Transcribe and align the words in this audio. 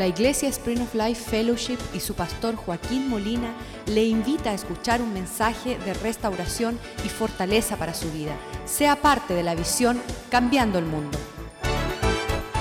La 0.00 0.06
Iglesia 0.06 0.48
Spring 0.48 0.80
of 0.80 0.94
Life 0.94 1.28
Fellowship 1.30 1.76
y 1.92 2.00
su 2.00 2.14
pastor 2.14 2.56
Joaquín 2.56 3.10
Molina 3.10 3.52
le 3.86 4.02
invita 4.02 4.48
a 4.48 4.54
escuchar 4.54 5.02
un 5.02 5.12
mensaje 5.12 5.78
de 5.80 5.92
restauración 5.92 6.78
y 7.04 7.10
fortaleza 7.10 7.76
para 7.76 7.92
su 7.92 8.10
vida. 8.10 8.34
Sea 8.64 8.96
parte 8.96 9.34
de 9.34 9.42
la 9.42 9.54
visión 9.54 10.00
Cambiando 10.30 10.78
el 10.78 10.86
Mundo. 10.86 11.18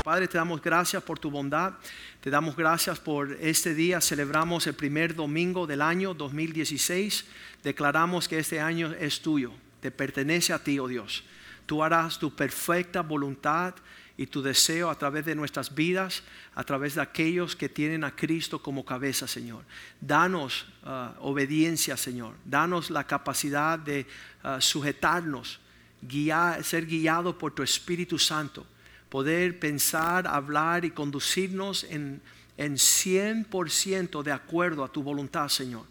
Padre, 0.04 0.28
te 0.28 0.38
damos 0.38 0.62
gracias 0.62 1.02
por 1.02 1.17
tu 1.17 1.31
bondad. 1.31 1.75
Te 2.20 2.29
damos 2.29 2.57
gracias 2.57 2.99
por 2.99 3.31
este 3.39 3.73
día. 3.73 4.01
Celebramos 4.01 4.67
el 4.67 4.73
primer 4.73 5.15
domingo 5.15 5.65
del 5.65 5.81
año 5.81 6.13
2016. 6.13 7.23
Declaramos 7.63 8.27
que 8.27 8.39
este 8.39 8.59
año 8.59 8.93
es 8.99 9.21
tuyo. 9.21 9.53
Te 9.79 9.91
pertenece 9.91 10.51
a 10.51 10.59
ti, 10.59 10.77
oh 10.77 10.89
Dios. 10.89 11.23
Tú 11.65 11.81
harás 11.85 12.19
tu 12.19 12.35
perfecta 12.35 13.01
voluntad 13.01 13.75
y 14.20 14.27
tu 14.27 14.41
deseo 14.41 14.89
a 14.89 14.95
través 14.95 15.23
de 15.23 15.33
nuestras 15.33 15.73
vidas, 15.73 16.23
a 16.54 16.65
través 16.65 16.95
de 16.95 17.02
aquellos 17.02 17.55
que 17.55 17.70
tienen 17.70 18.04
a 18.04 18.13
Cristo 18.13 18.61
como 18.61 18.84
cabeza, 18.84 19.30
Señor. 19.30 19.63
Danos 20.02 20.66
uh, 20.84 21.11
obediencia, 21.21 21.95
Señor. 21.95 22.35
Danos 22.44 22.89
la 22.89 23.08
capacidad 23.08 23.80
de 23.80 24.05
uh, 24.44 24.59
sujetarnos, 24.59 25.61
guiar, 26.02 26.66
ser 26.66 26.85
guiado 26.85 27.38
por 27.38 27.53
tu 27.53 27.63
Espíritu 27.63 28.20
Santo, 28.20 28.67
poder 29.08 29.58
pensar, 29.58 30.27
hablar 30.27 30.83
y 30.83 30.91
conducirnos 30.91 31.86
en, 31.86 32.22
en 32.58 32.73
100% 32.73 34.22
de 34.22 34.33
acuerdo 34.33 34.83
a 34.83 34.91
tu 34.91 35.02
voluntad, 35.02 35.47
Señor. 35.47 35.86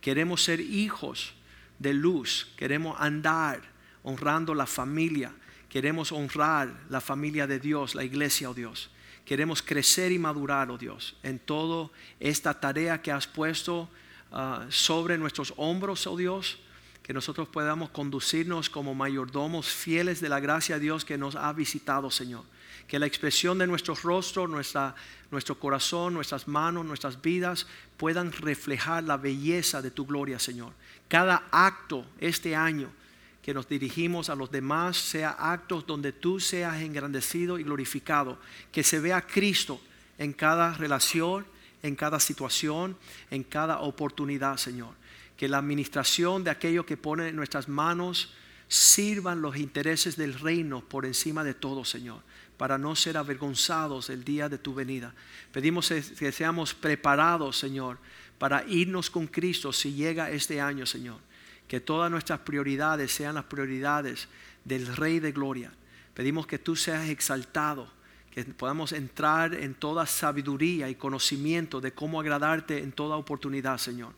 Queremos 0.00 0.42
ser 0.42 0.60
hijos 0.60 1.34
de 1.78 1.92
luz, 1.92 2.54
queremos 2.56 2.96
andar 2.98 3.60
honrando 4.02 4.54
la 4.54 4.64
familia. 4.64 5.30
Queremos 5.68 6.12
honrar 6.12 6.72
la 6.88 7.00
familia 7.00 7.46
de 7.46 7.58
Dios, 7.58 7.94
la 7.94 8.04
iglesia, 8.04 8.50
oh 8.50 8.54
Dios. 8.54 8.90
Queremos 9.24 9.60
crecer 9.60 10.12
y 10.12 10.18
madurar, 10.18 10.70
oh 10.70 10.78
Dios, 10.78 11.16
en 11.22 11.40
toda 11.40 11.90
esta 12.20 12.58
tarea 12.60 13.02
que 13.02 13.10
has 13.10 13.26
puesto 13.26 13.88
ah, 14.30 14.64
sobre 14.68 15.18
nuestros 15.18 15.52
hombros, 15.56 16.06
oh 16.06 16.16
Dios. 16.16 16.58
Que 17.02 17.12
nosotros 17.12 17.48
podamos 17.48 17.90
conducirnos 17.90 18.68
como 18.70 18.94
mayordomos 18.94 19.68
fieles 19.68 20.20
de 20.20 20.28
la 20.28 20.40
gracia 20.40 20.76
de 20.76 20.82
Dios 20.82 21.04
que 21.04 21.18
nos 21.18 21.36
ha 21.36 21.52
visitado, 21.52 22.10
Señor. 22.10 22.44
Que 22.88 22.98
la 22.98 23.06
expresión 23.06 23.58
de 23.58 23.66
nuestro 23.66 23.94
rostro, 23.94 24.48
nuestra, 24.48 24.94
nuestro 25.30 25.58
corazón, 25.58 26.14
nuestras 26.14 26.48
manos, 26.48 26.84
nuestras 26.84 27.20
vidas 27.20 27.66
puedan 27.96 28.32
reflejar 28.32 29.04
la 29.04 29.16
belleza 29.16 29.82
de 29.82 29.90
tu 29.90 30.06
gloria, 30.06 30.38
Señor. 30.38 30.72
Cada 31.08 31.44
acto 31.50 32.04
este 32.20 32.56
año 32.56 32.90
que 33.46 33.54
nos 33.54 33.68
dirigimos 33.68 34.28
a 34.28 34.34
los 34.34 34.50
demás 34.50 34.96
sea 34.96 35.30
actos 35.30 35.86
donde 35.86 36.10
tú 36.10 36.40
seas 36.40 36.82
engrandecido 36.82 37.60
y 37.60 37.62
glorificado, 37.62 38.40
que 38.72 38.82
se 38.82 38.98
vea 38.98 39.24
Cristo 39.24 39.80
en 40.18 40.32
cada 40.32 40.74
relación, 40.74 41.46
en 41.84 41.94
cada 41.94 42.18
situación, 42.18 42.96
en 43.30 43.44
cada 43.44 43.82
oportunidad, 43.82 44.56
Señor. 44.56 44.94
Que 45.36 45.46
la 45.46 45.58
administración 45.58 46.42
de 46.42 46.50
aquello 46.50 46.84
que 46.84 46.96
pone 46.96 47.28
en 47.28 47.36
nuestras 47.36 47.68
manos 47.68 48.34
sirvan 48.66 49.40
los 49.40 49.56
intereses 49.56 50.16
del 50.16 50.34
reino 50.34 50.80
por 50.80 51.06
encima 51.06 51.44
de 51.44 51.54
todo, 51.54 51.84
Señor, 51.84 52.22
para 52.56 52.78
no 52.78 52.96
ser 52.96 53.16
avergonzados 53.16 54.10
el 54.10 54.24
día 54.24 54.48
de 54.48 54.58
tu 54.58 54.74
venida. 54.74 55.14
Pedimos 55.52 55.88
que 55.88 56.32
seamos 56.32 56.74
preparados, 56.74 57.56
Señor, 57.56 57.98
para 58.38 58.64
irnos 58.66 59.08
con 59.08 59.28
Cristo 59.28 59.72
si 59.72 59.92
llega 59.92 60.32
este 60.32 60.60
año, 60.60 60.84
Señor 60.84 61.20
que 61.68 61.80
todas 61.80 62.10
nuestras 62.10 62.40
prioridades 62.40 63.12
sean 63.12 63.34
las 63.34 63.44
prioridades 63.44 64.28
del 64.64 64.86
Rey 64.96 65.20
de 65.20 65.32
Gloria. 65.32 65.72
Pedimos 66.14 66.46
que 66.46 66.58
tú 66.58 66.76
seas 66.76 67.08
exaltado, 67.08 67.88
que 68.30 68.44
podamos 68.44 68.92
entrar 68.92 69.54
en 69.54 69.74
toda 69.74 70.06
sabiduría 70.06 70.88
y 70.88 70.94
conocimiento 70.94 71.80
de 71.80 71.92
cómo 71.92 72.20
agradarte 72.20 72.78
en 72.78 72.92
toda 72.92 73.16
oportunidad, 73.16 73.78
Señor. 73.78 74.12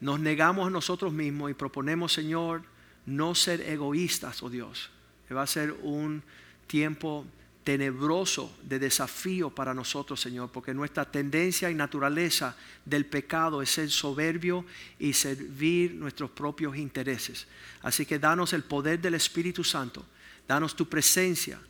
Nos 0.00 0.18
negamos 0.18 0.66
a 0.66 0.70
nosotros 0.70 1.12
mismos 1.12 1.50
y 1.50 1.54
proponemos, 1.54 2.12
Señor, 2.12 2.62
no 3.06 3.34
ser 3.34 3.60
egoístas, 3.60 4.42
oh 4.42 4.50
Dios. 4.50 4.90
Que 5.28 5.34
va 5.34 5.42
a 5.42 5.46
ser 5.46 5.72
un 5.82 6.22
tiempo 6.66 7.24
tenebroso 7.64 8.56
de 8.62 8.78
desafío 8.78 9.50
para 9.50 9.72
nosotros, 9.72 10.20
Señor, 10.20 10.50
porque 10.50 10.74
nuestra 10.74 11.04
tendencia 11.04 11.70
y 11.70 11.74
naturaleza 11.74 12.56
del 12.84 13.06
pecado 13.06 13.62
es 13.62 13.70
ser 13.70 13.90
soberbio 13.90 14.64
y 14.98 15.12
servir 15.12 15.94
nuestros 15.94 16.30
propios 16.30 16.76
intereses. 16.76 17.46
Así 17.82 18.04
que 18.04 18.18
danos 18.18 18.52
el 18.52 18.64
poder 18.64 19.00
del 19.00 19.14
Espíritu 19.14 19.62
Santo, 19.62 20.04
danos 20.46 20.74
tu 20.74 20.88
presencia 20.88 21.60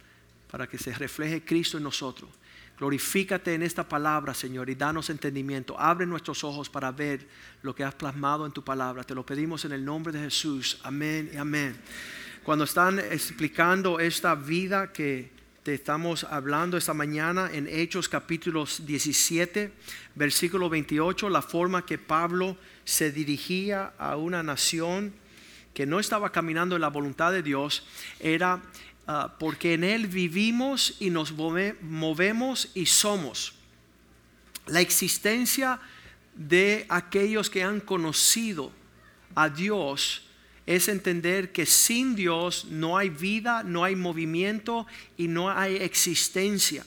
para 0.51 0.67
que 0.67 0.79
se 0.79 0.93
refleje 0.95 1.45
Cristo 1.45 1.77
en 1.77 1.85
nosotros. 1.85 2.31
Glorifícate 2.79 3.55
en 3.55 3.63
esta 3.63 3.87
palabra, 3.87 4.35
Señor, 4.35 4.69
y 4.71 4.75
danos 4.75 5.11
entendimiento. 5.11 5.79
Abre 5.79 6.07
nuestros 6.07 6.43
ojos 6.43 6.69
para 6.69 6.91
ver 6.91 7.29
lo 7.63 7.75
que 7.75 7.85
has 7.85 7.95
plasmado 7.95 8.47
en 8.47 8.53
tu 8.53 8.65
palabra. 8.65 9.05
Te 9.05 9.15
lo 9.15 9.25
pedimos 9.25 9.65
en 9.65 9.73
el 9.73 9.85
nombre 9.85 10.13
de 10.13 10.21
Jesús. 10.21 10.81
Amén 10.83 11.31
y 11.33 11.37
amén. 11.37 11.77
Cuando 12.43 12.65
están 12.65 12.99
explicando 12.99 14.01
esta 14.01 14.35
vida 14.35 14.93
que 14.93 15.42
te 15.63 15.75
estamos 15.75 16.25
hablando 16.25 16.77
esta 16.77 16.93
mañana 16.93 17.49
en 17.53 17.69
Hechos 17.69 18.09
capítulos 18.09 18.85
17, 18.85 19.73
versículo 20.17 20.69
28, 20.69 21.29
la 21.29 21.41
forma 21.41 21.87
que 21.87 21.99
Pablo 21.99 22.57
se 22.85 23.13
dirigía 23.13 23.93
a 23.97 24.17
una 24.17 24.43
nación 24.43 25.13
que 25.73 25.87
no 25.87 26.01
estaba 26.01 26.33
caminando 26.33 26.75
en 26.75 26.81
la 26.81 26.89
voluntad 26.89 27.31
de 27.31 27.45
Dios, 27.45 27.87
era 28.19 28.61
ah, 29.07 29.37
porque 29.39 29.75
en 29.75 29.85
Él 29.85 30.09
vivimos 30.09 30.97
y 30.99 31.11
nos 31.11 31.33
movemos 31.33 32.71
y 32.75 32.87
somos. 32.87 33.55
La 34.67 34.81
existencia 34.81 35.79
de 36.35 36.87
aquellos 36.89 37.49
que 37.49 37.63
han 37.63 37.79
conocido 37.79 38.73
a 39.37 39.49
Dios 39.49 40.29
es 40.67 40.89
entender 40.89 41.53
que 41.53 41.67
sin 41.67 42.15
Dios 42.15 42.67
no 42.71 42.97
hay 42.97 43.09
vida, 43.09 43.63
no 43.63 43.85
hay 43.85 43.97
movimiento 43.97 44.87
y 45.17 45.29
no 45.29 45.51
hay 45.51 45.77
existencia. 45.77 46.85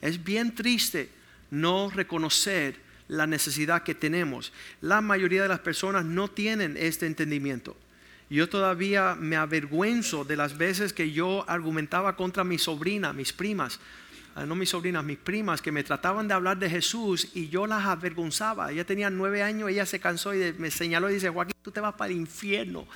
Es 0.00 0.22
bien 0.22 0.54
triste 0.54 1.10
no 1.50 1.90
reconocer 1.90 2.76
la 3.08 3.26
necesidad 3.26 3.82
que 3.82 3.94
tenemos. 3.94 4.52
La 4.80 5.00
mayoría 5.00 5.42
de 5.42 5.48
las 5.48 5.58
personas 5.58 6.04
no 6.04 6.28
tienen 6.28 6.76
este 6.76 7.06
entendimiento. 7.06 7.76
Yo 8.30 8.48
todavía 8.48 9.16
me 9.16 9.34
avergüenzo 9.34 10.24
de 10.24 10.36
las 10.36 10.56
veces 10.56 10.92
que 10.92 11.10
yo 11.10 11.44
argumentaba 11.48 12.14
contra 12.14 12.44
mi 12.44 12.58
sobrina, 12.58 13.12
mis 13.12 13.32
primas, 13.32 13.80
no 14.46 14.54
mis 14.54 14.70
sobrinas, 14.70 15.04
mis 15.04 15.18
primas, 15.18 15.60
que 15.62 15.72
me 15.72 15.84
trataban 15.84 16.28
de 16.28 16.34
hablar 16.34 16.58
de 16.58 16.68
Jesús 16.68 17.28
y 17.34 17.48
yo 17.48 17.66
las 17.66 17.84
avergonzaba. 17.84 18.70
Ella 18.72 18.84
tenía 18.84 19.10
nueve 19.10 19.42
años, 19.42 19.70
ella 19.70 19.86
se 19.86 20.00
cansó 20.00 20.34
y 20.34 20.52
me 20.58 20.70
señaló 20.70 21.10
y 21.10 21.14
dice, 21.14 21.30
Joaquín, 21.30 21.54
tú 21.62 21.70
te 21.70 21.80
vas 21.80 21.94
para 21.94 22.10
el 22.10 22.16
infierno. 22.18 22.86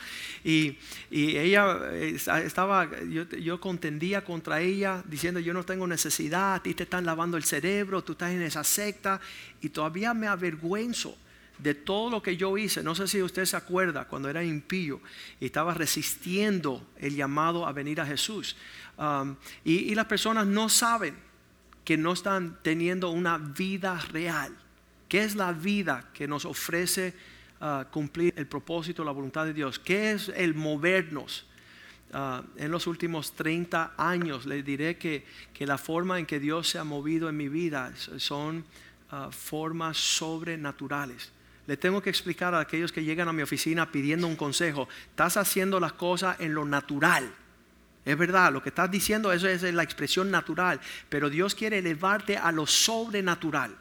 Y, 0.43 0.78
ella 1.10 1.78
eh, 1.93 2.16
estaba, 2.44 2.88
yo, 3.09 3.28
yo, 3.28 3.60
contendía 3.60 4.25
contra 4.25 4.60
ella 4.60 5.03
diciendo, 5.06 5.41
yo 5.41 5.53
no 5.53 5.65
tengo 5.65 5.87
necesidad, 5.87 6.54
a 6.54 6.62
ti 6.62 6.75
te 6.75 6.84
están 6.84 7.04
lavando 7.04 7.37
el 7.37 7.44
cerebro, 7.44 8.03
tú 8.03 8.12
estás 8.12 8.33
en 8.33 8.43
esa 8.43 8.65
secta 8.65 9.21
y 9.60 9.69
todavía 9.69 10.15
me 10.15 10.27
avergüenzo 10.27 11.16
de 11.59 11.75
todo 11.75 12.10
lo 12.10 12.22
que 12.22 12.37
yo 12.37 12.56
hice. 12.59 12.83
No 12.83 12.94
sé 12.94 13.06
si 13.09 13.22
usted 13.22 13.44
se 13.44 13.56
acuerda 13.56 14.06
cuando 14.06 14.28
era 14.28 14.43
impío 14.43 15.00
y 15.41 15.47
estaba 15.47 15.75
resistiendo 15.75 16.87
el 16.99 17.15
llamado 17.15 17.66
a 17.66 17.72
venir 17.72 18.00
a 18.00 18.06
Jesús. 18.06 18.56
Um, 18.97 19.37
y, 19.65 19.94
las 19.94 20.06
personas 20.06 20.47
no 20.47 20.69
saben 20.69 21.16
que 21.84 21.97
no 21.97 22.12
están 22.12 22.59
teniendo 22.62 23.11
una 23.11 23.39
vida 23.39 24.00
real. 24.11 24.56
¿Qué 25.09 25.22
es 25.22 25.37
la 25.37 25.53
vida 25.53 26.09
que 26.15 26.27
nos 26.27 26.45
ofrece 26.45 27.15
uh, 27.61 27.84
cumplir 27.91 28.33
el 28.37 28.47
propósito, 28.47 29.05
la 29.05 29.12
voluntad 29.12 29.45
de 29.45 29.53
Dios? 29.53 29.78
¿Qué 29.78 30.12
es 30.12 30.31
el 30.31 30.55
movernos? 30.55 31.47
Uh, 32.12 32.43
en 32.56 32.71
los 32.71 32.87
últimos 32.87 33.33
30 33.33 33.95
años 33.97 34.47
le 34.47 34.62
diré 34.62 34.97
que, 34.97 35.27
que, 35.53 35.67
la 35.67 35.78
forma 35.78 36.19
en 36.19 36.27
que 36.27 36.39
Dios 36.39 36.69
se 36.69 36.78
ha 36.78 36.84
movido 36.84 37.28
en 37.28 37.37
mi 37.37 37.49
vida 37.49 37.93
son 38.16 38.65
uh, 39.13 39.30
formas 39.30 39.97
sobrenaturales. 39.98 41.33
Le 41.66 41.77
tengo 41.77 42.01
que 42.01 42.10
explicar 42.10 42.54
a 42.54 42.60
aquellos 42.60 42.92
que 42.92 43.03
llegan 43.03 43.28
a 43.28 43.33
mi 43.33 43.42
oficina 43.42 43.91
pidiendo 43.91 44.27
un 44.27 44.37
consejo, 44.37 44.89
estás 45.10 45.37
haciendo 45.37 45.80
las 45.80 45.95
cosas 45.95 46.39
en 46.41 46.54
lo 46.54 46.65
natural 46.65 47.33
es 48.04 48.18
verdad, 48.18 48.53
lo 48.53 48.62
que 48.62 48.68
estás 48.68 48.91
diciendo 48.91 49.33
eso 49.33 49.48
es 49.48 49.62
la 49.62 49.83
expresión 49.83 50.30
natural, 50.30 50.78
pero 51.09 51.30
Dios 51.30 51.54
quiere 51.54 51.78
elevarte 51.78 52.36
a 52.36 52.53
lo 52.53 52.66
sobrenatural. 52.66 53.74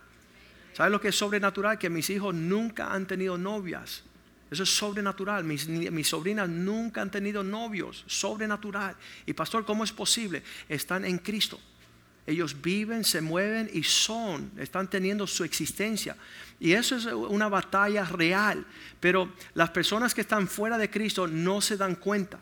¿Sabes 0.74 0.92
lo 0.92 1.02
que 1.02 1.10
es 1.10 1.16
sobrenatural? 1.16 1.78
Que 1.78 1.90
mis 1.90 2.10
hijos 2.10 2.34
nunca 2.34 2.94
han 2.94 3.06
tenido 3.06 3.38
novias. 3.38 4.04
Eso 4.50 4.64
es 4.64 4.70
sobrenatural. 4.70 5.44
Mis, 5.44 5.68
mis, 5.68 6.08
sobrinas 6.08 6.48
nunca 6.48 7.02
han 7.02 7.12
tenido 7.12 7.44
novios. 7.44 8.04
Sobrenatural. 8.08 8.96
Y 9.26 9.34
pastor, 9.34 9.66
¿cómo 9.66 9.84
es 9.84 9.92
posible? 9.92 10.42
Están 10.70 11.06
en 11.06 11.18
Cristo. 11.18 11.60
Ellos 12.26 12.60
viven, 12.62 13.04
se 13.04 13.20
mueven 13.20 13.70
y 13.74 13.84
son, 13.84 14.52
están 14.58 14.90
teniendo 14.90 15.28
su 15.28 15.44
existencia. 15.44 16.16
Y 16.60 16.72
eso 16.72 16.96
es 16.96 17.06
una 17.06 17.50
batalla 17.50 18.06
real. 18.06 18.66
Pero 19.00 19.34
las 19.54 19.70
personas 19.72 20.14
que 20.14 20.22
están 20.22 20.48
fuera 20.48 20.78
de 20.78 20.90
Cristo 20.90 21.28
no 21.28 21.60
se 21.60 21.76
dan 21.76 21.96
cuenta 21.96 22.40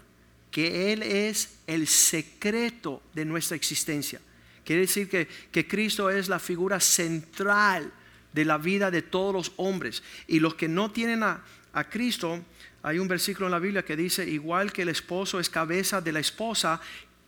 que 0.51 0.93
Él 0.93 1.01
es 1.01 1.55
el 1.65 1.87
secreto 1.87 3.01
de 3.13 3.25
nuestra 3.25 3.55
existencia, 3.55 4.19
Quiere 4.63 4.81
decir 4.81 5.09
que, 5.09 5.27
que 5.51 5.67
Cristo 5.67 6.09
es 6.09 6.29
la 6.29 6.39
figura 6.39 6.79
central 6.79 7.91
de 8.31 8.45
la 8.45 8.57
vida 8.57 8.91
de 8.91 9.01
todos 9.01 9.33
los 9.33 9.51
hombres. 9.57 10.03
Y 10.27 10.39
los 10.39 10.53
que 10.53 10.67
no 10.67 10.91
tienen 10.91 11.23
a, 11.23 11.43
a 11.73 11.89
Cristo, 11.89 12.39
hay 12.83 12.99
un 12.99 13.07
versículo 13.07 13.47
en 13.47 13.51
la 13.51 13.59
Biblia 13.59 13.83
que 13.83 13.95
dice, 13.95 14.27
igual 14.27 14.71
que 14.71 14.83
el 14.83 14.89
esposo 14.89 15.39
es 15.39 15.49
cabeza 15.49 16.01
de 16.01 16.11
la 16.11 16.19
esposa, 16.19 16.79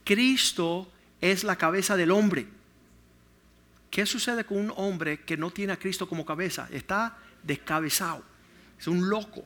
Cristo 0.04 0.92
es 1.22 1.44
la 1.44 1.56
cabeza 1.56 1.98
del 1.98 2.12
hombre. 2.12 2.48
¿Qué 3.90 4.06
sucede 4.06 4.44
con 4.44 4.58
un 4.58 4.74
hombre 4.76 5.20
que 5.22 5.38
no 5.38 5.52
tiene 5.52 5.74
a 5.74 5.78
Cristo 5.78 6.08
como 6.08 6.26
cabeza? 6.26 6.68
Está 6.72 7.18
descabezado, 7.44 8.24
es 8.80 8.88
un 8.88 9.10
loco, 9.10 9.46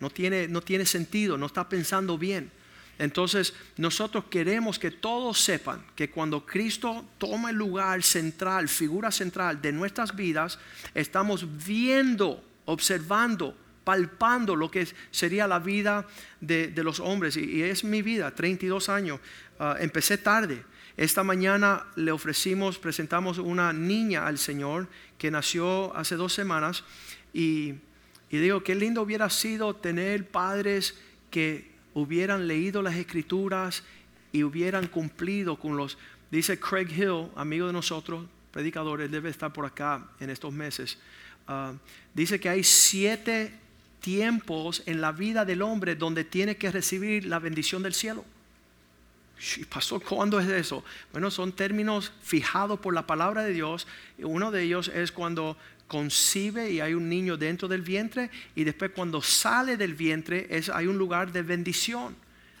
no 0.00 0.10
tiene, 0.10 0.48
no 0.48 0.62
tiene 0.62 0.86
sentido, 0.86 1.36
no 1.36 1.46
está 1.46 1.68
pensando 1.68 2.16
bien. 2.16 2.50
Entonces 2.98 3.54
nosotros 3.76 4.24
queremos 4.28 4.78
que 4.78 4.90
todos 4.90 5.40
sepan 5.40 5.84
que 5.94 6.10
cuando 6.10 6.44
Cristo 6.44 7.06
toma 7.16 7.50
el 7.50 7.56
lugar 7.56 8.02
central, 8.02 8.68
figura 8.68 9.12
central 9.12 9.62
de 9.62 9.72
nuestras 9.72 10.14
vidas, 10.16 10.58
estamos 10.94 11.46
viendo, 11.64 12.44
observando, 12.64 13.56
palpando 13.84 14.56
lo 14.56 14.70
que 14.70 14.86
sería 15.12 15.46
la 15.46 15.60
vida 15.60 16.06
de, 16.40 16.72
los 16.76 16.98
hombres. 16.98 17.36
Y, 17.36 17.62
es 17.62 17.84
mi 17.84 18.02
vida, 18.02 18.34
32 18.34 18.88
años. 18.88 19.20
Ah, 19.58 19.76
empecé 19.78 20.18
tarde. 20.18 20.62
Esta 20.96 21.22
mañana 21.22 21.86
le 21.94 22.10
ofrecimos, 22.10 22.78
presentamos 22.78 23.38
una 23.38 23.72
niña 23.72 24.26
al 24.26 24.36
Señor 24.36 24.88
que 25.16 25.30
nació 25.30 25.96
hace 25.96 26.16
dos 26.16 26.34
semanas. 26.34 26.82
Y, 27.32 27.76
y 28.28 28.38
digo, 28.38 28.64
qué 28.64 28.74
lindo 28.74 29.02
hubiera 29.02 29.30
sido 29.30 29.76
tener 29.76 30.28
padres 30.28 30.98
que 31.30 31.67
hubieran 31.94 32.46
leído 32.46 32.82
las 32.82 32.94
escrituras 32.96 33.82
y 34.32 34.42
hubieran 34.44 34.86
cumplido 34.86 35.56
con 35.56 35.76
los, 35.76 35.98
dice 36.30 36.58
Craig 36.58 36.88
Hill, 36.90 37.28
amigo 37.36 37.66
de 37.66 37.72
nosotros, 37.72 38.24
predicador, 38.50 39.00
él 39.00 39.10
debe 39.10 39.30
estar 39.30 39.52
por 39.52 39.66
acá 39.66 40.06
en 40.20 40.30
estos 40.30 40.52
meses, 40.52 40.98
ah, 41.46 41.72
dice 42.14 42.38
que 42.38 42.48
hay 42.48 42.64
siete 42.64 43.52
tiempos 44.00 44.82
en 44.86 45.00
la 45.00 45.12
vida 45.12 45.44
del 45.44 45.62
hombre 45.62 45.94
donde 45.94 46.24
tiene 46.24 46.56
que 46.56 46.70
recibir 46.70 47.26
la 47.26 47.38
bendición 47.38 47.82
del 47.82 47.94
cielo. 47.94 48.24
Pastor, 49.68 50.02
¿cuándo 50.02 50.40
es 50.40 50.48
eso? 50.48 50.84
Bueno, 51.12 51.30
son 51.30 51.52
términos 51.52 52.12
fijados 52.22 52.80
por 52.80 52.92
la 52.92 53.06
palabra 53.06 53.44
de 53.44 53.52
Dios. 53.52 53.86
Uno 54.18 54.50
de 54.50 54.62
ellos 54.62 54.88
es 54.88 55.12
cuando 55.12 55.56
concibe 55.88 56.70
y 56.70 56.80
hay 56.80 56.94
un 56.94 57.08
niño 57.08 57.36
dentro 57.36 57.66
del 57.66 57.82
vientre 57.82 58.30
y 58.54 58.62
después 58.62 58.92
cuando 58.94 59.20
sale 59.20 59.76
del 59.76 59.94
vientre 59.94 60.46
es, 60.50 60.68
hay 60.68 60.86
un 60.86 60.98
lugar 60.98 61.32
de 61.32 61.42
bendición. 61.42 62.14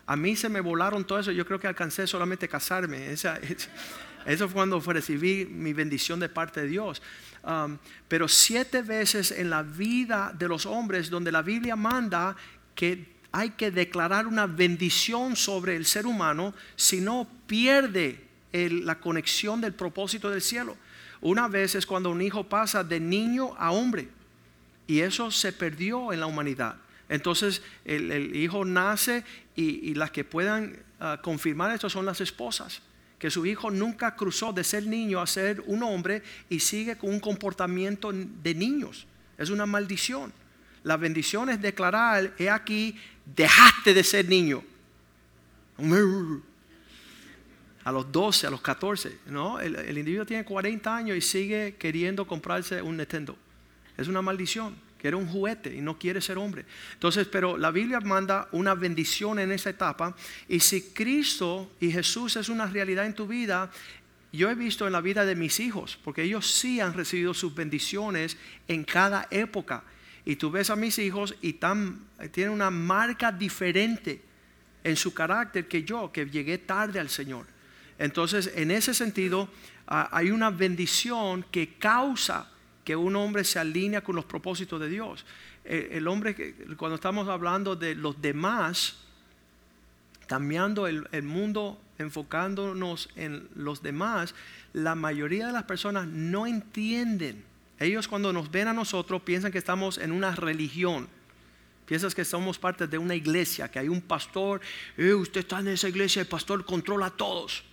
A 0.06 0.16
mí 0.16 0.34
se 0.34 0.48
me 0.48 0.60
volaron 0.60 1.06
todo 1.06 1.20
eso, 1.20 1.30
yo 1.30 1.46
creo 1.46 1.60
que 1.60 1.66
alcancé 1.66 2.06
solamente 2.06 2.48
casarme. 2.48 3.12
Eso 4.26 4.48
fue 4.48 4.54
cuando 4.54 4.80
recibí 4.80 5.46
mi 5.46 5.72
bendición 5.72 6.18
de 6.18 6.28
parte 6.28 6.62
de 6.62 6.68
Dios. 6.68 7.02
Um, 7.44 7.78
pero 8.08 8.26
siete 8.26 8.82
veces 8.82 9.30
en 9.30 9.48
la 9.48 9.62
vida 9.62 10.34
de 10.36 10.48
los 10.48 10.66
hombres 10.66 11.08
donde 11.08 11.30
la 11.30 11.42
Biblia 11.42 11.76
manda 11.76 12.36
que 12.74 13.18
hay 13.32 13.50
que 13.50 13.70
declarar 13.70 14.26
una 14.26 14.46
bendición 14.46 15.36
sobre 15.36 15.76
el 15.76 15.84
ser 15.84 16.06
humano, 16.06 16.54
si 16.76 17.00
no 17.00 17.28
pierde 17.46 18.24
la 18.52 18.98
conexión 18.98 19.60
del 19.60 19.74
propósito 19.74 20.30
del 20.30 20.40
cielo. 20.40 20.76
Una 21.20 21.48
vez 21.48 21.74
es 21.74 21.86
cuando 21.86 22.10
un 22.10 22.22
hijo 22.22 22.44
pasa 22.44 22.84
de 22.84 23.00
niño 23.00 23.54
a 23.58 23.70
hombre. 23.70 24.08
Y 24.86 25.00
eso 25.00 25.30
se 25.30 25.52
perdió 25.52 26.12
en 26.12 26.20
la 26.20 26.26
humanidad. 26.26 26.76
Entonces 27.08 27.62
el, 27.84 28.34
hijo 28.36 28.64
nace 28.64 29.24
y, 29.54 29.94
las 29.94 30.10
que 30.10 30.24
puedan 30.24 30.78
ah, 31.00 31.18
confirmar 31.22 31.72
esto 31.72 31.90
son 31.90 32.06
las 32.06 32.20
esposas. 32.20 32.82
Que 33.18 33.30
su 33.30 33.44
hijo 33.46 33.70
nunca 33.70 34.14
cruzó 34.14 34.52
de 34.52 34.62
ser 34.62 34.86
niño 34.86 35.20
a 35.20 35.26
ser 35.26 35.62
un 35.66 35.82
hombre 35.82 36.22
y 36.48 36.60
sigue 36.60 36.96
con 36.96 37.10
un 37.10 37.20
comportamiento 37.20 38.12
de 38.12 38.54
niños. 38.54 39.06
Es 39.36 39.50
una 39.50 39.66
maldición. 39.66 40.32
La 40.84 40.96
bendición 40.96 41.50
es 41.50 41.60
declarar, 41.60 42.34
he 42.38 42.48
aquí, 42.48 42.96
dejaste 43.26 43.92
de 43.92 44.04
ser 44.04 44.28
niño 44.28 44.62
a 47.88 47.92
los 47.92 48.12
12, 48.12 48.46
a 48.46 48.50
los 48.50 48.60
14. 48.60 49.18
¿no? 49.28 49.58
El, 49.58 49.96
individuo 49.96 50.26
tiene 50.26 50.44
40 50.44 50.94
años 50.94 51.16
y 51.16 51.22
sigue 51.22 51.76
queriendo 51.78 52.26
comprarse 52.26 52.82
un 52.82 52.98
Nintendo. 52.98 53.34
Es 53.96 54.08
una 54.08 54.20
maldición, 54.20 54.76
que 54.98 55.08
era 55.08 55.16
un 55.16 55.26
juguete 55.26 55.74
y 55.74 55.80
no 55.80 55.98
quiere 55.98 56.20
ser 56.20 56.36
hombre. 56.36 56.66
Entonces, 56.92 57.26
pero 57.26 57.56
la 57.56 57.70
Biblia 57.70 58.00
manda 58.00 58.46
una 58.52 58.74
bendición 58.74 59.38
en 59.38 59.52
esa 59.52 59.70
etapa. 59.70 60.14
Y 60.48 60.60
si 60.60 60.82
Cristo 60.90 61.72
y 61.80 61.90
Jesús 61.90 62.36
es 62.36 62.50
una 62.50 62.66
realidad 62.66 63.06
en 63.06 63.14
tu 63.14 63.26
vida, 63.26 63.70
yo 64.34 64.50
he 64.50 64.54
visto 64.54 64.86
en 64.86 64.92
la 64.92 65.00
vida 65.00 65.24
de 65.24 65.34
mis 65.34 65.58
hijos, 65.58 65.98
porque 66.04 66.24
ellos 66.24 66.50
sí 66.50 66.80
han 66.80 66.92
recibido 66.92 67.32
sus 67.32 67.54
bendiciones 67.54 68.36
en 68.68 68.84
cada 68.84 69.28
época. 69.30 69.82
Y 70.26 70.36
tú 70.36 70.50
ves 70.50 70.68
a 70.68 70.76
mis 70.76 70.98
hijos 70.98 71.34
y 71.40 71.54
tan, 71.54 72.04
tienen 72.32 72.52
una 72.52 72.70
marca 72.70 73.32
diferente 73.32 74.20
en 74.84 74.94
su 74.94 75.14
carácter 75.14 75.66
que 75.66 75.84
yo, 75.84 76.12
que 76.12 76.26
llegué 76.26 76.58
tarde 76.58 77.00
al 77.00 77.08
Señor. 77.08 77.46
Entonces, 77.98 78.52
en 78.54 78.70
ese 78.70 78.94
sentido, 78.94 79.48
hay 79.86 80.30
una 80.30 80.50
bendición 80.50 81.44
que 81.50 81.74
causa 81.74 82.48
que 82.84 82.94
un 82.96 83.16
hombre 83.16 83.44
se 83.44 83.58
alinea 83.58 84.02
con 84.02 84.16
los 84.16 84.24
propósitos 84.24 84.80
de 84.80 84.88
Dios. 84.88 85.26
El, 85.64 86.08
hombre, 86.08 86.54
cuando 86.76 86.94
estamos 86.94 87.28
hablando 87.28 87.76
de 87.76 87.94
los 87.94 88.22
demás, 88.22 88.96
cambiando 90.26 90.86
el, 90.86 91.06
el, 91.12 91.24
mundo, 91.24 91.78
enfocándonos 91.98 93.10
en 93.16 93.48
los 93.54 93.82
demás, 93.82 94.34
la 94.72 94.94
mayoría 94.94 95.48
de 95.48 95.52
las 95.52 95.64
personas 95.64 96.06
no 96.06 96.46
entienden. 96.46 97.44
Ellos 97.78 98.08
cuando 98.08 98.32
nos 98.32 98.50
ven 98.50 98.68
a 98.68 98.72
nosotros 98.72 99.20
piensan 99.22 99.52
que 99.52 99.58
estamos 99.58 99.98
en 99.98 100.12
una 100.12 100.34
religión. 100.34 101.08
Piensas 101.84 102.14
que 102.14 102.24
somos 102.24 102.58
parte 102.58 102.86
de 102.86 102.98
una 102.98 103.14
iglesia, 103.14 103.70
que 103.70 103.78
hay 103.78 103.88
un 103.88 104.00
pastor, 104.00 104.60
eh, 104.96 105.12
usted 105.14 105.40
está 105.40 105.60
en 105.60 105.68
esa 105.68 105.88
iglesia, 105.88 106.20
el 106.20 106.28
pastor 106.28 106.64
controla 106.64 107.06
a 107.06 107.10
todos. 107.10 107.64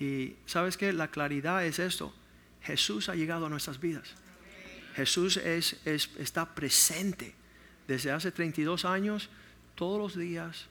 Y 0.00 0.34
sabes 0.46 0.76
que 0.76 0.92
la 0.92 1.08
claridad 1.08 1.64
es 1.64 1.78
esto. 1.78 2.14
Jesús 2.62 3.08
ha 3.08 3.14
llegado 3.14 3.46
a 3.46 3.48
nuestras 3.48 3.80
vidas. 3.80 4.14
Jesús 4.94 5.36
es, 5.36 5.76
está 5.84 6.54
presente 6.54 7.34
desde 7.86 8.12
hace 8.12 8.30
32 8.32 8.84
años, 8.84 9.28
todos 9.74 9.98
los 9.98 10.16
días, 10.16 10.66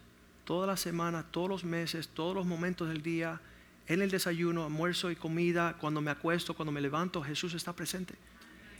toda 0.45 0.65
la 0.65 0.77
semana, 0.77 1.23
todos 1.23 1.49
los 1.49 1.63
meses, 1.63 2.07
todos 2.07 2.35
los 2.35 2.45
momentos 2.45 2.87
del 2.87 3.03
día, 3.03 3.39
en 3.87 4.01
el 4.01 4.09
desayuno, 4.09 4.63
almuerzo 4.63 5.11
y 5.11 5.15
comida, 5.15 5.75
cuando 5.79 6.01
me 6.01 6.09
acuesto, 6.09 6.55
cuando 6.55 6.71
me 6.71 6.81
levanto, 6.81 7.21
Jesús 7.21 7.53
está 7.53 7.73
presente. 7.73 8.15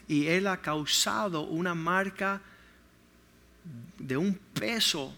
Y 0.07 0.28
Él 0.28 0.48
ha 0.48 0.62
causado 0.62 1.41
una 1.41 1.75
marca 1.75 2.41
de 3.98 4.18
un 4.18 4.36
peso 4.53 5.13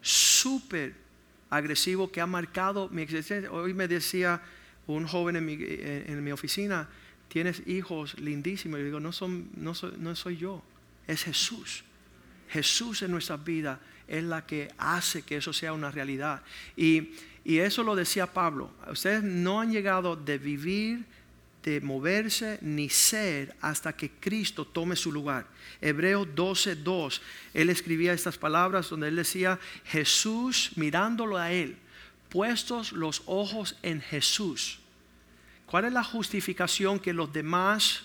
súper 0.00 0.94
agresivo 1.50 2.10
que 2.10 2.20
ha 2.20 2.26
marcado 2.26 2.88
mi 2.88 3.02
existencia. 3.02 3.50
Hoy 3.50 3.74
me 3.74 3.88
decía 3.88 4.40
un 4.86 5.06
joven 5.06 5.36
en 5.36 6.24
mi, 6.24 6.32
oficina, 6.32 6.88
tienes 7.28 7.66
hijos 7.66 8.18
lindísimos. 8.18 8.80
Y 8.80 8.84
digo, 8.84 9.00
no, 9.00 9.12
son, 9.12 9.50
no, 9.56 9.74
soy, 9.74 10.36
yo, 10.36 10.62
es 11.06 11.24
Jesús. 11.24 11.84
Jesús 12.48 13.02
en 13.02 13.10
nuestra 13.10 13.36
vida 13.36 13.80
es 14.06 14.22
la 14.22 14.44
que 14.46 14.70
hace 14.78 15.22
que 15.22 15.36
eso 15.36 15.52
sea 15.52 15.72
una 15.72 15.90
realidad. 15.90 16.42
Y, 16.76 17.10
y 17.44 17.58
eso 17.58 17.82
lo 17.82 17.96
decía 17.96 18.26
Pablo. 18.26 18.70
Ustedes 18.90 19.22
no 19.22 19.60
han 19.60 19.72
llegado 19.72 20.16
de 20.16 20.38
vivir, 20.38 21.04
de 21.62 21.80
moverse, 21.80 22.58
ni 22.60 22.90
ser 22.90 23.56
hasta 23.62 23.96
que 23.96 24.10
Cristo 24.10 24.66
tome 24.66 24.96
su 24.96 25.10
lugar. 25.10 25.46
Hebreo 25.80 26.26
12:2. 26.26 27.20
Él 27.54 27.70
escribía 27.70 28.12
estas 28.12 28.36
palabras 28.36 28.90
donde 28.90 29.08
él 29.08 29.16
decía, 29.16 29.58
Jesús 29.86 30.72
mirándolo 30.76 31.38
a 31.38 31.50
él 31.50 31.78
puestos 32.34 32.90
los 32.90 33.22
ojos 33.26 33.76
en 33.84 34.00
Jesús. 34.00 34.80
¿Cuál 35.66 35.84
es 35.84 35.92
la 35.92 36.02
justificación 36.02 36.98
que 36.98 37.12
los 37.12 37.32
demás 37.32 38.02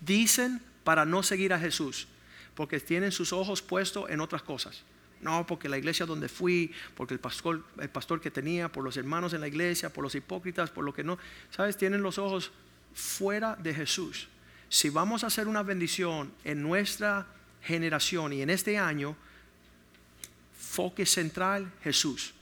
dicen 0.00 0.62
para 0.84 1.04
no 1.04 1.24
seguir 1.24 1.52
a 1.52 1.58
Jesús? 1.58 2.06
Porque 2.54 2.78
tienen 2.78 3.10
sus 3.10 3.32
ojos 3.32 3.62
puestos 3.62 4.08
en 4.10 4.20
otras 4.20 4.42
cosas. 4.42 4.84
No, 5.20 5.44
porque 5.44 5.68
la 5.68 5.76
iglesia 5.76 6.06
donde 6.06 6.28
fui, 6.28 6.72
porque 6.94 7.14
el 7.14 7.20
pastor, 7.20 7.64
el 7.80 7.88
pastor 7.88 8.20
que 8.20 8.30
tenía, 8.30 8.70
por 8.70 8.84
los 8.84 8.96
hermanos 8.96 9.32
en 9.32 9.40
la 9.40 9.48
iglesia, 9.48 9.92
por 9.92 10.04
los 10.04 10.14
hipócritas, 10.14 10.70
por 10.70 10.84
lo 10.84 10.94
que 10.94 11.02
no. 11.02 11.18
¿Sabes? 11.50 11.76
Tienen 11.76 12.00
los 12.00 12.16
ojos 12.18 12.52
fuera 12.94 13.56
de 13.56 13.74
Jesús. 13.74 14.28
Si 14.68 14.88
vamos 14.88 15.24
a 15.24 15.26
hacer 15.26 15.48
una 15.48 15.64
bendición 15.64 16.32
en 16.44 16.62
nuestra 16.62 17.26
generación 17.60 18.34
y 18.34 18.40
en 18.40 18.50
este 18.50 18.78
año, 18.78 19.16
foque 20.56 21.04
central 21.06 21.72
Jesús 21.82 22.34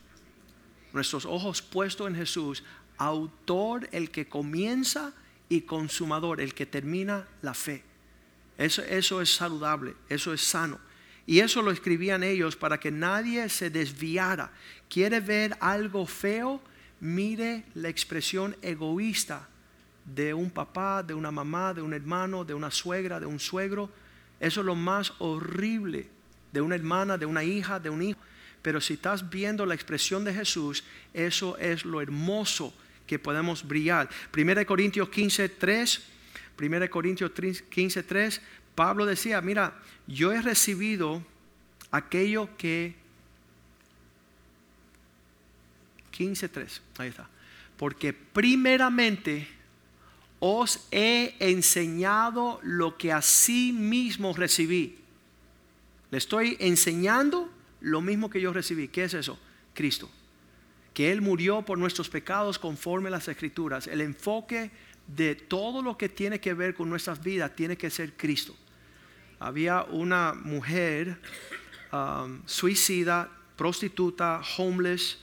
nuestros 0.92 1.24
ojos 1.24 1.62
puestos 1.62 2.08
en 2.08 2.16
Jesús, 2.16 2.62
autor, 2.98 3.88
el 3.92 4.10
que 4.10 4.28
comienza 4.28 5.12
y 5.48 5.62
consumador, 5.62 6.40
el 6.40 6.54
que 6.54 6.66
termina 6.66 7.26
la 7.42 7.54
fe. 7.54 7.82
Eso, 8.58 8.82
eso 8.82 9.20
es 9.20 9.34
saludable, 9.34 9.94
eso 10.08 10.32
es 10.32 10.42
sano. 10.42 10.78
Y 11.26 11.40
eso 11.40 11.62
lo 11.62 11.70
escribían 11.70 12.22
ellos 12.22 12.56
para 12.56 12.78
que 12.78 12.90
nadie 12.90 13.48
se 13.48 13.70
desviara. 13.70 14.50
¿Quiere 14.88 15.20
ver 15.20 15.56
algo 15.60 16.06
feo? 16.06 16.60
Mire 17.00 17.64
la 17.74 17.88
expresión 17.88 18.56
egoísta 18.62 19.48
de 20.04 20.34
un 20.34 20.50
papá, 20.50 21.02
de 21.02 21.14
una 21.14 21.30
mamá, 21.30 21.74
de 21.74 21.82
un 21.82 21.94
hermano, 21.94 22.44
de 22.44 22.54
una 22.54 22.70
suegra, 22.70 23.20
de 23.20 23.26
un 23.26 23.38
suegro. 23.38 23.90
Eso 24.40 24.60
es 24.60 24.66
lo 24.66 24.74
más 24.74 25.12
horrible 25.18 26.08
de 26.52 26.60
una 26.60 26.74
hermana, 26.74 27.16
de 27.16 27.26
una 27.26 27.42
hija, 27.42 27.80
de 27.80 27.90
un 27.90 28.02
hijo. 28.02 28.20
Pero 28.62 28.80
si 28.80 28.94
estás 28.94 29.28
viendo 29.28 29.66
la 29.66 29.74
expresión 29.74 30.24
de 30.24 30.32
Jesús, 30.32 30.84
eso 31.12 31.58
es 31.58 31.84
lo 31.84 32.00
hermoso 32.00 32.72
que 33.06 33.18
podemos 33.18 33.66
brillar. 33.66 34.08
1 34.36 34.66
Corintios 34.66 35.08
15, 35.08 35.48
3. 35.48 36.02
1 36.60 36.90
Corintios 36.90 37.32
15, 37.68 38.02
3. 38.02 38.40
Pablo 38.74 39.04
decía, 39.04 39.40
mira, 39.40 39.74
yo 40.06 40.32
he 40.32 40.40
recibido 40.40 41.22
aquello 41.90 42.48
que 42.56 42.94
15.3, 46.12 46.80
ahí 46.98 47.08
está. 47.08 47.28
Porque 47.76 48.12
primeramente 48.12 49.48
os 50.38 50.86
he 50.90 51.34
enseñado 51.40 52.60
lo 52.62 52.96
que 52.96 53.12
a 53.12 53.22
sí 53.22 53.72
mismo 53.72 54.32
recibí. 54.34 54.98
Le 56.10 56.18
estoy 56.18 56.56
enseñando 56.60 57.50
lo 57.82 58.00
mismo 58.00 58.30
que 58.30 58.40
yo 58.40 58.52
recibí. 58.52 58.88
¿Qué 58.88 59.04
es 59.04 59.14
eso? 59.14 59.38
Cristo. 59.74 60.10
Que 60.94 61.12
Él 61.12 61.20
murió 61.20 61.62
por 61.62 61.78
nuestros 61.78 62.08
pecados 62.08 62.58
conforme 62.58 63.10
las 63.10 63.28
escrituras. 63.28 63.86
El 63.86 64.00
enfoque 64.00 64.70
de 65.06 65.34
todo 65.34 65.82
lo 65.82 65.98
que 65.98 66.08
tiene 66.08 66.40
que 66.40 66.54
ver 66.54 66.74
con 66.74 66.88
nuestras 66.88 67.22
vidas 67.22 67.54
tiene 67.54 67.76
que 67.76 67.90
ser 67.90 68.14
Cristo. 68.14 68.54
Había 69.38 69.82
una 69.84 70.34
mujer 70.34 71.18
um, 71.92 72.40
suicida, 72.46 73.28
prostituta, 73.56 74.40
homeless, 74.56 75.18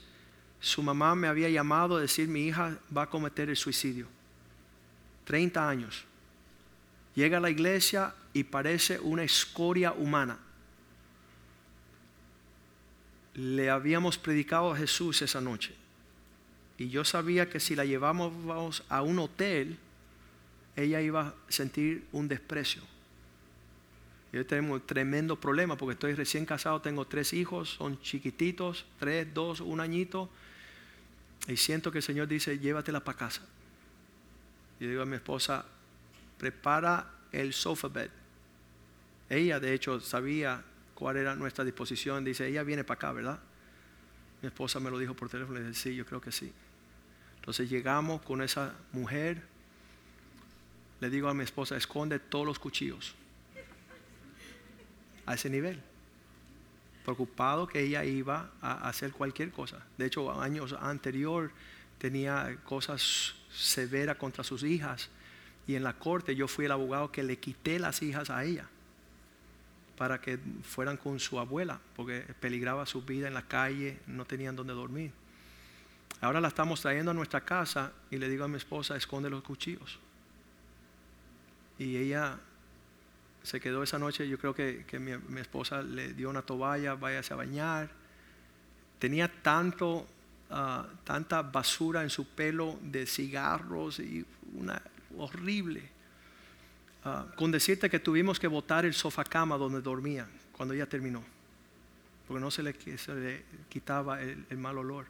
su 0.59 0.83
mamá 0.83 1.15
me 1.15 1.27
había 1.27 1.49
llamado 1.49 1.95
a 1.95 2.01
decir 2.01 2.27
mi 2.27 2.47
hija 2.47 2.77
va 2.95 3.03
a 3.03 3.09
cometer 3.09 3.49
el 3.49 3.55
suicidio. 3.55 4.07
30 5.23 5.69
años. 5.69 6.03
Llega 7.15 7.37
a 7.37 7.41
la 7.41 7.49
iglesia 7.49 8.13
y 8.33 8.43
parece 8.43 8.99
una 8.99 9.23
escoria 9.23 9.93
humana. 9.93 10.37
Le 13.39 13.69
habíamos 13.69 14.17
predicado 14.17 14.73
a 14.73 14.75
Jesús 14.75 15.21
esa 15.21 15.39
noche. 15.39 15.73
Y 16.77 16.89
yo 16.89 17.05
sabía 17.05 17.49
que 17.49 17.61
si 17.61 17.73
la 17.73 17.85
llevábamos 17.85 18.83
a 18.89 19.01
un 19.01 19.17
hotel, 19.17 19.77
ella 20.75 20.99
iba 20.99 21.27
a 21.27 21.33
sentir 21.47 22.05
un 22.11 22.27
desprecio. 22.27 22.81
Yo 24.33 24.45
tengo 24.45 24.73
un 24.73 24.81
tremendo 24.81 25.39
problema 25.39 25.77
porque 25.77 25.93
estoy 25.93 26.15
recién 26.15 26.45
casado, 26.45 26.81
tengo 26.81 27.07
tres 27.07 27.31
hijos, 27.31 27.69
son 27.69 28.01
chiquititos, 28.01 28.85
tres, 28.99 29.33
dos, 29.33 29.61
un 29.61 29.79
añito. 29.79 30.29
Y 31.47 31.55
siento 31.55 31.93
que 31.93 31.99
el 31.99 32.03
Señor 32.03 32.27
dice, 32.27 32.59
llévatela 32.59 33.05
para 33.05 33.19
casa. 33.19 33.41
Y 34.81 34.85
digo 34.85 35.01
a 35.01 35.05
mi 35.05 35.15
esposa, 35.15 35.65
prepara 36.37 37.09
el 37.31 37.53
sofa 37.53 37.87
bed. 37.87 38.09
Ella 39.29 39.61
de 39.61 39.73
hecho 39.73 40.01
sabía 40.01 40.61
cuál 40.99 41.15
era 41.15 41.33
nuestra 41.35 41.63
disposición. 41.63 42.25
Dice, 42.25 42.47
ella 42.47 42.61
viene 42.63 42.83
para 42.83 42.97
acá, 42.97 43.11
¿verdad? 43.13 43.39
Mi 44.41 44.47
esposa 44.47 44.79
me 44.81 44.91
lo 44.91 44.99
dijo 44.99 45.15
por 45.15 45.29
teléfono 45.29 45.59
y 45.59 45.63
dice, 45.63 45.81
sí, 45.81 45.95
yo 45.95 46.05
creo 46.05 46.19
que 46.19 46.31
sí. 46.31 46.51
Entonces 47.37 47.69
llegamos 47.69 48.21
con 48.21 48.41
esa 48.41 48.75
mujer. 48.91 49.41
Le 50.99 51.09
digo 51.09 51.29
a 51.29 51.33
mi 51.33 51.45
esposa, 51.45 51.77
esconde 51.77 52.19
todos 52.19 52.45
los 52.45 52.59
cuchillos. 52.59 53.15
A 55.25 55.35
ese 55.35 55.49
nivel 55.49 55.81
preocupado 57.05 57.65
que 57.65 57.81
ella 57.81 58.03
iba 58.03 58.51
a 58.61 58.87
hacer 58.87 59.11
cualquier 59.13 59.51
cosa. 59.51 59.83
De 59.97 60.05
hecho, 60.05 60.39
años 60.39 60.75
anterior 60.79 61.51
tenía 61.97 62.57
cosas 62.65 63.35
severas 63.51 64.17
contra 64.17 64.43
sus 64.43 64.63
hijas 64.63 65.09
y 65.65 65.75
en 65.75 65.83
la 65.83 65.93
corte 65.93 66.35
yo 66.35 66.47
fui 66.47 66.65
el 66.65 66.71
abogado 66.71 67.11
que 67.11 67.23
le 67.23 67.39
quité 67.39 67.79
las 67.79 68.03
hijas 68.03 68.29
a 68.29 68.43
ella 68.43 68.67
para 69.99 70.21
que 70.21 70.39
fueran 70.63 70.95
con 70.95 71.19
su 71.19 71.39
abuela, 71.39 71.77
porque 71.93 72.21
peligraba 72.39 72.85
su 72.85 73.01
vida 73.01 73.27
en 73.27 73.33
la 73.33 73.41
calle, 73.41 73.99
no 74.07 74.23
tenían 74.23 74.55
donde 74.55 74.71
dormir. 74.73 75.11
Ahora 76.21 76.39
la 76.39 76.47
estamos 76.47 76.79
trayendo 76.79 77.11
a 77.11 77.13
nuestra 77.13 77.41
casa 77.41 77.91
y 78.09 78.15
le 78.15 78.29
digo 78.29 78.45
a 78.45 78.47
mi 78.47 78.55
esposa, 78.55 78.95
esconde 78.95 79.29
los 79.29 79.43
cuchillos. 79.43 79.99
Y 81.77 81.97
ella 81.97 82.39
se 83.43 83.59
quedó 83.59 83.83
esa 83.83 83.99
noche, 83.99 84.25
yo 84.29 84.37
creo 84.37 84.55
que, 84.55 84.85
mi, 84.99 85.41
esposa 85.41 85.81
le 85.81 86.13
dio 86.13 86.29
una 86.29 86.43
toalla, 86.43 86.95
váyase 86.95 87.33
a 87.33 87.35
bañar. 87.35 87.89
Tenía 88.99 89.29
tanto, 89.41 90.07
ah, 90.49 90.87
tanta 91.03 91.41
basura 91.41 92.03
en 92.03 92.09
su 92.09 92.25
pelo 92.25 92.79
de 92.81 93.05
cigarros 93.05 93.99
y 93.99 94.25
una 94.53 94.81
horrible. 95.17 95.98
Ah, 97.05 97.25
con 97.35 97.51
decirte 97.51 97.89
que 97.89 97.99
tuvimos 97.99 98.39
que 98.39 98.47
botar 98.47 98.85
el 98.85 98.93
sofá 98.93 99.23
cama 99.23 99.57
donde 99.57 99.81
dormía 99.81 100.27
cuando 100.51 100.73
ella 100.73 100.87
terminó, 100.87 101.23
porque 102.27 102.41
no 102.41 102.51
se 102.51 102.63
le, 102.63 102.75
quitaba 103.69 104.21
el, 104.21 104.57
mal 104.57 104.77
olor. 104.77 105.05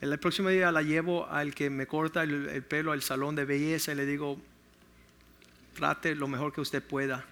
El, 0.00 0.18
próximo 0.18 0.50
día 0.50 0.70
la 0.70 0.82
llevo 0.82 1.26
al 1.26 1.54
que 1.54 1.70
me 1.70 1.86
corta 1.86 2.22
el, 2.22 2.48
el 2.48 2.62
pelo 2.62 2.92
al 2.92 3.02
salón 3.02 3.34
de 3.34 3.44
belleza 3.44 3.92
y 3.92 3.94
le 3.94 4.04
digo, 4.04 4.38
trate 5.74 6.14
lo 6.14 6.28
mejor 6.28 6.52
que 6.52 6.60
usted 6.60 6.82
pueda 6.82 7.24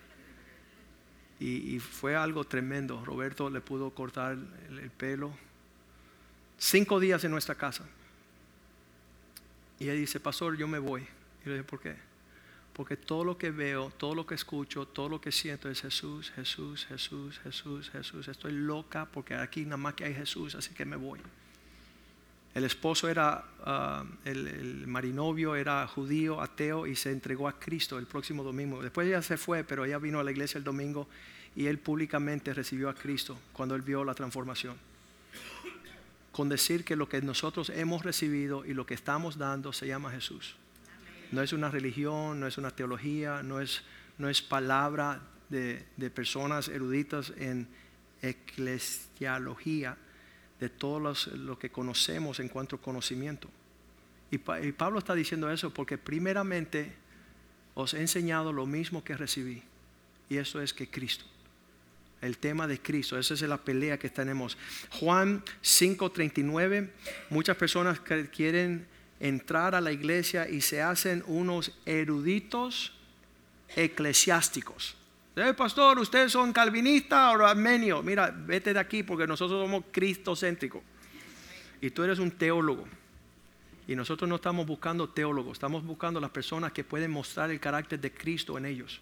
y, 1.43 1.81
fue 1.81 2.15
algo 2.15 2.45
tremendo. 2.45 3.05
Roberto 3.05 3.51
le 3.51 3.61
pudo 3.61 3.91
cortar 3.91 4.39
el, 4.69 4.91
pelo. 4.91 5.33
Cinco 6.57 7.01
días 7.01 7.25
en 7.25 7.33
nuestra 7.33 7.55
casa. 7.57 7.85
Y 9.81 9.85
ella 9.85 9.95
dice, 9.95 10.21
pastor, 10.21 10.57
yo 10.57 10.69
me 10.69 10.79
voy. 10.79 11.03
Y 11.45 11.49
le 11.49 11.55
dije, 11.55 11.65
¿por 11.65 11.81
qué? 11.81 11.97
Porque 12.73 12.97
todo 12.97 13.25
lo 13.25 13.37
que 13.37 13.51
veo, 13.51 13.93
todo 13.99 14.15
lo 14.15 14.27
que 14.27 14.35
escucho, 14.35 14.87
todo 14.87 15.09
lo 15.09 15.21
que 15.21 15.31
siento 15.31 15.69
es 15.69 15.83
Jesús, 15.83 16.33
Jesús, 16.35 16.87
Jesús, 16.87 17.39
Jesús, 17.41 17.91
Jesús. 17.91 18.29
Estoy 18.29 18.53
loca 18.53 19.07
porque 19.07 19.35
aquí 19.35 19.65
nada 19.65 19.77
más 19.77 19.95
que 19.95 20.05
hay 20.05 20.15
Jesús, 20.15 20.55
así 20.55 20.73
que 20.73 20.85
me 20.85 20.97
voy. 20.97 21.21
El 22.55 22.65
esposo 22.65 23.09
era, 23.09 23.45
ah, 23.65 24.05
el, 24.25 24.47
el, 24.47 24.87
marinovio 24.87 25.55
era 25.55 25.87
judío, 25.87 26.41
ateo 26.41 26.87
y 26.87 26.97
se 26.97 27.11
entregó 27.11 27.49
a 27.49 27.59
Cristo 27.59 27.99
el 27.99 28.07
próximo 28.07 28.43
domingo. 28.43 28.83
Después 28.83 29.07
ella 29.07 29.23
se 29.23 29.39
fue, 29.39 29.65
pero 29.65 29.85
ella 29.85 29.99
vino 29.99 30.21
a 30.21 30.25
la 30.25 30.31
iglesia 30.31 30.59
el 30.59 30.65
domingo 30.65 31.09
y 31.57 31.67
él 31.67 31.79
públicamente 31.79 32.53
recibió 32.55 32.89
a 32.89 32.95
Cristo 32.95 33.39
cuando 33.53 33.75
él 33.75 33.83
vio 33.83 34.05
la 34.05 34.15
transformación. 34.15 34.77
Con 36.31 36.49
decir 36.49 36.85
que 36.85 36.97
lo 36.97 37.09
que 37.09 37.21
nosotros 37.21 37.71
hemos 37.71 38.05
recibido 38.05 38.65
y 38.65 38.73
lo 38.73 38.87
que 38.87 38.95
estamos 38.95 39.37
dando 39.37 39.73
se 39.73 39.87
llama 39.87 40.11
Jesús. 40.11 40.57
No 41.33 41.43
es 41.43 41.53
una 41.53 41.71
religión, 41.71 42.39
no 42.39 42.47
es 42.47 42.59
una 42.59 42.71
teología, 42.71 43.43
no 43.43 43.61
es, 43.61 43.83
no 44.19 44.29
es 44.29 44.43
palabra 44.43 45.21
de, 45.49 45.85
de 45.97 46.11
personas 46.11 46.69
eruditas 46.69 47.33
en 47.37 47.69
eclesiología 48.23 49.97
de 50.61 50.69
todo 50.69 51.15
lo 51.35 51.59
que 51.59 51.71
conocemos 51.71 52.39
en 52.39 52.49
cuanto 52.49 52.77
a 52.77 52.81
conocimiento. 52.81 53.49
Y, 54.31 54.39
Pablo 54.39 54.99
está 54.99 55.15
diciendo 55.15 55.51
eso 55.51 55.75
porque 55.75 55.99
primeramente 55.99 56.93
os 57.75 57.93
he 57.93 58.01
enseñado 58.01 58.53
lo 58.53 58.65
mismo 58.65 59.05
que 59.05 59.17
recibí. 59.17 59.63
Y 60.31 60.39
eso 60.39 60.63
es 60.63 60.73
que 60.73 60.89
Cristo. 60.89 61.27
El 62.23 62.39
tema 62.39 62.67
de 62.67 62.81
Cristo, 62.81 63.19
esa 63.19 63.35
es 63.35 63.43
la 63.43 63.59
pelea 63.59 63.99
que 63.99 64.09
tenemos. 64.09 64.57
Juan 65.01 65.43
5:39, 65.63 66.91
muchas 67.29 67.57
personas 67.57 68.01
quieren 68.01 68.87
entrar 69.23 69.77
a 69.77 69.81
la 69.81 69.93
iglesia 69.93 70.49
y 70.49 70.61
se 70.61 70.83
hacen 70.83 71.23
unos 71.29 71.71
eruditos 71.87 72.93
eclesiásticos. 73.77 74.97
Eh, 75.37 75.55
pastor, 75.55 76.01
ustedes 76.01 76.33
son 76.33 76.53
calvinistas 76.53 77.37
o 77.37 77.47
armenio. 77.47 78.03
Mira, 78.03 78.35
vete 78.37 78.75
de 78.75 78.81
aquí 78.81 79.05
porque 79.05 79.27
nosotros 79.29 79.63
somos 79.63 79.85
cristocéntricos. 79.93 80.83
Y 81.81 81.91
tú 81.91 82.03
eres 82.03 82.19
un 82.19 82.33
teólogo. 82.33 82.85
Y 83.87 83.95
nosotros 83.95 84.29
no 84.29 84.37
estamos 84.37 84.67
buscando 84.67 85.09
teólogos, 85.09 85.53
estamos 85.55 85.85
buscando 85.85 86.21
las 86.21 86.31
personas 86.31 86.73
que 86.73 86.83
pueden 86.83 87.11
mostrar 87.11 87.51
el 87.51 87.61
carácter 87.61 88.01
de 88.01 88.13
Cristo 88.13 88.59
en 88.59 88.67
ellos. 88.67 89.01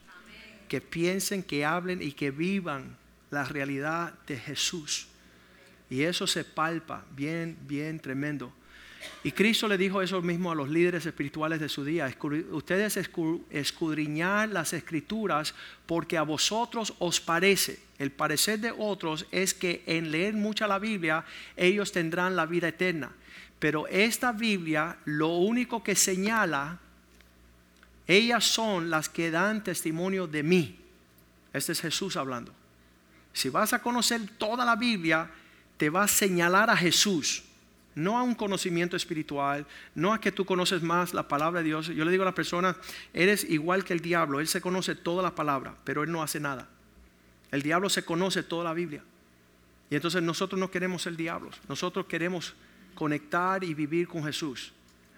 Que 0.69 0.83
piensen, 0.83 1.43
que 1.43 1.65
hablen 1.65 2.03
y 2.03 2.13
que 2.13 2.31
vivan 2.31 2.97
la 3.31 3.45
realidad 3.45 4.13
de 4.27 4.37
Jesús. 4.37 5.09
Y 5.89 6.03
eso 6.03 6.27
se 6.27 6.45
palpa 6.45 7.07
bien, 7.17 7.57
bien 7.63 8.01
tremendo. 8.01 8.53
Y 9.23 9.33
Cristo 9.33 9.69
le 9.69 9.79
dijo 9.79 10.01
eso 10.01 10.23
mismo 10.23 10.51
a 10.51 10.55
los 10.55 10.69
líderes 10.69 11.05
espirituales 11.05 11.61
de 11.61 11.69
su 11.69 11.85
día. 11.85 12.15
Ustedes 12.53 12.97
escudriñar 13.51 14.49
las 14.49 14.73
escrituras 14.73 15.55
porque 15.87 16.17
a 16.17 16.23
vosotros 16.23 16.95
os 16.99 17.21
parece. 17.21 17.81
El 17.99 18.11
parecer 18.11 18.61
de 18.61 18.73
otros 18.77 19.27
es 19.31 19.53
que 19.53 19.83
en 19.87 20.11
leer 20.11 20.35
mucha 20.35 20.67
la 20.67 20.79
Biblia 20.79 21.25
ellos 21.57 21.93
tendrán 21.93 22.35
la 22.35 22.47
vida 22.47 22.69
eterna. 22.69 23.13
Pero 23.59 23.87
esta 23.89 24.33
Biblia 24.33 24.97
lo 25.05 25.29
único 25.37 25.83
que 25.83 25.95
señala, 25.95 26.79
ellas 28.07 28.45
son 28.45 28.89
las 28.89 29.11
que 29.11 29.31
dan 29.31 29.63
testimonio 29.63 30.27
de 30.27 30.43
mí. 30.43 30.79
Este 31.53 31.73
es 31.73 31.81
Jesús 31.81 32.17
hablando. 32.17 32.55
Si 33.35 33.51
vas 33.51 33.75
a 33.75 33.83
conocer 33.83 34.23
toda 34.39 34.65
la 34.65 34.77
Biblia, 34.77 35.31
te 35.77 35.91
va 35.91 36.05
a 36.05 36.09
señalar 36.09 36.71
a 36.71 36.77
Jesús 36.77 37.45
no 37.95 38.19
a 38.19 38.23
un 38.23 38.35
conocimiento 38.35 38.97
espiritual, 38.97 39.67
no 39.95 40.13
a 40.13 40.21
que 40.21 40.33
tú 40.33 40.45
conoces 40.45 40.83
más 40.83 41.15
la 41.15 41.29
palabra 41.29 41.61
de 41.61 41.67
Dios. 41.67 41.89
Yo 41.89 42.05
le 42.05 42.11
digo 42.11 42.23
a 42.23 42.27
la 42.27 42.35
persona, 42.35 42.77
eres 43.13 43.45
igual 43.45 43.85
que 43.85 43.93
el 43.93 44.01
diablo, 44.01 44.41
él 44.41 44.49
se 44.49 44.61
conoce 44.61 44.95
toda 44.95 45.23
la 45.23 45.35
palabra, 45.35 45.75
pero 45.85 46.03
él 46.03 46.13
no 46.13 46.23
hace 46.23 46.41
nada. 46.41 46.69
El 47.51 47.63
diablo 47.63 47.89
se 47.89 48.05
conoce 48.05 48.43
toda 48.43 48.65
la 48.65 48.75
Biblia. 48.75 49.03
Y 49.91 49.97
entonces 49.97 50.23
nosotros 50.23 50.59
no 50.59 50.71
queremos 50.71 51.03
ser 51.03 51.17
diablos, 51.17 51.61
nosotros 51.69 52.07
queremos 52.07 52.55
conectar 52.95 53.65
y 53.65 53.75
vivir 53.75 54.07
con 54.07 54.25
Jesús. 54.25 54.73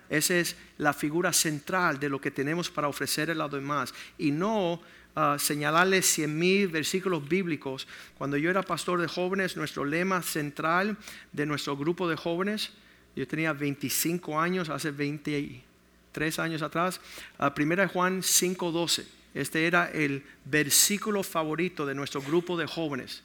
Esa 0.09 0.37
es 0.37 0.57
la 0.77 0.93
figura 0.93 1.33
central 1.33 1.99
de 1.99 2.09
lo 2.09 2.21
que 2.21 2.31
tenemos 2.31 2.71
para 2.71 2.89
ofrecer 2.89 3.31
a 3.31 3.35
los 3.35 3.51
demás. 3.51 3.95
Y 4.19 4.31
no 4.31 4.81
uh, 5.17 5.39
señalarles 5.39 6.07
cien 6.07 6.39
mil 6.39 6.69
versículos 6.69 7.27
bíblicos. 7.29 7.87
Cuando 8.17 8.37
yo 8.37 8.51
era 8.51 8.63
pastor 8.63 9.01
de 9.01 9.09
jóvenes, 9.09 9.57
nuestro 9.57 9.85
lema 9.85 10.23
central 10.23 10.97
de 11.33 11.47
nuestro 11.47 11.77
grupo 11.77 12.09
de 12.09 12.17
jóvenes, 12.17 12.71
yo 13.15 13.27
tenía 13.27 13.53
25 13.53 14.41
años, 14.41 14.69
hace 14.69 14.91
23 14.91 16.39
años 16.39 16.63
atrás, 16.63 17.01
uh, 17.39 17.51
primera 17.51 17.89
Juan 17.89 18.23
5:12. 18.23 19.07
Este 19.35 19.67
era 19.67 19.91
el 19.91 20.23
versículo 20.45 21.23
favorito 21.23 21.87
de 21.87 21.95
nuestro 21.95 22.21
grupo 22.21 22.57
de 22.57 22.67
jóvenes. 22.67 23.23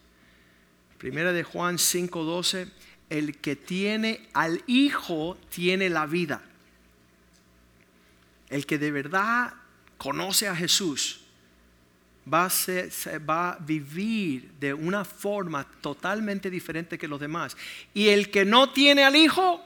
Primera 0.98 1.34
de 1.34 1.44
Juan 1.44 1.77
5:12, 1.77 2.70
el 3.10 3.38
que 3.38 3.56
tiene 3.56 4.27
al 4.34 4.63
Hijo 4.67 5.38
tiene 5.50 5.89
la 5.89 6.06
vida. 6.06 6.41
El 8.50 8.65
que 8.65 8.77
de 8.77 8.91
verdad 8.91 9.53
conoce 9.98 10.48
a 10.48 10.56
Jesús 10.56 11.26
va 12.34 13.50
a, 13.50 13.57
vivir 13.60 14.51
de 14.60 14.74
una 14.74 15.05
forma 15.05 15.65
totalmente 15.81 16.50
diferente 16.50 16.98
que 16.98 17.07
los 17.07 17.19
demás. 17.19 17.55
Y 17.93 18.10
el 18.10 18.29
que 18.29 18.46
no 18.46 18.72
tiene 18.72 19.03
al 19.03 19.15
Hijo, 19.15 19.63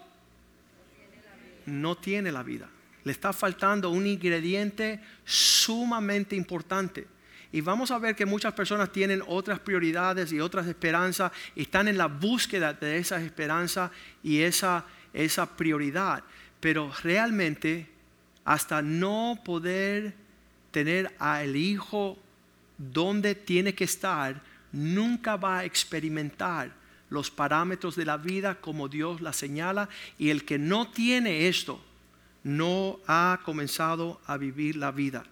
no 1.66 1.98
tiene 1.98 2.32
la 2.32 2.44
vida. 2.44 2.70
Le 3.04 3.12
está 3.12 3.34
faltando 3.34 3.90
un 3.90 4.06
ingrediente 4.06 5.00
sumamente 5.26 6.36
importante. 6.36 7.08
Y 7.52 7.62
vamos 7.62 7.92
a 7.92 8.00
ver 8.00 8.16
que 8.16 8.26
muchas 8.26 8.54
personas 8.54 8.92
tienen 8.92 9.22
otras 9.28 9.60
prioridades 9.60 10.32
y 10.32 10.40
otras 10.40 10.68
esperanzas 10.68 11.32
y 11.56 11.64
están 11.64 11.88
en 11.88 11.98
la 11.98 12.08
búsqueda 12.08 12.74
de 12.74 12.98
esas 12.98 13.24
esperanzas 13.24 13.92
y 14.24 14.42
esa, 14.42 14.86
esa 15.14 15.58
prioridad. 15.58 16.24
Pero 16.60 16.92
realmente 17.04 17.90
hasta 18.46 18.82
no 18.82 19.40
poder 19.44 20.14
tener 20.72 21.14
al 21.20 21.56
Hijo 21.56 22.18
donde 22.92 23.36
tiene 23.36 23.74
que 23.76 23.84
estar, 23.84 24.42
nunca 24.72 25.36
va 25.36 25.60
a 25.60 25.66
experimentar 25.66 26.72
los 27.10 27.30
parámetros 27.30 27.96
de 27.96 28.06
la 28.06 28.18
vida 28.18 28.56
como 28.56 28.88
Dios 28.88 29.22
la 29.22 29.34
señala. 29.34 29.90
Y 30.18 30.30
el 30.30 30.46
que 30.46 30.58
no 30.58 30.90
tiene 30.90 31.48
esto, 31.48 31.84
no 32.44 33.00
ha 33.08 33.40
comenzado 33.44 34.20
a 34.26 34.38
vivir 34.38 34.78
la 34.78 34.92
vida. 34.92 35.24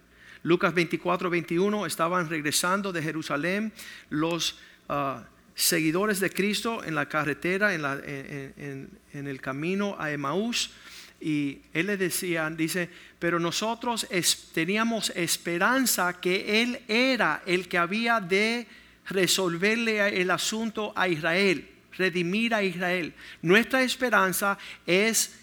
Lucas 0.42 0.72
24, 0.72 1.28
21, 1.28 1.86
estaban 1.86 2.28
regresando 2.28 2.92
de 2.92 3.02
Jerusalén 3.02 3.72
los 4.08 4.58
ah, 4.88 5.24
seguidores 5.54 6.20
de 6.20 6.30
Cristo 6.30 6.84
en 6.84 6.94
la 6.94 7.06
carretera, 7.06 7.74
en, 7.74 8.90
el 9.12 9.40
camino 9.40 9.96
a 9.98 10.10
Emaús. 10.10 10.70
Y 11.20 11.58
él 11.74 11.86
le 11.86 11.96
decía, 11.98 12.48
dice, 12.48 12.88
pero 13.18 13.38
nosotros 13.38 14.06
teníamos 14.54 15.10
esperanza 15.10 16.18
que 16.18 16.62
él 16.62 16.80
era 16.88 17.42
el 17.44 17.68
que 17.68 17.76
había 17.76 18.20
de 18.20 18.66
resolverle 19.06 20.20
el 20.20 20.30
asunto 20.30 20.92
a 20.96 21.08
Israel, 21.08 21.68
redimir 21.92 22.54
a 22.54 22.62
Israel. 22.62 23.12
Nuestra 23.42 23.82
esperanza 23.82 24.56
es 24.86 25.38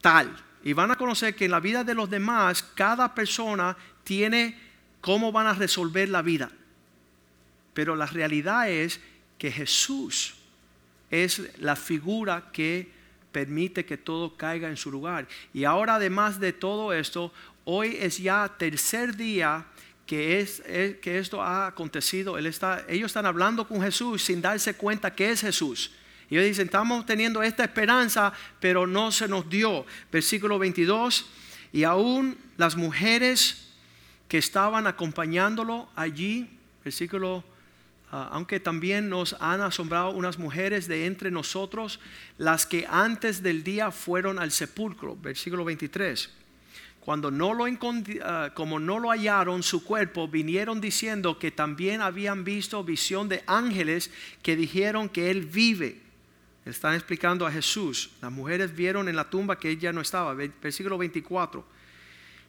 tal. 0.00 0.36
Y 0.64 0.72
van 0.72 0.90
a 0.90 0.96
conocer 0.96 1.34
que 1.34 1.44
en 1.44 1.50
la 1.52 1.60
vida 1.60 1.84
de 1.84 1.94
los 1.94 2.10
demás, 2.10 2.62
cada 2.74 3.14
persona 3.14 3.76
tiene 4.04 4.56
cómo 5.00 5.30
van 5.30 5.46
a 5.46 5.54
resolver 5.54 6.08
la 6.08 6.22
vida. 6.22 6.50
Pero 7.74 7.94
la 7.96 8.06
realidad 8.06 8.68
es 8.68 9.00
que 9.38 9.50
Jesús 9.50 10.34
es 11.10 11.58
la 11.58 11.76
figura 11.76 12.50
que 12.52 13.01
permite 13.32 13.84
que 13.84 13.96
todo 13.96 14.36
caiga 14.36 14.68
en 14.68 14.76
su 14.76 14.90
lugar. 14.90 15.26
Y 15.52 15.64
ahora 15.64 15.96
además 15.96 16.38
de 16.38 16.52
todo 16.52 16.92
esto, 16.92 17.32
hoy 17.64 17.96
es 17.98 18.18
ya 18.18 18.54
tercer 18.58 19.16
día 19.16 19.66
que, 20.06 20.40
es, 20.40 20.62
que 21.00 21.18
esto 21.18 21.42
ha 21.42 21.66
acontecido. 21.66 22.38
Él 22.38 22.46
está, 22.46 22.84
ellos 22.88 23.06
están 23.06 23.26
hablando 23.26 23.66
con 23.66 23.82
Jesús 23.82 24.22
sin 24.22 24.42
darse 24.42 24.74
cuenta 24.74 25.14
que 25.14 25.30
es 25.30 25.40
Jesús. 25.40 25.92
Y 26.28 26.36
ellos 26.36 26.46
dicen, 26.46 26.66
estamos 26.66 27.04
teniendo 27.04 27.42
esta 27.42 27.64
esperanza, 27.64 28.32
pero 28.60 28.86
no 28.86 29.12
se 29.12 29.28
nos 29.28 29.48
dio. 29.48 29.84
Versículo 30.10 30.58
22, 30.58 31.26
y 31.72 31.84
aún 31.84 32.36
las 32.56 32.76
mujeres 32.76 33.68
que 34.28 34.38
estaban 34.38 34.86
acompañándolo 34.86 35.88
allí, 35.94 36.48
versículo, 36.84 37.44
aunque 38.12 38.60
también 38.60 39.08
nos 39.08 39.34
han 39.40 39.62
asombrado 39.62 40.10
unas 40.10 40.38
mujeres 40.38 40.86
de 40.86 41.06
entre 41.06 41.30
nosotros, 41.30 41.98
las 42.36 42.66
que 42.66 42.86
antes 42.86 43.42
del 43.42 43.64
día 43.64 43.90
fueron 43.90 44.38
al 44.38 44.52
sepulcro, 44.52 45.16
versículo 45.16 45.64
23. 45.64 46.28
Cuando 47.00 47.30
no 47.30 47.54
lo 47.54 47.64
ah, 48.22 48.50
como 48.54 48.78
no 48.78 48.98
lo 48.98 49.10
hallaron 49.10 49.62
su 49.62 49.82
cuerpo, 49.82 50.28
vinieron 50.28 50.80
diciendo 50.80 51.38
que 51.38 51.50
también 51.50 52.02
habían 52.02 52.44
visto 52.44 52.84
visión 52.84 53.28
de 53.28 53.42
ángeles 53.46 54.10
que 54.42 54.56
dijeron 54.56 55.08
que 55.08 55.30
él 55.30 55.46
vive. 55.46 56.00
Están 56.66 56.94
explicando 56.94 57.46
a 57.46 57.50
Jesús. 57.50 58.10
Las 58.20 58.30
mujeres 58.30 58.76
vieron 58.76 59.08
en 59.08 59.16
la 59.16 59.28
tumba 59.28 59.58
que 59.58 59.70
ella 59.70 59.90
no 59.90 60.00
estaba. 60.00 60.34
Versículo 60.34 60.96
24. 60.96 61.64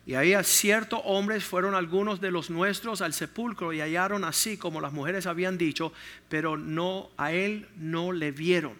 Y 0.05 0.15
ahí 0.15 0.33
ciertos 0.43 0.99
hombres 1.05 1.45
fueron 1.45 1.75
algunos 1.75 2.19
de 2.19 2.29
los 2.29 2.49
nuestros 2.49 3.01
al 3.01 3.13
sepulcro 3.13 3.71
y 3.71 3.79
hallaron 3.79 4.25
así 4.25 4.57
como 4.57 4.81
las 4.81 4.91
mujeres 4.91 5.27
habían 5.27 5.57
dicho, 5.57 5.93
pero 6.27 6.57
no 6.57 7.09
a 7.15 7.31
él 7.31 7.69
no 7.77 8.11
le 8.11 8.31
vieron. 8.31 8.73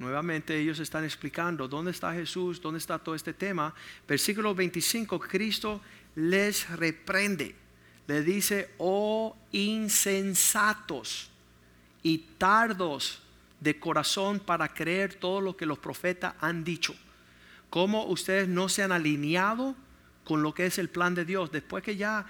Nuevamente 0.00 0.58
ellos 0.58 0.80
están 0.80 1.04
explicando 1.04 1.68
dónde 1.68 1.92
está 1.92 2.12
Jesús, 2.12 2.60
dónde 2.60 2.78
está 2.78 2.98
todo 2.98 3.14
este 3.14 3.32
tema. 3.32 3.72
Versículo 4.08 4.54
25, 4.54 5.20
Cristo 5.20 5.80
les 6.16 6.68
reprende. 6.70 7.54
Le 8.08 8.22
dice, 8.22 8.70
oh 8.78 9.36
insensatos 9.52 11.30
y 12.02 12.18
tardos 12.38 13.22
de 13.60 13.78
corazón 13.78 14.40
para 14.40 14.72
creer 14.72 15.14
todo 15.14 15.40
lo 15.40 15.56
que 15.56 15.66
los 15.66 15.78
profetas 15.78 16.34
han 16.40 16.64
dicho 16.64 16.96
cómo 17.70 18.06
ustedes 18.06 18.48
no 18.48 18.68
se 18.68 18.82
han 18.82 18.92
alineado 18.92 19.74
con 20.24 20.42
lo 20.42 20.52
que 20.52 20.66
es 20.66 20.78
el 20.78 20.90
plan 20.90 21.14
de 21.14 21.24
Dios, 21.24 21.50
después 21.50 21.82
que 21.82 21.96
ya, 21.96 22.26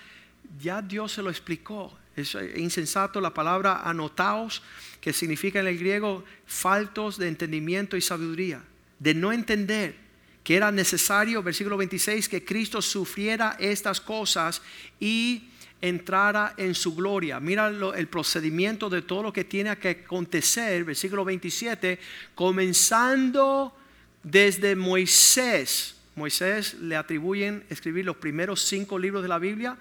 ya 0.60 0.80
Dios 0.82 1.12
se 1.12 1.22
lo 1.22 1.30
explicó. 1.30 1.98
Es 2.14 2.36
insensato 2.56 3.20
la 3.20 3.34
palabra 3.34 3.82
anotaos, 3.82 4.62
que 5.00 5.12
significa 5.12 5.60
en 5.60 5.66
el 5.66 5.78
griego 5.78 6.24
faltos 6.46 7.18
de 7.18 7.28
entendimiento 7.28 7.96
y 7.96 8.00
sabiduría, 8.00 8.62
de 8.98 9.14
no 9.14 9.32
entender 9.32 9.96
que 10.44 10.56
era 10.56 10.70
necesario, 10.70 11.42
versículo 11.42 11.76
26, 11.76 12.28
que 12.28 12.44
Cristo 12.44 12.80
sufriera 12.82 13.56
estas 13.58 14.00
cosas 14.00 14.62
y 14.98 15.50
entrara 15.80 16.54
en 16.56 16.74
su 16.74 16.94
gloria. 16.94 17.40
Mira 17.40 17.68
el 17.68 18.08
procedimiento 18.08 18.90
de 18.90 19.02
todo 19.02 19.22
lo 19.22 19.32
que 19.32 19.44
tiene 19.44 19.76
que 19.78 19.90
acontecer, 20.04 20.84
versículo 20.84 21.24
27, 21.24 21.98
comenzando 22.34 23.74
desde 24.22 24.76
Moisés, 24.76 25.96
Moisés 26.14 26.74
le 26.74 26.96
atribuyen 26.96 27.64
escribir 27.70 28.04
los 28.04 28.16
primeros 28.16 28.62
cinco 28.62 28.98
libros 28.98 29.22
de 29.22 29.28
la 29.28 29.38
Biblia 29.38 29.76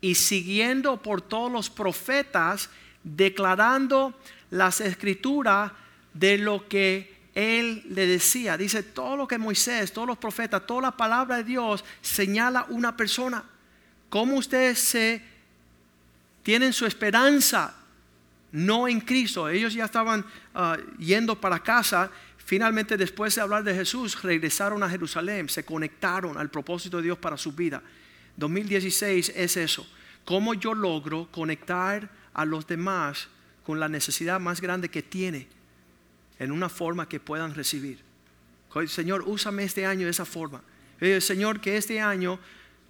y 0.00 0.14
siguiendo 0.14 1.02
por 1.02 1.22
todos 1.22 1.50
los 1.50 1.70
profetas, 1.70 2.70
declarando 3.02 4.18
las 4.50 4.80
escrituras 4.80 5.72
de 6.14 6.38
lo 6.38 6.68
que 6.68 7.12
él 7.34 7.82
le 7.88 8.06
decía. 8.06 8.56
Dice, 8.56 8.82
todo 8.82 9.16
lo 9.16 9.26
que 9.26 9.38
Moisés, 9.38 9.92
todos 9.92 10.06
los 10.06 10.18
profetas, 10.18 10.66
toda 10.66 10.82
la 10.82 10.96
palabra 10.96 11.38
de 11.38 11.44
Dios 11.44 11.84
señala 12.00 12.66
una 12.68 12.96
persona. 12.96 13.42
¿Cómo 14.08 14.36
ustedes 14.36 14.96
tienen 16.42 16.72
su 16.72 16.86
esperanza? 16.86 17.74
No 18.52 18.86
en 18.86 19.00
Cristo. 19.00 19.48
Ellos 19.48 19.72
ya 19.72 19.86
estaban 19.86 20.24
ah, 20.54 20.76
yendo 20.98 21.40
para 21.40 21.60
casa 21.60 22.10
Finalmente, 22.44 22.96
después 22.96 23.34
de 23.34 23.40
hablar 23.40 23.62
de 23.62 23.74
Jesús, 23.74 24.20
regresaron 24.22 24.82
a 24.82 24.90
Jerusalén, 24.90 25.48
se 25.48 25.64
conectaron 25.64 26.36
al 26.36 26.50
propósito 26.50 26.96
de 26.96 27.04
Dios 27.04 27.18
para 27.18 27.36
su 27.36 27.52
vida. 27.52 27.82
2016 28.36 29.32
es 29.36 29.56
eso. 29.56 29.86
¿Cómo 30.24 30.54
yo 30.54 30.74
logro 30.74 31.28
conectar 31.30 32.10
a 32.34 32.44
los 32.44 32.66
demás 32.66 33.28
con 33.64 33.78
la 33.78 33.88
necesidad 33.88 34.40
más 34.40 34.60
grande 34.60 34.88
que 34.88 35.02
tiene 35.02 35.46
en 36.38 36.50
una 36.50 36.68
forma 36.68 37.08
que 37.08 37.20
puedan 37.20 37.54
recibir? 37.54 38.00
Señor, 38.86 39.22
úsame 39.26 39.64
este 39.64 39.86
año 39.86 40.06
de 40.06 40.10
esa 40.10 40.24
forma. 40.24 40.62
Señor, 41.20 41.60
que 41.60 41.76
este 41.76 42.00
año 42.00 42.38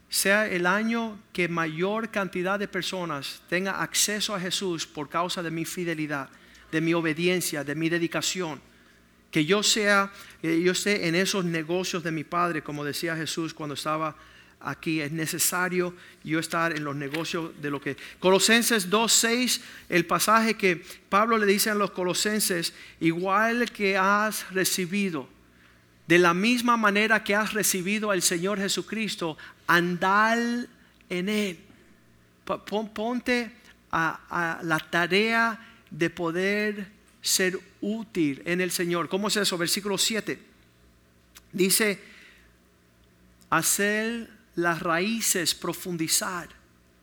sea 0.09 0.47
el 0.47 0.67
año 0.67 1.19
que 1.33 1.49
mayor 1.49 2.11
cantidad 2.11 2.59
de 2.59 2.69
personas 2.69 3.43
tenga 3.49 3.83
acceso 3.83 4.35
a 4.35 4.41
Jesús 4.41 4.87
por 4.87 5.09
causa 5.09 5.43
de 5.43 5.51
mi 5.51 5.65
fidelidad, 5.65 6.29
de 6.71 6.81
mi 6.81 6.95
obediencia, 6.95 7.65
de 7.65 7.75
mi 7.75 7.89
dedicación 7.89 8.61
Que 9.33 9.45
yo 9.45 9.65
sea, 9.65 10.13
yo 10.43 10.73
esté 10.73 11.09
en 11.09 11.17
esos 11.17 11.45
negocios 11.45 12.05
de 12.05 12.13
mi 12.13 12.23
Padre, 12.23 12.63
como 12.63 12.85
decía 12.85 13.17
Jesús 13.17 13.53
cuando 13.53 13.75
estaba 13.75 14.15
aquí. 14.63 15.01
Es 15.01 15.13
necesario 15.13 15.95
yo 16.25 16.39
estar 16.39 16.77
en 16.77 16.85
los 16.85 16.97
negocios 16.97 17.51
de 17.61 17.71
lo 17.71 17.81
que... 17.81 17.97
Colosenses 18.21 18.91
2.6, 18.91 19.61
el 19.89 20.07
pasaje 20.07 20.55
que 20.55 20.85
Pablo 21.09 21.39
le 21.39 21.47
dice 21.47 21.71
a 21.71 21.75
los 21.75 21.91
colosenses, 21.91 22.73
igual 23.01 23.71
que 23.73 23.97
has 23.97 24.49
recibido, 24.53 25.29
de 26.07 26.19
la 26.19 26.35
misma 26.35 26.77
manera 26.77 27.25
que 27.25 27.35
has 27.35 27.53
recibido 27.53 28.11
al 28.11 28.23
Señor 28.23 28.59
Jesucristo, 28.59 29.37
andal 29.67 30.69
en 31.09 31.29
Él. 31.29 31.59
Ponte 32.45 33.53
a, 33.91 34.59
a 34.59 34.63
la 34.63 34.79
tarea 34.79 35.59
de 35.91 36.11
poder 36.11 37.02
ser 37.23 37.59
útil 37.81 38.43
en 38.45 38.61
el 38.61 38.71
Señor. 38.71 39.09
¿Cómo 39.09 39.29
es 39.29 39.37
eso? 39.37 39.57
Versículo 39.57 39.97
7. 39.97 40.39
Dice, 41.53 42.01
hacer 43.49 44.29
las 44.57 44.83
raíces, 44.83 45.55
profundizar. 45.55 46.49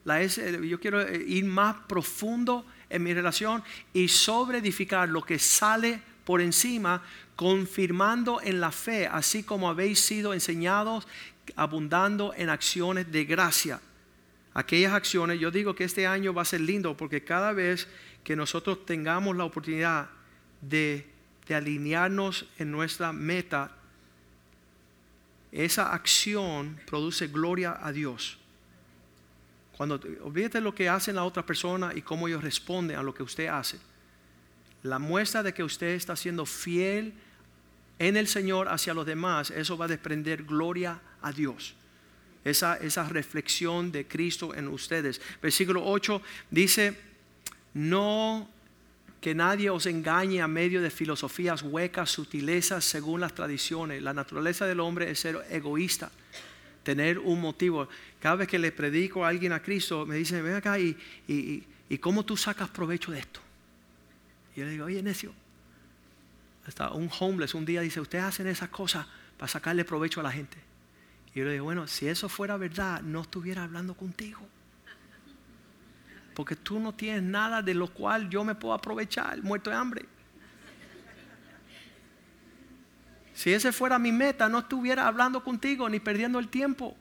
La 0.05 0.23
yo 0.23 0.79
quiero 0.79 1.01
eh, 1.01 1.23
ir 1.27 1.45
más 1.45 1.75
profundo 1.87 2.65
en 2.89 3.03
mi 3.03 3.13
relación 3.13 3.63
y 3.93 4.07
sobreedificar 4.07 5.09
lo 5.09 5.21
que 5.21 5.39
sale 5.39 6.01
por 6.25 6.41
encima, 6.41 7.03
confirmando 7.35 8.41
en 8.41 8.59
la 8.59 8.71
fe, 8.71 9.07
así 9.07 9.43
como 9.43 9.69
habéis 9.69 9.99
sido 9.99 10.33
enseñados, 10.33 11.07
abundando 11.55 12.33
en 12.35 12.49
acciones 12.49 13.11
de 13.11 13.25
gracia. 13.25 13.81
Aquellas 14.53 14.93
acciones, 14.93 15.39
yo 15.39 15.51
digo 15.51 15.75
que 15.75 15.83
este 15.83 16.05
año 16.05 16.33
va 16.33 16.41
a 16.41 16.45
ser 16.45 16.61
lindo 16.61 16.95
porque 16.97 17.23
cada 17.23 17.53
vez 17.53 17.87
que 18.23 18.35
nosotros 18.35 18.85
tengamos 18.85 19.35
la 19.35 19.45
oportunidad 19.45 20.09
de, 20.61 21.09
de 21.47 21.55
alinearnos 21.55 22.45
en 22.57 22.71
nuestra 22.71 23.11
meta, 23.11 23.71
esa 25.51 25.93
acción 25.93 26.79
produce 26.85 27.27
gloria 27.27 27.77
a 27.81 27.91
Dios. 27.91 28.37
Cuando 29.75 29.99
olvídate 30.23 30.61
lo 30.61 30.75
que 30.75 30.89
hacen 30.89 31.15
la 31.15 31.23
otra 31.23 31.45
persona 31.45 31.91
y 31.95 32.01
cómo 32.01 32.27
ellos 32.27 32.43
responden 32.43 32.97
a 32.97 33.03
lo 33.03 33.13
que 33.13 33.23
usted 33.23 33.47
hace. 33.47 33.79
La 34.83 34.99
muestra 34.99 35.41
de 35.41 35.53
que 35.53 35.63
usted 35.63 35.87
está 35.87 36.15
siendo 36.15 36.45
fiel 36.45 37.13
en 37.97 38.15
el 38.15 38.27
Señor 38.27 38.69
hacia 38.69 38.93
los 38.93 39.05
demás, 39.05 39.51
eso 39.51 39.77
va 39.77 39.85
a 39.85 39.87
desprender 39.87 40.43
gloria 40.43 40.99
a 41.21 41.31
Dios. 41.31 41.75
Esa, 42.43 42.77
esa 42.77 43.07
reflexión 43.09 43.91
de 43.91 44.07
Cristo 44.07 44.53
en 44.53 44.67
ustedes. 44.67 45.21
Versículo 45.41 45.85
8 45.85 46.21
dice, 46.51 46.97
no 47.73 48.49
que 49.21 49.35
nadie 49.35 49.69
os 49.69 49.85
engañe 49.85 50.41
a 50.41 50.47
medio 50.47 50.81
de 50.81 50.89
filosofías 50.89 51.61
huecas, 51.61 52.09
sutilezas 52.09 52.85
según 52.85 53.19
las 53.19 53.35
tradiciones. 53.35 54.01
La 54.01 54.13
naturaleza 54.13 54.65
del 54.65 54.79
hombre 54.79 55.11
es 55.11 55.19
ser 55.19 55.45
egoísta, 55.49 56.09
tener 56.83 57.19
un 57.19 57.41
motivo. 57.41 57.89
Cada 58.19 58.35
vez 58.37 58.47
que 58.47 58.59
le 58.59 58.71
predico 58.71 59.25
a 59.25 59.29
alguien 59.29 59.51
a 59.51 59.61
Cristo, 59.61 60.05
me 60.05 60.15
dice, 60.15 60.41
ven 60.41 60.55
acá 60.55 60.79
y, 60.79 60.95
y, 61.27 61.97
cómo 61.97 62.23
tú 62.23 62.37
sacas 62.37 62.69
provecho 62.69 63.11
de 63.11 63.19
esto. 63.19 63.41
Y 64.55 64.61
yo 64.61 64.65
le 64.65 64.71
digo, 64.71 64.85
oye, 64.85 65.03
necio, 65.03 65.33
hasta 66.65 66.91
un 66.91 67.09
homeless 67.19 67.55
un 67.55 67.65
día 67.65 67.81
dice, 67.81 67.99
ustedes 67.99 68.23
hacen 68.23 68.47
esas 68.47 68.69
cosas 68.69 69.05
para 69.37 69.49
sacarle 69.49 69.83
provecho 69.83 70.21
a 70.21 70.23
la 70.23 70.31
gente. 70.31 70.57
Y 71.33 71.39
yo 71.39 71.45
le 71.45 71.53
digo, 71.53 71.65
bueno, 71.65 71.87
si 71.87 72.07
eso 72.07 72.29
fuera 72.29 72.55
verdad, 72.55 73.01
no 73.01 73.21
estuviera 73.21 73.63
hablando 73.63 73.95
contigo 73.95 74.39
porque 76.33 76.55
tú 76.55 76.79
no 76.79 76.93
tienes 76.93 77.23
nada 77.23 77.61
de 77.61 77.73
lo 77.73 77.87
cual 77.87 78.29
yo 78.29 78.43
me 78.43 78.55
puedo 78.55 78.73
aprovechar, 78.73 79.41
muerto 79.43 79.69
de 79.69 79.75
hambre. 79.75 80.05
Si 83.33 83.53
ese 83.53 83.71
fuera 83.71 83.97
mi 83.97 84.11
meta, 84.11 84.49
no 84.49 84.59
estuviera 84.59 85.07
hablando 85.07 85.43
contigo 85.43 85.87
ni 85.87 85.99
perdiendo 85.99 86.39
el 86.39 86.49
tiempo. 86.49 86.97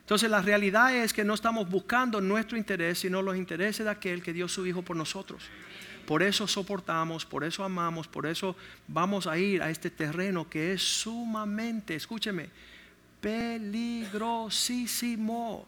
Entonces 0.00 0.28
la 0.28 0.42
realidad 0.42 0.94
es 0.94 1.14
que 1.14 1.24
no 1.24 1.32
estamos 1.32 1.70
buscando 1.70 2.20
nuestro 2.20 2.58
interés, 2.58 2.98
sino 2.98 3.22
los 3.22 3.36
intereses 3.36 3.84
de 3.84 3.90
aquel 3.90 4.22
que 4.22 4.34
dio 4.34 4.48
su 4.48 4.66
Hijo 4.66 4.82
por 4.82 4.96
nosotros. 4.96 5.44
Por 6.06 6.22
eso 6.22 6.46
soportamos, 6.46 7.24
por 7.24 7.44
eso 7.44 7.64
amamos, 7.64 8.08
por 8.08 8.26
eso 8.26 8.54
vamos 8.86 9.26
a 9.26 9.38
ir 9.38 9.62
a 9.62 9.70
este 9.70 9.88
terreno 9.88 10.50
que 10.50 10.74
es 10.74 10.82
sumamente, 10.82 11.94
escúcheme, 11.94 12.50
peligrosísimo. 13.22 15.66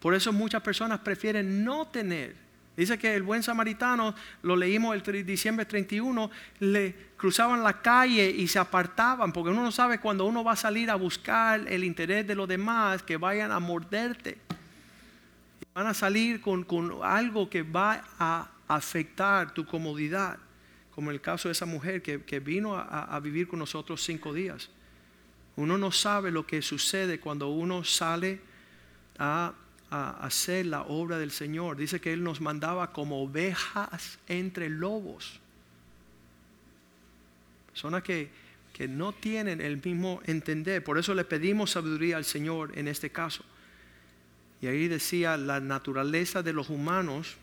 Por 0.00 0.14
eso 0.14 0.32
muchas 0.32 0.62
personas 0.62 1.00
prefieren 1.00 1.64
no 1.64 1.86
tener. 1.86 2.46
Dice 2.76 2.98
que 2.98 3.14
el 3.14 3.22
buen 3.22 3.42
samaritano, 3.42 4.14
lo 4.42 4.54
leímos 4.54 4.94
el 4.94 5.26
diciembre 5.26 5.64
31, 5.64 6.30
le 6.60 6.94
cruzaban 7.16 7.62
la 7.62 7.80
calle 7.80 8.28
y 8.28 8.46
se 8.48 8.58
apartaban, 8.58 9.32
porque 9.32 9.50
uno 9.50 9.62
no 9.62 9.72
sabe 9.72 9.98
cuando 9.98 10.26
uno 10.26 10.44
va 10.44 10.52
a 10.52 10.56
salir 10.56 10.90
a 10.90 10.94
buscar 10.96 11.66
el 11.68 11.84
interés 11.84 12.26
de 12.26 12.34
los 12.34 12.46
demás, 12.46 13.02
que 13.02 13.16
vayan 13.16 13.50
a 13.50 13.60
morderte. 13.60 14.36
Van 15.72 15.86
a 15.86 15.94
salir 15.94 16.42
con, 16.42 16.66
algo 17.02 17.48
que 17.48 17.62
va 17.62 18.04
a 18.18 18.50
afectar 18.68 19.54
tu 19.54 19.64
comodidad, 19.64 20.36
como 20.94 21.10
el 21.10 21.22
caso 21.22 21.48
de 21.48 21.52
esa 21.52 21.66
mujer 21.66 22.02
que, 22.02 22.40
vino 22.40 22.76
a, 22.76 23.04
a 23.04 23.20
vivir 23.20 23.48
con 23.48 23.58
nosotros 23.58 24.02
cinco 24.02 24.34
días. 24.34 24.68
Uno 25.56 25.78
no 25.78 25.90
sabe 25.92 26.30
lo 26.30 26.46
que 26.46 26.60
sucede 26.60 27.20
cuando 27.20 27.48
uno 27.48 27.84
sale 27.84 28.38
a 29.18 29.54
a 29.90 30.10
hacer 30.24 30.66
la 30.66 30.82
obra 30.82 31.18
del 31.18 31.30
Señor. 31.30 31.76
Dice 31.76 32.00
que 32.00 32.12
Él 32.12 32.22
nos 32.22 32.40
mandaba 32.40 32.92
como 32.92 33.22
ovejas 33.22 34.18
entre 34.26 34.68
lobos. 34.68 35.40
Personas 37.68 38.02
que, 38.02 38.30
que 38.72 38.88
no 38.88 39.12
tienen 39.12 39.60
el 39.60 39.82
mismo 39.82 40.20
entender. 40.24 40.82
Por 40.82 40.98
eso 40.98 41.14
le 41.14 41.24
pedimos 41.24 41.72
sabiduría 41.72 42.16
al 42.16 42.24
Señor 42.24 42.76
en 42.76 42.88
este 42.88 43.10
caso. 43.10 43.44
Y 44.60 44.66
ahí 44.66 44.88
decía 44.88 45.36
la 45.36 45.60
naturaleza 45.60 46.42
de 46.42 46.52
los 46.52 46.70
humanos, 46.70 47.36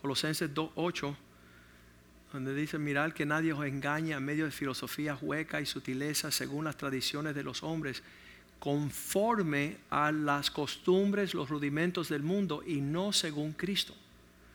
Colosenses 0.00 0.52
2.8, 0.52 1.16
donde 2.32 2.54
dice, 2.54 2.78
mirad 2.78 3.12
que 3.12 3.24
nadie 3.24 3.52
os 3.52 3.64
engaña 3.64 4.18
a 4.18 4.20
medio 4.20 4.44
de 4.44 4.50
filosofías 4.50 5.18
huecas 5.22 5.62
y 5.62 5.66
sutilezas 5.66 6.34
según 6.34 6.64
las 6.64 6.76
tradiciones 6.76 7.34
de 7.34 7.42
los 7.42 7.62
hombres 7.62 8.02
conforme 8.58 9.76
a 9.90 10.10
las 10.10 10.50
costumbres, 10.50 11.34
los 11.34 11.48
rudimentos 11.48 12.08
del 12.08 12.22
mundo 12.22 12.62
y 12.66 12.80
no 12.80 13.12
según 13.12 13.52
Cristo. 13.52 13.94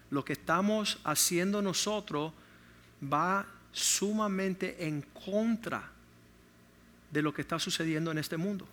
Lo 0.10 0.26
que 0.26 0.34
estamos 0.34 1.00
haciendo 1.04 1.62
nosotros 1.62 2.34
va 3.12 3.46
sumamente 3.72 4.86
en 4.86 5.02
contra 5.26 5.90
de 7.12 7.22
lo 7.22 7.34
que 7.34 7.42
está 7.42 7.60
sucediendo 7.60 8.12
en 8.12 8.18
este 8.18 8.38
mundo. 8.38 8.68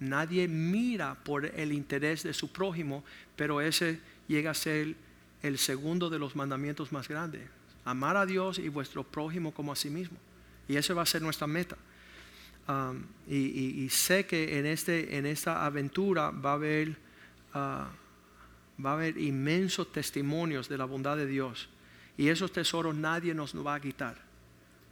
Nadie 0.00 0.46
mira 0.46 1.14
por 1.14 1.44
el 1.44 1.72
interés 1.72 2.22
de 2.22 2.32
su 2.32 2.52
prójimo, 2.52 3.04
pero 3.36 3.60
ese 3.60 4.00
llega 4.28 4.52
a 4.52 4.54
ser 4.54 4.94
el 5.42 5.58
segundo 5.58 6.08
de 6.10 6.18
los 6.18 6.36
mandamientos 6.36 6.92
más 6.92 7.08
grandes. 7.08 7.42
Amar 7.84 8.16
a 8.16 8.26
Dios 8.26 8.58
y 8.58 8.68
vuestro 8.68 9.02
prójimo 9.04 9.52
como 9.52 9.72
a 9.72 9.76
sí 9.76 9.90
mismo. 9.90 10.18
Y 10.68 10.76
esa 10.76 10.94
va 10.94 11.02
a 11.02 11.06
ser 11.06 11.22
nuestra 11.22 11.46
meta. 11.46 11.76
Um, 12.68 13.04
y, 13.26 13.88
sé 13.88 14.26
que 14.26 14.58
en, 14.58 14.66
este, 14.66 15.16
en 15.16 15.24
esta 15.24 15.64
aventura 15.64 16.30
va 16.30 16.50
a 16.50 16.54
haber, 16.54 16.90
uh, 17.54 17.54
va 17.54 18.90
a 18.90 18.92
haber 18.92 19.16
inmensos 19.16 19.90
testimonios 19.90 20.68
de 20.68 20.76
la 20.76 20.84
bondad 20.84 21.16
de 21.16 21.26
Dios. 21.26 21.68
Y 22.18 22.28
esos 22.28 22.52
tesoros 22.52 22.94
nadie 22.94 23.32
nos 23.32 23.54
va 23.54 23.76
a 23.76 23.80
quitar. 23.80 24.16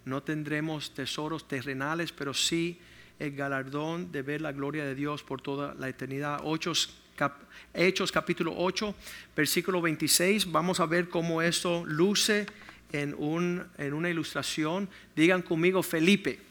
No 0.07 0.23
tendremos 0.23 0.95
tesoros 0.95 1.47
terrenales, 1.47 2.12
pero 2.12 2.33
sí 2.33 2.79
el 3.19 3.33
galardón 3.33 4.11
de 4.11 4.23
ver 4.23 4.41
la 4.41 4.53
gloria 4.53 4.85
de 4.85 4.95
Dios 4.95 5.23
por 5.23 5.43
toda 5.43 5.75
la 5.75 5.89
eternidad. 5.89 6.41
Hechos 7.75 8.12
capítulo 8.12 8.55
8, 8.57 8.95
versículo 9.37 9.83
26. 9.83 10.51
Vamos 10.51 10.81
a 10.81 10.87
ver 10.87 11.11
cómo 11.11 11.43
esto 11.43 11.85
luce 11.85 12.47
en, 12.93 13.15
un, 13.19 13.65
en 13.77 13.93
una 13.93 14.09
ilustración. 14.09 14.89
Digan 15.15 15.43
conmigo, 15.43 15.83
Felipe 15.83 16.47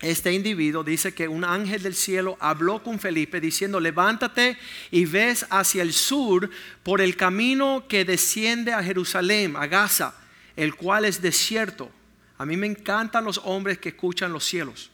este 0.00 0.32
individuo 0.32 0.84
dice 0.84 1.14
que 1.14 1.28
un 1.28 1.44
ángel 1.44 1.82
del 1.82 1.94
cielo 1.94 2.36
habló 2.40 2.82
con 2.82 2.98
Felipe 2.98 3.40
diciendo, 3.40 3.80
levántate 3.80 4.58
y 4.90 5.04
ves 5.06 5.46
hacia 5.50 5.82
el 5.82 5.92
sur 5.92 6.50
por 6.82 7.00
el 7.00 7.16
camino 7.16 7.86
que 7.88 8.04
desciende 8.04 8.72
a 8.72 8.82
Jerusalén, 8.82 9.56
a 9.56 9.66
Gaza, 9.66 10.14
el 10.56 10.74
cual 10.74 11.04
es 11.04 11.22
desierto. 11.22 11.90
A 12.38 12.46
mí 12.46 12.56
me 12.56 12.66
encantan 12.66 13.24
los 13.24 13.40
hombres 13.44 13.78
que 13.78 13.90
escuchan 13.90 14.32
los 14.32 14.44
cielos. 14.44 14.90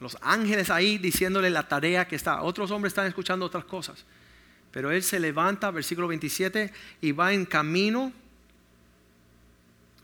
Los 0.00 0.16
ángeles 0.20 0.70
ahí 0.70 0.98
diciéndole 0.98 1.50
la 1.50 1.68
tarea 1.68 2.06
que 2.06 2.16
está. 2.16 2.42
Otros 2.42 2.70
hombres 2.70 2.92
están 2.92 3.06
escuchando 3.06 3.46
otras 3.46 3.64
cosas. 3.64 4.04
Pero 4.70 4.90
él 4.90 5.02
se 5.02 5.18
levanta, 5.18 5.70
versículo 5.70 6.06
27, 6.08 6.72
y 7.00 7.12
va 7.12 7.32
en 7.32 7.46
camino 7.46 8.12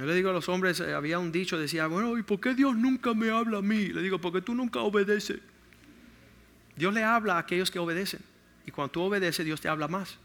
yo 0.02 0.08
le 0.08 0.16
digo 0.16 0.30
a 0.30 0.32
los 0.32 0.48
hombres, 0.48 0.80
eh, 0.80 0.94
había 0.94 1.20
un 1.20 1.30
dicho, 1.30 1.56
decía, 1.56 1.86
bueno, 1.86 2.18
¿y 2.18 2.24
por 2.24 2.40
qué 2.40 2.54
Dios 2.54 2.76
nunca 2.76 3.14
me 3.14 3.30
habla 3.30 3.58
a 3.58 3.62
mí? 3.62 3.86
Le 3.86 4.02
digo, 4.02 4.18
porque 4.18 4.42
tú 4.42 4.52
nunca 4.52 4.80
obedeces. 4.80 5.38
Dios 6.74 6.92
le 6.92 7.04
habla 7.04 7.36
a 7.36 7.38
aquellos 7.38 7.70
que 7.70 7.78
obedecen. 7.78 8.20
Y 8.66 8.72
cuando 8.72 8.90
tú 8.90 9.02
obedeces, 9.02 9.46
Dios 9.46 9.60
te 9.60 9.68
habla 9.68 9.86
más. 9.86 10.18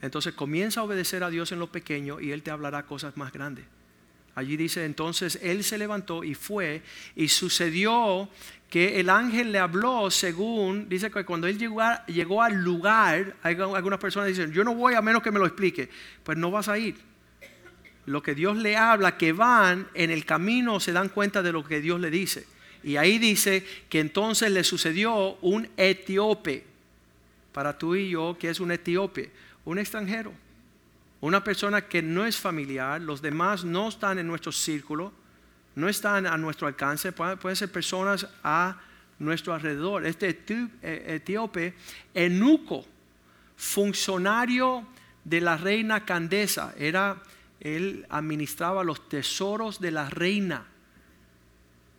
Entonces 0.00 0.32
comienza 0.34 0.80
a 0.80 0.84
obedecer 0.84 1.24
a 1.24 1.30
Dios 1.30 1.50
en 1.50 1.58
lo 1.58 1.72
pequeño 1.72 2.20
y 2.20 2.30
Él 2.30 2.44
te 2.44 2.52
hablará 2.52 2.86
cosas 2.86 3.16
más 3.16 3.32
grandes. 3.32 3.64
Allí 4.36 4.56
dice 4.56 4.84
entonces, 4.84 5.40
él 5.42 5.64
se 5.64 5.76
levantó 5.76 6.22
y 6.22 6.34
fue 6.34 6.82
y 7.16 7.28
sucedió 7.28 8.28
que 8.70 9.00
el 9.00 9.10
ángel 9.10 9.50
le 9.50 9.58
habló 9.58 10.08
según, 10.10 10.88
dice 10.88 11.10
que 11.10 11.24
cuando 11.24 11.48
él 11.48 11.58
llegó, 11.58 11.82
llegó 12.06 12.40
al 12.40 12.54
lugar, 12.62 13.34
algunas 13.42 13.98
personas 13.98 14.28
dicen, 14.28 14.52
yo 14.52 14.62
no 14.62 14.74
voy 14.74 14.94
a 14.94 15.02
menos 15.02 15.22
que 15.22 15.32
me 15.32 15.40
lo 15.40 15.46
explique, 15.46 15.90
pues 16.22 16.38
no 16.38 16.52
vas 16.52 16.68
a 16.68 16.78
ir. 16.78 17.09
Lo 18.06 18.22
que 18.22 18.34
Dios 18.34 18.56
le 18.56 18.76
habla, 18.76 19.16
que 19.16 19.32
van 19.32 19.88
en 19.94 20.10
el 20.10 20.24
camino, 20.24 20.80
se 20.80 20.92
dan 20.92 21.08
cuenta 21.08 21.42
de 21.42 21.52
lo 21.52 21.64
que 21.64 21.80
Dios 21.80 22.00
le 22.00 22.10
dice. 22.10 22.46
Y 22.82 22.96
ahí 22.96 23.18
dice 23.18 23.64
que 23.88 24.00
entonces 24.00 24.50
le 24.50 24.64
sucedió 24.64 25.36
un 25.42 25.68
etíope, 25.76 26.64
para 27.52 27.76
tú 27.76 27.94
y 27.94 28.10
yo, 28.10 28.36
que 28.38 28.48
es 28.48 28.60
un 28.60 28.70
etíope, 28.70 29.30
un 29.64 29.78
extranjero, 29.78 30.32
una 31.20 31.44
persona 31.44 31.82
que 31.82 32.00
no 32.00 32.24
es 32.24 32.38
familiar, 32.38 33.00
los 33.00 33.20
demás 33.20 33.64
no 33.64 33.88
están 33.88 34.18
en 34.18 34.26
nuestro 34.26 34.52
círculo, 34.52 35.12
no 35.74 35.88
están 35.88 36.26
a 36.26 36.36
nuestro 36.36 36.66
alcance, 36.66 37.12
pueden, 37.12 37.56
ser 37.56 37.70
personas 37.70 38.26
a 38.42 38.80
nuestro 39.18 39.54
alrededor. 39.54 40.06
Este 40.06 40.38
eh, 40.48 41.04
etíope, 41.06 41.74
Enuco, 42.14 42.84
funcionario 43.56 44.86
de 45.24 45.40
la 45.40 45.56
reina 45.56 46.04
Candesa, 46.04 46.74
era, 46.78 47.22
él 47.60 48.06
administraba 48.08 48.84
los 48.84 49.08
tesoros 49.08 49.80
de 49.80 49.90
la 49.90 50.08
reina. 50.10 50.66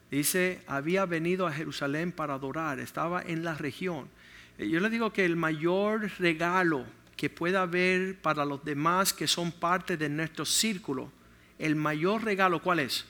Dice, 0.10 0.62
había 0.68 1.06
venido 1.06 1.48
a 1.48 1.54
Jerusalén 1.54 2.12
para 2.12 2.34
adorar, 2.34 2.80
estaba 2.80 3.22
en 3.22 3.44
la 3.44 3.56
región. 3.56 4.10
Eh, 4.58 4.68
yo 4.68 4.80
le 4.80 4.90
digo 4.90 5.14
que 5.14 5.24
el 5.24 5.36
mayor 5.36 6.12
regalo 6.20 6.86
que 7.16 7.30
pueda 7.30 7.62
haber 7.62 8.20
para 8.20 8.44
los 8.44 8.66
demás 8.66 9.14
que 9.14 9.28
son 9.28 9.52
parte 9.52 9.96
de 9.96 10.10
nuestro 10.10 10.44
círculo, 10.44 11.12
el 11.60 11.76
mayor 11.76 12.24
regalo, 12.24 12.62
¿cuál 12.62 12.80
es? 12.80 13.06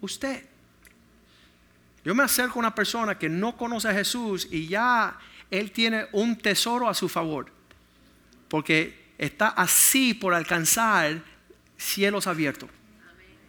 usted. 0.00 0.44
Yo 2.04 2.14
me 2.14 2.22
acerco 2.22 2.58
a 2.58 2.60
una 2.60 2.74
persona 2.74 3.18
que 3.18 3.28
no 3.28 3.56
conoce 3.56 3.88
a 3.88 3.94
Jesús 3.94 4.48
y 4.50 4.66
ya 4.66 5.18
él 5.50 5.70
tiene 5.70 6.06
un 6.12 6.36
tesoro 6.36 6.88
a 6.88 6.94
su 6.94 7.08
favor. 7.08 7.52
Porque 8.48 9.12
está 9.18 9.48
así 9.48 10.14
por 10.14 10.32
alcanzar 10.32 11.22
cielos 11.80 12.26
abiertos. 12.26 12.68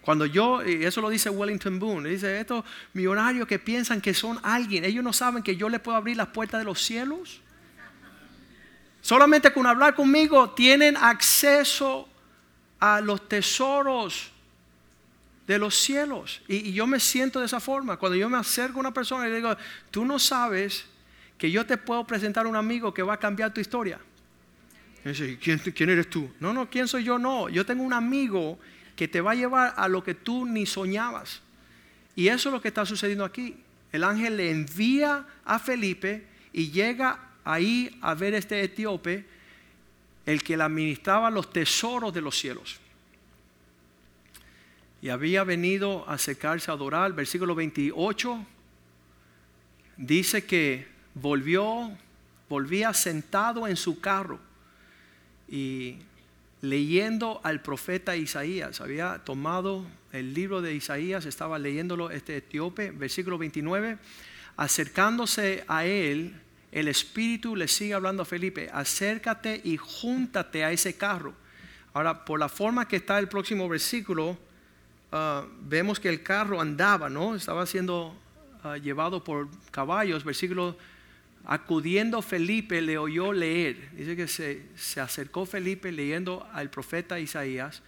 Cuando 0.01 0.25
yo, 0.25 0.65
y 0.65 0.83
eso 0.83 0.99
lo 0.99 1.09
dice 1.09 1.29
Wellington 1.29 1.77
Boone, 1.77 2.09
dice 2.09 2.39
estos 2.39 2.65
millonarios 2.93 3.47
que 3.47 3.59
piensan 3.59 4.01
que 4.01 4.15
son 4.15 4.39
alguien, 4.41 4.83
ellos 4.83 5.03
no 5.03 5.13
saben 5.13 5.43
que 5.43 5.55
yo 5.55 5.69
le 5.69 5.79
puedo 5.79 5.95
abrir 5.95 6.17
las 6.17 6.29
puertas 6.29 6.59
de 6.59 6.65
los 6.65 6.81
cielos. 6.81 7.41
Solamente 9.01 9.51
con 9.53 9.67
hablar 9.67 9.93
conmigo 9.93 10.51
tienen 10.51 10.97
acceso 10.97 12.07
a 12.79 12.99
los 13.01 13.27
tesoros 13.27 14.31
de 15.45 15.59
los 15.59 15.75
cielos. 15.75 16.41
Y, 16.47 16.71
yo 16.73 16.87
me 16.87 16.99
siento 16.99 17.39
de 17.39 17.45
esa 17.45 17.59
forma. 17.59 17.97
Cuando 17.97 18.15
yo 18.15 18.29
me 18.29 18.37
acerco 18.37 18.77
a 18.77 18.81
una 18.81 18.93
persona 18.93 19.27
y 19.27 19.29
le 19.29 19.35
digo, 19.37 19.55
tú 19.91 20.05
no 20.05 20.17
sabes 20.17 20.85
que 21.37 21.51
yo 21.51 21.65
te 21.65 21.77
puedo 21.77 22.05
presentar 22.05 22.45
a 22.45 22.49
un 22.49 22.55
amigo 22.55 22.93
que 22.93 23.03
va 23.03 23.13
a 23.13 23.17
cambiar 23.17 23.53
tu 23.53 23.61
historia. 23.61 23.99
Dice, 25.09 25.37
¿quién, 25.41 25.59
¿quién 25.59 25.89
eres 25.89 26.09
tú? 26.09 26.31
No, 26.39 26.53
no, 26.53 26.69
¿quién 26.69 26.87
soy 26.87 27.03
yo? 27.03 27.17
No, 27.17 27.49
yo 27.49 27.65
tengo 27.65 27.83
un 27.83 27.93
amigo 27.93 28.59
que 28.95 29.07
te 29.07 29.21
va 29.21 29.31
a 29.31 29.35
llevar 29.35 29.73
a 29.75 29.87
lo 29.87 30.03
que 30.03 30.13
tú 30.13 30.45
ni 30.45 30.65
soñabas. 30.65 31.41
Y 32.15 32.27
eso 32.27 32.49
es 32.49 32.53
lo 32.53 32.61
que 32.61 32.67
está 32.67 32.85
sucediendo 32.85 33.25
aquí. 33.25 33.57
El 33.91 34.03
ángel 34.03 34.37
le 34.37 34.51
envía 34.51 35.25
a 35.43 35.59
Felipe 35.59 36.25
y 36.53 36.71
llega 36.71 37.19
ahí 37.43 37.97
a 38.01 38.13
ver 38.13 38.33
este 38.35 38.61
etíope, 38.61 39.25
el 40.25 40.43
que 40.43 40.55
le 40.55 40.63
administraba 40.63 41.31
los 41.31 41.51
tesoros 41.51 42.13
de 42.13 42.21
los 42.21 42.37
cielos 42.37 42.79
y 45.01 45.09
había 45.09 45.43
venido 45.43 46.07
a 46.07 46.13
acercarse 46.13 46.69
a 46.69 46.75
adorar. 46.75 47.13
Versículo 47.13 47.55
28 47.55 48.45
dice 49.97 50.45
que 50.45 50.87
volvió, 51.15 51.91
volvía 52.47 52.93
sentado 52.93 53.67
en 53.67 53.75
su 53.75 53.99
carro 53.99 54.39
y 55.51 55.97
leyendo 56.61 57.41
al 57.43 57.61
profeta 57.61 58.15
Isaías. 58.15 58.81
Había 58.81 59.19
tomado 59.19 59.85
el 60.11 60.33
libro 60.33 60.61
de 60.61 60.73
Isaías, 60.73 61.25
estaba 61.25 61.59
leyéndolo 61.59 62.09
este 62.09 62.37
etíope, 62.37 62.89
versículo 62.89 63.37
29. 63.37 63.99
Acercándose 64.57 65.63
a 65.67 65.85
él, 65.85 66.33
el 66.71 66.87
Espíritu 66.87 67.55
le 67.55 67.67
sigue 67.67 67.93
hablando 67.93 68.23
a 68.23 68.25
Felipe, 68.25 68.69
acércate 68.73 69.61
y 69.63 69.77
júntate 69.77 70.63
a 70.63 70.71
ese 70.71 70.95
carro. 70.95 71.33
Ahora, 71.93 72.25
por 72.25 72.39
la 72.39 72.49
forma 72.49 72.87
que 72.87 72.95
está 72.95 73.19
el 73.19 73.27
próximo 73.27 73.69
versículo, 73.69 74.37
Ah, 75.11 75.45
vemos 75.59 75.99
que 75.99 76.07
el 76.07 76.23
carro 76.23 76.61
andaba, 76.61 77.09
¿no? 77.09 77.35
Estaba 77.35 77.65
siendo 77.65 78.15
ah, 78.63 78.77
llevado 78.77 79.23
por 79.23 79.49
caballos. 79.69 80.23
Versículo, 80.23 80.77
acudiendo 81.45 82.21
Felipe 82.21 82.81
le 82.81 82.97
oyó 82.97 83.33
leer. 83.33 83.89
Dice 83.95 84.15
que 84.15 84.27
se, 84.27 84.65
se 84.75 84.99
acercó 84.99 85.45
Felipe 85.45 85.91
leyendo 85.91 86.47
al 86.53 86.69
profeta 86.69 87.19
Isaías 87.19 87.81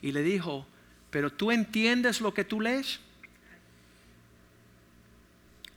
y 0.00 0.12
le 0.12 0.22
dijo, 0.22 0.66
pero 1.10 1.30
tú 1.30 1.50
entiendes 1.50 2.20
lo 2.20 2.32
que 2.32 2.44
tú 2.44 2.60
lees. 2.60 3.00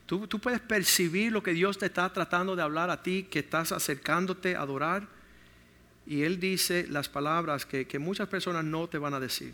¿Tú, 0.06 0.28
tú, 0.28 0.40
puedes 0.40 0.60
percibir 0.60 1.32
lo 1.32 1.42
que 1.42 1.54
Dios 1.54 1.80
te 1.80 1.88
está 1.88 2.12
tratando 2.14 2.56
de 2.56 2.62
hablar 2.62 2.92
a 2.92 3.02
ti, 3.02 3.24
que 3.24 3.40
estás 3.40 3.72
acercándote 3.72 4.56
a 4.56 4.62
adorar. 4.62 5.08
Y 6.06 6.22
Él 6.22 6.40
dice 6.40 6.86
las 6.88 7.10
palabras 7.10 7.66
que, 7.66 7.88
que 7.88 7.98
muchas 7.98 8.28
personas 8.28 8.64
no 8.64 8.88
te 8.88 9.00
van 9.00 9.16
a 9.16 9.20
decir. 9.20 9.54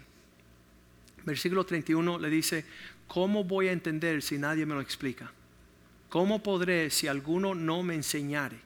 Versículo 1.23 1.65
31 1.65 2.19
le 2.19 2.29
dice, 2.29 2.65
¿cómo 3.07 3.45
voy 3.45 3.69
a 3.69 3.71
entender 3.71 4.21
si 4.21 4.37
nadie 4.37 4.65
me 4.65 4.73
lo 4.73 4.81
explica? 4.81 5.31
¿Cómo 6.11 6.43
podré 6.43 6.89
si 6.89 7.07
alguno 7.07 7.55
no 7.55 7.83
me 7.83 7.95
enseñare? 7.95 8.59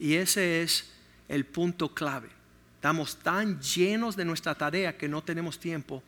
Y 0.00 0.14
ese 0.14 0.60
es 0.60 0.90
el 1.28 1.46
punto 1.46 1.94
clave. 1.94 2.28
Estamos 2.74 3.16
tan 3.16 3.60
llenos 3.60 4.16
de 4.16 4.24
nuestra 4.24 4.56
tarea 4.56 4.98
que 4.98 5.08
no 5.08 5.22
tenemos 5.22 5.60
tiempo 5.60 6.02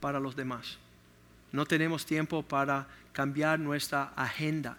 para 0.00 0.18
los 0.18 0.34
demás. 0.34 0.78
No 1.52 1.66
tenemos 1.66 2.06
tiempo 2.06 2.42
para 2.42 2.88
cambiar 3.12 3.60
nuestra 3.60 4.14
agenda 4.16 4.78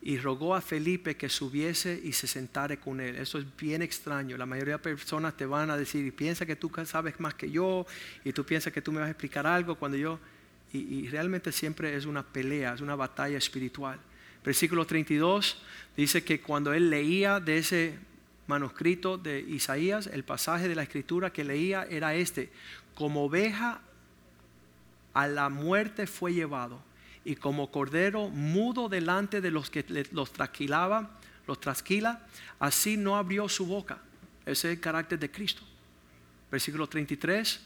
y 0.00 0.18
rogó 0.18 0.54
a 0.54 0.60
Felipe 0.60 1.16
que 1.16 1.28
subiese 1.28 2.00
y 2.04 2.12
se 2.12 2.28
sentara 2.28 2.76
con 2.78 3.00
él. 3.00 3.16
Eso 3.16 3.38
es 3.38 3.44
bien 3.56 3.82
extraño. 3.82 4.36
La 4.36 4.46
mayoría 4.46 4.74
de 4.74 4.78
personas 4.78 5.36
te 5.36 5.46
van 5.46 5.68
a 5.68 5.76
decir, 5.76 6.06
y 6.06 6.12
piensa 6.12 6.46
que 6.46 6.54
tú 6.54 6.70
sabes 6.84 7.18
más 7.18 7.34
que 7.34 7.50
yo, 7.50 7.86
y 8.24 8.32
tú 8.32 8.44
piensas 8.44 8.72
que 8.72 8.82
tú 8.82 8.92
me 8.92 9.00
vas 9.00 9.08
a 9.08 9.10
explicar 9.10 9.48
algo 9.48 9.74
cuando 9.74 9.98
yo... 9.98 10.20
Y, 10.70 11.08
realmente 11.08 11.50
siempre 11.50 11.96
es 11.96 12.04
una 12.04 12.22
pelea, 12.22 12.74
es 12.74 12.82
una 12.82 12.94
batalla 12.94 13.38
espiritual. 13.38 13.98
Versículo 14.44 14.86
32 14.86 15.62
dice 15.96 16.24
que 16.24 16.40
cuando 16.40 16.72
él 16.72 16.90
leía 16.90 17.40
de 17.40 17.58
ese 17.58 17.98
manuscrito 18.46 19.18
de 19.18 19.40
Isaías, 19.40 20.06
el 20.06 20.24
pasaje 20.24 20.68
de 20.68 20.74
la 20.74 20.82
escritura 20.82 21.32
que 21.32 21.44
leía 21.44 21.86
era 21.90 22.14
este, 22.14 22.50
como 22.94 23.24
oveja 23.24 23.82
a 25.12 25.26
la 25.26 25.48
muerte 25.48 26.06
fue 26.06 26.32
llevado 26.32 26.82
y 27.24 27.36
como 27.36 27.70
cordero 27.70 28.28
mudo 28.28 28.88
delante 28.88 29.40
de 29.40 29.50
los 29.50 29.70
que 29.70 29.84
los 30.12 30.32
trasquilaba, 30.32 31.10
los 31.46 31.60
trasquila, 31.60 32.26
así 32.58 32.96
no 32.96 33.16
abrió 33.16 33.48
su 33.48 33.66
boca. 33.66 33.98
Ese 34.46 34.68
es 34.68 34.76
el 34.76 34.80
carácter 34.80 35.18
de 35.18 35.30
Cristo. 35.30 35.62
Versículo 36.50 36.86
33. 36.86 37.60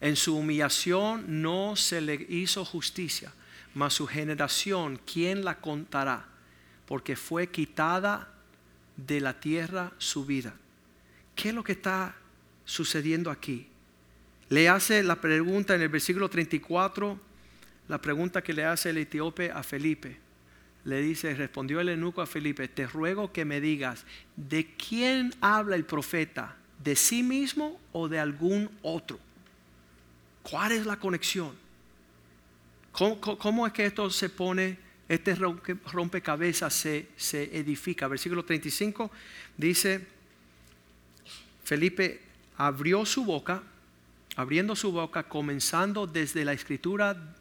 En 0.00 0.14
su 0.14 0.36
humillación 0.36 1.42
no 1.42 1.74
se 1.74 2.00
le 2.00 2.14
hizo 2.28 2.64
justicia, 2.64 3.32
mas 3.76 3.92
su 3.92 4.06
generación, 4.06 4.98
¿quién 5.04 5.44
la 5.44 5.60
contará? 5.60 6.24
Porque 6.86 7.14
fue 7.14 7.50
quitada 7.50 8.26
de 8.96 9.20
la 9.20 9.38
tierra 9.38 9.92
su 9.98 10.24
vida. 10.24 10.54
¿Qué 11.34 11.50
es 11.50 11.54
lo 11.54 11.62
que 11.62 11.72
está 11.72 12.16
sucediendo 12.64 13.30
aquí? 13.30 13.68
Le 14.48 14.70
hace 14.70 15.02
la 15.02 15.20
pregunta 15.20 15.74
en 15.74 15.82
el 15.82 15.90
versículo 15.90 16.30
34, 16.30 17.20
la 17.88 18.00
pregunta 18.00 18.42
que 18.42 18.54
le 18.54 18.64
hace 18.64 18.88
el 18.88 18.96
etíope 18.96 19.50
a 19.50 19.62
Felipe. 19.62 20.16
Le 20.84 21.02
dice, 21.02 21.34
respondió 21.34 21.78
el 21.78 21.90
eunuco 21.90 22.22
a 22.22 22.26
Felipe, 22.26 22.68
te 22.68 22.86
ruego 22.86 23.30
que 23.30 23.44
me 23.44 23.60
digas, 23.60 24.06
¿de 24.36 24.74
quién 24.76 25.34
habla 25.42 25.76
el 25.76 25.84
profeta? 25.84 26.56
¿De 26.82 26.96
sí 26.96 27.22
mismo 27.22 27.78
o 27.92 28.08
de 28.08 28.20
algún 28.20 28.70
otro? 28.80 29.20
¿Cuál 30.42 30.72
es 30.72 30.86
la 30.86 30.96
conexión? 30.96 31.65
¿Cómo, 32.96 33.66
es 33.66 33.72
que 33.72 33.86
esto 33.86 34.10
se 34.10 34.30
pone, 34.30 34.78
este 35.08 35.34
rompecabezas 35.34 36.72
se, 36.72 37.08
se 37.16 37.56
edifica? 37.56 38.08
Versículo 38.08 38.44
35 38.44 39.10
dice, 39.56 40.06
Felipe 41.64 42.22
abrió 42.56 43.04
su 43.04 43.24
boca 43.24 43.62
abriendo 44.36 44.76
su 44.76 44.92
boca, 44.92 45.24
comenzando 45.24 46.06
desde 46.06 46.44
la 46.44 46.52
escritura, 46.52 47.34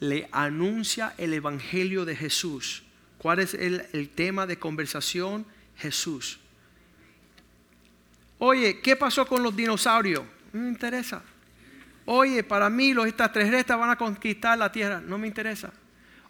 le 0.00 0.28
anuncia 0.32 1.14
el 1.18 1.34
Evangelio 1.34 2.04
de 2.04 2.16
Jesús. 2.16 2.82
¿Cuál 3.18 3.38
es 3.38 3.54
el, 3.54 4.08
tema 4.14 4.46
de 4.46 4.58
conversación? 4.58 5.46
Jesús. 5.76 6.38
Oye, 8.38 8.80
¿qué 8.80 8.96
pasó 8.96 9.26
con 9.26 9.42
los 9.42 9.54
dinosaurios? 9.54 10.24
no 10.52 10.60
me 10.60 10.68
interesa. 10.68 11.22
Oye, 12.04 12.42
para 12.42 12.68
mí 12.68 12.92
los 12.94 13.06
extraterrestres 13.06 13.78
van 13.78 13.90
a 13.90 13.96
conquistar 13.96 14.58
la 14.58 14.72
tierra, 14.72 15.00
no 15.00 15.18
me 15.18 15.26
interesa. 15.28 15.72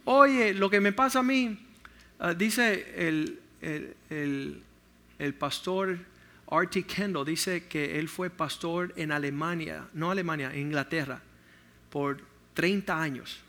Oye, 0.04 0.52
lo 0.52 0.68
que 0.68 0.80
me 0.80 0.92
pasa 0.92 1.20
a 1.20 1.22
mí, 1.22 1.58
ah, 2.18 2.34
dice 2.34 2.94
el, 2.96 3.40
el, 3.60 5.34
pastor 5.34 5.98
R.T. 6.50 6.82
Kendall, 6.82 7.24
dice 7.24 7.66
que 7.66 7.98
él 7.98 8.08
fue 8.08 8.28
pastor 8.28 8.92
en 8.96 9.12
Alemania, 9.12 9.88
no 9.94 10.10
Alemania, 10.10 10.50
en 10.52 10.60
Inglaterra, 10.60 11.20
por 11.88 12.20
30 12.54 13.00
años. 13.00 13.40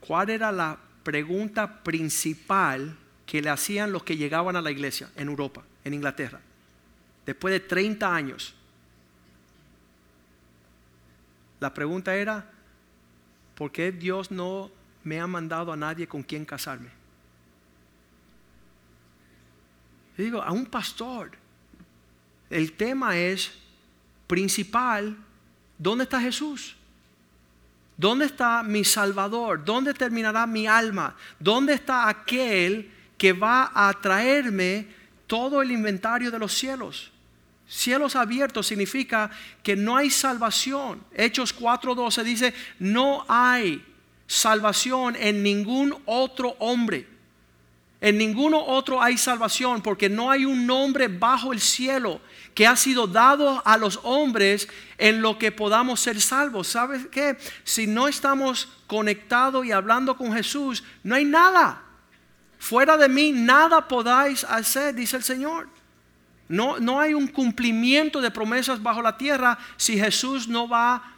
¿Cuál 0.00 0.30
era 0.30 0.50
la 0.50 0.78
pregunta 1.02 1.82
principal 1.82 2.96
que 3.24 3.42
le 3.42 3.50
hacían 3.50 3.92
los 3.92 4.02
que 4.02 4.16
llegaban 4.16 4.56
a 4.56 4.62
la 4.62 4.70
iglesia 4.70 5.10
en 5.14 5.28
Europa, 5.28 5.62
en 5.84 5.94
Inglaterra? 5.94 6.40
Después 7.24 7.52
de 7.52 7.60
30 7.60 8.14
años. 8.14 8.54
La 11.60 11.72
pregunta 11.72 12.14
era, 12.14 12.50
¿por 13.54 13.72
qué 13.72 13.92
Dios 13.92 14.30
no 14.30 14.70
me 15.04 15.20
ha 15.20 15.26
mandado 15.26 15.72
a 15.72 15.76
nadie 15.76 16.06
con 16.06 16.22
quien 16.22 16.44
casarme? 16.44 16.90
digo, 20.16 20.42
a 20.42 20.50
un 20.52 20.66
pastor. 20.66 21.32
El 22.48 22.72
tema 22.72 23.18
es 23.18 23.52
principal, 24.26 25.16
¿dónde 25.78 26.04
está 26.04 26.20
Jesús? 26.20 26.76
¿Dónde 27.96 28.26
está 28.26 28.62
mi 28.62 28.84
Salvador? 28.84 29.64
¿Dónde 29.64 29.94
terminará 29.94 30.46
mi 30.46 30.66
alma? 30.66 31.16
¿Dónde 31.38 31.74
está 31.74 32.08
aquel 32.08 32.92
que 33.16 33.32
va 33.32 33.72
a 33.74 33.92
traerme 33.94 34.86
todo 35.26 35.62
el 35.62 35.70
inventario 35.70 36.30
de 36.30 36.38
los 36.38 36.52
cielos? 36.52 37.10
Cielos 37.68 38.14
abiertos 38.14 38.66
significa 38.66 39.30
que 39.62 39.74
no 39.74 39.96
hay 39.96 40.10
salvación. 40.10 41.02
Hechos 41.12 41.54
4:12 41.58 42.22
dice, 42.22 42.54
no 42.78 43.24
hay 43.28 43.84
salvación 44.26 45.16
en 45.16 45.42
ningún 45.42 45.96
otro 46.04 46.56
hombre. 46.58 47.08
En 48.00 48.18
ninguno 48.18 48.62
otro 48.62 49.02
hay 49.02 49.16
salvación 49.16 49.82
porque 49.82 50.08
no 50.08 50.30
hay 50.30 50.44
un 50.44 50.66
nombre 50.66 51.08
bajo 51.08 51.52
el 51.52 51.60
cielo 51.60 52.20
que 52.54 52.66
ha 52.66 52.76
sido 52.76 53.06
dado 53.06 53.62
a 53.64 53.76
los 53.78 54.00
hombres 54.02 54.68
en 54.98 55.22
lo 55.22 55.38
que 55.38 55.50
podamos 55.50 56.00
ser 56.00 56.20
salvos. 56.20 56.68
¿Sabes 56.68 57.06
qué? 57.10 57.36
Si 57.64 57.86
no 57.86 58.06
estamos 58.06 58.68
conectados 58.86 59.64
y 59.64 59.72
hablando 59.72 60.16
con 60.16 60.32
Jesús, 60.32 60.84
no 61.02 61.14
hay 61.14 61.24
nada. 61.24 61.82
Fuera 62.58 62.96
de 62.96 63.08
mí 63.08 63.32
nada 63.32 63.88
podáis 63.88 64.44
hacer, 64.44 64.94
dice 64.94 65.16
el 65.16 65.24
Señor. 65.24 65.68
No, 66.48 66.78
no 66.78 67.00
hay 67.00 67.14
un 67.14 67.26
cumplimiento 67.26 68.20
de 68.20 68.30
promesas 68.30 68.82
bajo 68.82 69.02
la 69.02 69.16
tierra 69.16 69.58
si 69.76 69.98
Jesús 69.98 70.46
no 70.46 70.68
va 70.68 71.14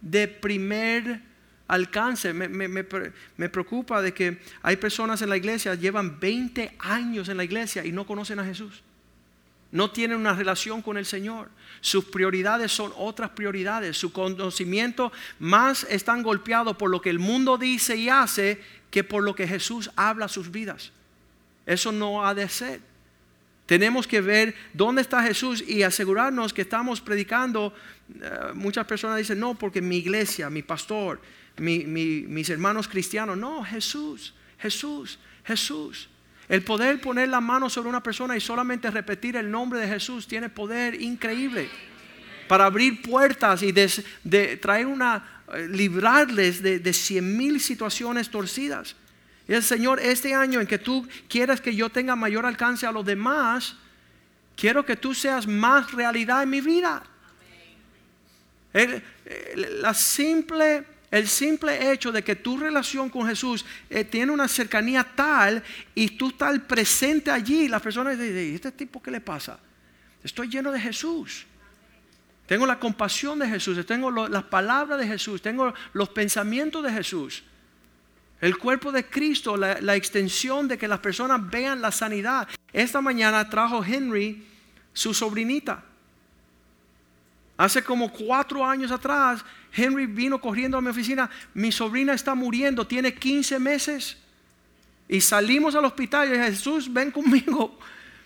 de 0.00 0.28
primer 0.28 1.22
alcance. 1.68 2.32
Me, 2.32 2.48
me, 2.48 3.48
preocupa 3.48 4.02
de 4.02 4.12
que 4.12 4.40
hay 4.62 4.76
personas 4.76 5.22
en 5.22 5.30
la 5.30 5.36
iglesia, 5.36 5.74
llevan 5.74 6.20
20 6.20 6.76
años 6.78 7.28
en 7.28 7.36
la 7.36 7.44
iglesia 7.44 7.84
y 7.84 7.92
no 7.92 8.06
conocen 8.06 8.38
a 8.38 8.44
Jesús. 8.44 8.82
No 9.72 9.90
tienen 9.90 10.18
una 10.18 10.34
relación 10.34 10.80
con 10.80 10.96
el 10.96 11.06
Señor. 11.06 11.50
Sus 11.80 12.04
prioridades 12.04 12.70
son 12.70 12.92
otras 12.96 13.30
prioridades. 13.30 13.96
Su 13.96 14.12
conocimiento 14.12 15.12
más 15.38 15.84
están 15.90 16.22
golpeados 16.22 16.76
por 16.76 16.90
lo 16.90 17.00
que 17.00 17.10
el 17.10 17.18
mundo 17.18 17.58
dice 17.58 17.96
y 17.96 18.08
hace 18.08 18.60
que 18.90 19.04
por 19.04 19.22
lo 19.22 19.34
que 19.34 19.48
Jesús 19.48 19.90
habla 19.96 20.28
sus 20.28 20.50
vidas. 20.50 20.92
Eso 21.66 21.90
no 21.92 22.24
ha 22.24 22.32
de 22.34 22.48
ser. 22.48 22.80
Tenemos 23.66 24.06
que 24.06 24.20
ver 24.20 24.54
dónde 24.72 25.02
está 25.02 25.22
Jesús 25.22 25.62
y 25.66 25.82
asegurarnos 25.82 26.54
que 26.54 26.62
estamos 26.62 27.00
predicando. 27.00 27.74
Eh, 28.14 28.30
muchas 28.54 28.86
personas 28.86 29.18
dicen, 29.18 29.40
no, 29.40 29.58
porque 29.58 29.82
mi 29.82 29.96
iglesia, 29.96 30.48
mi 30.48 30.62
pastor, 30.62 31.20
mis 31.58 32.48
hermanos 32.48 32.86
cristianos. 32.86 33.36
No, 33.36 33.64
Jesús, 33.64 34.34
Jesús, 34.58 35.18
Jesús. 35.44 36.08
El 36.48 36.62
poder 36.62 37.00
poner 37.00 37.28
la 37.28 37.40
mano 37.40 37.68
sobre 37.68 37.88
una 37.88 38.02
persona 38.02 38.36
y 38.36 38.40
solamente 38.40 38.88
repetir 38.88 39.34
el 39.34 39.50
nombre 39.50 39.80
de 39.80 39.88
Jesús 39.88 40.28
tiene 40.28 40.48
poder 40.48 41.02
increíble 41.02 41.68
para 42.46 42.66
abrir 42.66 43.02
puertas 43.02 43.64
y 43.64 43.72
de, 43.72 44.56
traer 44.62 44.86
una, 44.86 45.42
eh, 45.52 45.66
librarles 45.68 46.62
de 46.62 46.92
cien 46.92 47.36
mil 47.36 47.60
situaciones 47.60 48.30
torcidas. 48.30 48.94
Y 49.48 49.54
el 49.54 49.62
Señor, 49.62 50.00
este 50.00 50.34
año 50.34 50.60
en 50.60 50.66
que 50.66 50.78
tú 50.78 51.06
quieras 51.28 51.60
que 51.60 51.74
yo 51.74 51.88
tenga 51.88 52.16
mayor 52.16 52.46
alcance 52.46 52.86
a 52.86 52.92
los 52.92 53.04
demás, 53.04 53.76
quiero 54.56 54.84
que 54.84 54.96
tú 54.96 55.14
seas 55.14 55.46
más 55.46 55.92
realidad 55.92 56.42
en 56.42 56.50
mi 56.50 56.60
vida. 56.60 57.02
la 58.74 59.94
simple, 59.94 60.84
el 61.10 61.28
simple 61.28 61.92
hecho 61.92 62.10
de 62.10 62.24
que 62.24 62.34
tu 62.34 62.58
relación 62.58 63.08
con 63.08 63.26
Jesús 63.26 63.64
eh, 63.88 64.04
tiene 64.04 64.32
una 64.32 64.48
cercanía 64.48 65.04
tal 65.04 65.62
y 65.94 66.08
tú 66.10 66.28
estás 66.28 66.58
presente 66.60 67.30
allí, 67.30 67.68
las 67.68 67.80
personas 67.80 68.18
dicen, 68.18 68.54
¿este 68.54 68.72
tipo 68.72 69.00
qué 69.00 69.10
le 69.10 69.20
pasa? 69.20 69.58
Estoy 70.24 70.48
lleno 70.48 70.72
de 70.72 70.80
Jesús. 70.80 71.46
Tengo 72.46 72.66
la 72.66 72.78
compasión 72.78 73.38
de 73.38 73.48
Jesús, 73.48 73.84
tengo 73.86 74.10
las 74.10 74.44
palabras 74.44 74.98
de 74.98 75.06
Jesús, 75.06 75.42
tengo 75.42 75.72
los 75.92 76.08
pensamientos 76.08 76.82
de 76.82 76.92
Jesús. 76.92 77.42
El 78.40 78.58
cuerpo 78.58 78.92
de 78.92 79.06
Cristo, 79.06 79.56
la, 79.56 79.96
extensión 79.96 80.68
de 80.68 80.76
que 80.76 80.88
las 80.88 81.00
personas 81.00 81.48
vean 81.50 81.80
la 81.80 81.90
sanidad. 81.90 82.46
Esta 82.72 83.00
mañana 83.00 83.48
trajo 83.48 83.82
Henry 83.82 84.44
su 84.92 85.14
sobrinita. 85.14 85.82
Hace 87.56 87.82
como 87.82 88.12
cuatro 88.12 88.64
años 88.64 88.90
atrás, 88.90 89.42
Henry 89.72 90.04
vino 90.04 90.38
corriendo 90.38 90.76
a 90.76 90.82
mi 90.82 90.88
oficina. 90.88 91.30
Mi 91.54 91.72
sobrina 91.72 92.12
está 92.12 92.34
muriendo, 92.34 92.86
tiene 92.86 93.14
15 93.14 93.58
meses. 93.58 94.18
Y 95.08 95.22
salimos 95.22 95.74
al 95.74 95.86
hospital 95.86 96.28
y 96.28 96.32
dije, 96.32 96.50
Jesús, 96.50 96.92
ven 96.92 97.10
conmigo, 97.10 97.78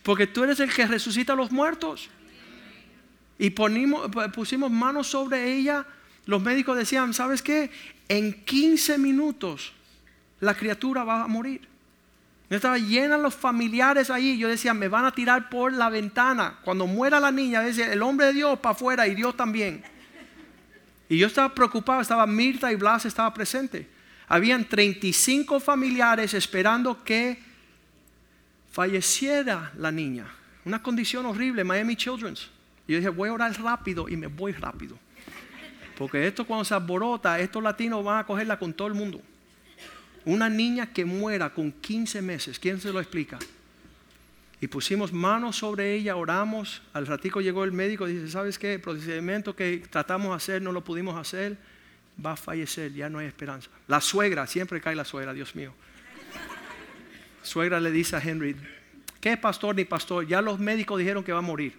porque 0.02 0.26
tú 0.26 0.42
eres 0.42 0.58
el 0.58 0.72
que 0.72 0.86
resucita 0.86 1.34
a 1.34 1.36
los 1.36 1.52
muertos. 1.52 2.08
Y 3.38 3.50
ponimos, 3.50 4.10
pusimos 4.34 4.72
manos 4.72 5.06
sobre 5.06 5.54
ella. 5.54 5.86
Los 6.26 6.42
médicos 6.42 6.76
decían, 6.76 7.14
¿sabes 7.14 7.42
qué? 7.42 7.70
En 8.08 8.44
15 8.44 8.98
minutos 8.98 9.72
la 10.40 10.54
criatura 10.54 11.04
va 11.04 11.22
a 11.22 11.26
morir. 11.26 11.68
Yo 12.50 12.56
estaba 12.56 12.78
llena 12.78 13.16
los 13.16 13.34
familiares 13.34 14.10
ahí. 14.10 14.36
Yo 14.36 14.48
decía, 14.48 14.74
me 14.74 14.88
van 14.88 15.04
a 15.04 15.12
tirar 15.12 15.48
por 15.48 15.72
la 15.72 15.88
ventana. 15.88 16.58
Cuando 16.64 16.86
muera 16.86 17.20
la 17.20 17.30
niña, 17.30 17.60
decía, 17.60 17.92
el 17.92 18.02
hombre 18.02 18.26
de 18.26 18.32
Dios 18.32 18.58
para 18.58 18.72
afuera 18.72 19.06
y 19.06 19.14
Dios 19.14 19.36
también. 19.36 19.84
Y 21.08 21.18
yo 21.18 21.28
estaba 21.28 21.54
preocupado, 21.54 22.00
estaba 22.00 22.26
Mirta 22.26 22.72
y 22.72 22.76
Blas 22.76 23.04
estaba 23.04 23.32
presente. 23.32 23.88
Habían 24.26 24.64
35 24.64 25.60
familiares 25.60 26.34
esperando 26.34 27.04
que 27.04 27.38
falleciera 28.72 29.72
la 29.76 29.92
niña. 29.92 30.26
Una 30.64 30.82
condición 30.82 31.26
horrible, 31.26 31.64
Miami 31.64 31.96
Children's. 31.96 32.50
Y 32.86 32.92
yo 32.92 32.98
dije, 32.98 33.08
voy 33.10 33.28
a 33.28 33.32
orar 33.32 33.60
rápido 33.60 34.08
y 34.08 34.16
me 34.16 34.26
voy 34.26 34.52
rápido. 34.52 34.98
Porque 35.96 36.26
esto 36.26 36.44
cuando 36.44 36.64
se 36.64 36.74
aborota, 36.74 37.38
estos 37.38 37.62
latinos 37.62 38.04
van 38.04 38.18
a 38.18 38.26
cogerla 38.26 38.58
con 38.58 38.72
todo 38.72 38.88
el 38.88 38.94
mundo. 38.94 39.20
Una 40.24 40.48
niña 40.48 40.92
que 40.92 41.04
muera 41.04 41.50
con 41.50 41.72
15 41.72 42.20
meses, 42.22 42.58
¿quién 42.58 42.80
se 42.80 42.92
lo 42.92 43.00
explica? 43.00 43.38
Y 44.60 44.66
pusimos 44.66 45.12
manos 45.12 45.56
sobre 45.56 45.94
ella, 45.94 46.16
oramos. 46.16 46.82
Al 46.92 47.06
ratico 47.06 47.40
llegó 47.40 47.64
el 47.64 47.72
médico 47.72 48.06
y 48.06 48.14
dice, 48.14 48.30
¿sabes 48.30 48.58
qué? 48.58 48.74
El 48.74 48.80
procedimiento 48.80 49.56
que 49.56 49.82
tratamos 49.88 50.30
de 50.30 50.36
hacer 50.36 50.62
no 50.62 50.70
lo 50.72 50.84
pudimos 50.84 51.16
hacer. 51.16 51.56
Va 52.24 52.32
a 52.32 52.36
fallecer, 52.36 52.92
ya 52.92 53.08
no 53.08 53.18
hay 53.18 53.26
esperanza. 53.26 53.70
La 53.88 54.02
suegra, 54.02 54.46
siempre 54.46 54.80
cae 54.82 54.94
la 54.94 55.06
suegra, 55.06 55.32
Dios 55.32 55.54
mío. 55.54 55.72
Suegra 57.42 57.80
le 57.80 57.90
dice 57.90 58.16
a 58.16 58.20
Henry, 58.20 58.54
¿qué 59.22 59.38
pastor 59.38 59.74
ni 59.74 59.86
pastor? 59.86 60.26
Ya 60.26 60.42
los 60.42 60.58
médicos 60.58 60.98
dijeron 60.98 61.24
que 61.24 61.32
va 61.32 61.38
a 61.38 61.42
morir. 61.42 61.78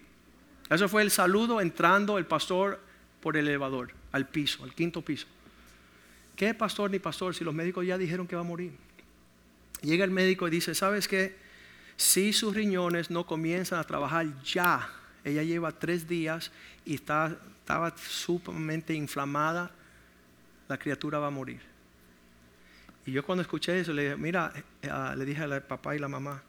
Eso 0.68 0.88
fue 0.88 1.02
el 1.02 1.12
saludo 1.12 1.60
entrando 1.60 2.18
el 2.18 2.26
pastor 2.26 2.80
por 3.20 3.36
el 3.36 3.46
elevador, 3.46 3.92
al 4.10 4.26
piso, 4.26 4.64
al 4.64 4.74
quinto 4.74 5.02
piso. 5.02 5.28
¿Qué 6.36 6.54
pastor 6.54 6.90
ni 6.90 6.98
pastor 6.98 7.34
si 7.34 7.44
los 7.44 7.54
médicos 7.54 7.86
ya 7.86 7.98
dijeron 7.98 8.26
que 8.26 8.34
va 8.34 8.42
a 8.42 8.44
morir? 8.44 8.72
Llega 9.82 10.04
el 10.04 10.10
médico 10.10 10.48
y 10.48 10.50
dice, 10.50 10.74
¿sabes 10.74 11.08
qué? 11.08 11.36
Si 11.96 12.32
sus 12.32 12.54
riñones 12.54 13.10
no 13.10 13.26
comienzan 13.26 13.78
a 13.78 13.84
trabajar 13.84 14.26
ya, 14.42 14.90
ella 15.24 15.42
lleva 15.42 15.72
tres 15.72 16.08
días 16.08 16.50
y 16.84 16.94
está, 16.94 17.36
estaba 17.60 17.94
sumamente 17.96 18.94
inflamada, 18.94 19.70
la 20.68 20.78
criatura 20.78 21.18
va 21.18 21.28
a 21.28 21.30
morir. 21.30 21.60
Y 23.04 23.12
yo 23.12 23.24
cuando 23.24 23.42
escuché 23.42 23.78
eso, 23.80 23.92
le 23.92 24.02
dije, 24.04 24.16
mira, 24.16 24.52
eh, 24.82 24.88
ah, 24.90 25.14
le 25.16 25.24
dije 25.24 25.42
al 25.42 25.62
papá 25.62 25.94
y 25.96 25.98
la 25.98 26.08
mamá, 26.08 26.42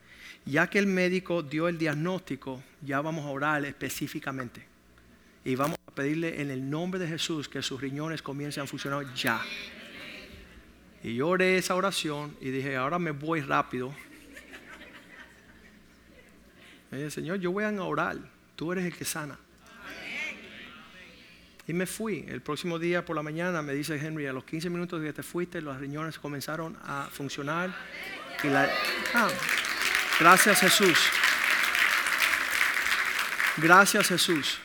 ya 0.45 0.69
que 0.69 0.79
el 0.79 0.87
médico 0.87 1.41
dio 1.41 1.67
el 1.67 1.77
diagnóstico, 1.77 2.63
ya 2.81 3.01
vamos 3.01 3.25
a 3.25 3.29
orar 3.29 3.65
específicamente. 3.65 4.72
Y 5.45 5.55
vamos 5.55 5.77
a 5.87 5.91
pedirle 5.91 6.41
en 6.41 6.51
el 6.51 6.69
nombre 6.69 6.99
de 6.99 7.07
Jesús 7.07 7.49
que 7.49 7.61
sus 7.61 7.81
riñones 7.81 8.21
comiencen 8.21 8.63
a 8.63 8.67
funcionar 8.67 9.13
ya. 9.13 9.41
Y 11.03 11.15
yo 11.15 11.27
oré 11.27 11.57
esa 11.57 11.75
oración 11.75 12.37
y 12.39 12.49
dije, 12.49 12.77
ahora 12.77 12.97
me 12.97 13.11
voy 13.11 13.41
rápido. 13.41 13.93
Y 16.91 16.95
dije, 16.95 17.11
Señor, 17.11 17.39
yo 17.39 17.51
voy 17.51 17.65
a 17.65 17.83
orar. 17.83 18.17
Tú 18.55 18.71
eres 18.71 18.85
el 18.85 18.95
que 18.95 19.03
sana. 19.03 19.37
Y 21.67 21.73
me 21.73 21.85
fui. 21.85 22.25
El 22.27 22.41
próximo 22.41 22.79
día 22.79 23.03
por 23.03 23.15
la 23.15 23.23
mañana 23.23 23.61
me 23.61 23.73
dice 23.73 23.95
Henry, 23.95 24.27
a 24.27 24.33
los 24.33 24.43
15 24.45 24.69
minutos 24.69 25.01
que 25.01 25.11
te 25.11 25.23
fuiste, 25.23 25.61
los 25.61 25.77
riñones 25.77 26.19
comenzaron 26.19 26.77
a 26.83 27.09
funcionar. 27.11 27.73
Ah, 29.13 29.29
gracias 30.19 30.59
Jesús. 30.59 30.99
Gracias 33.57 34.07
Jesús. 34.07 34.59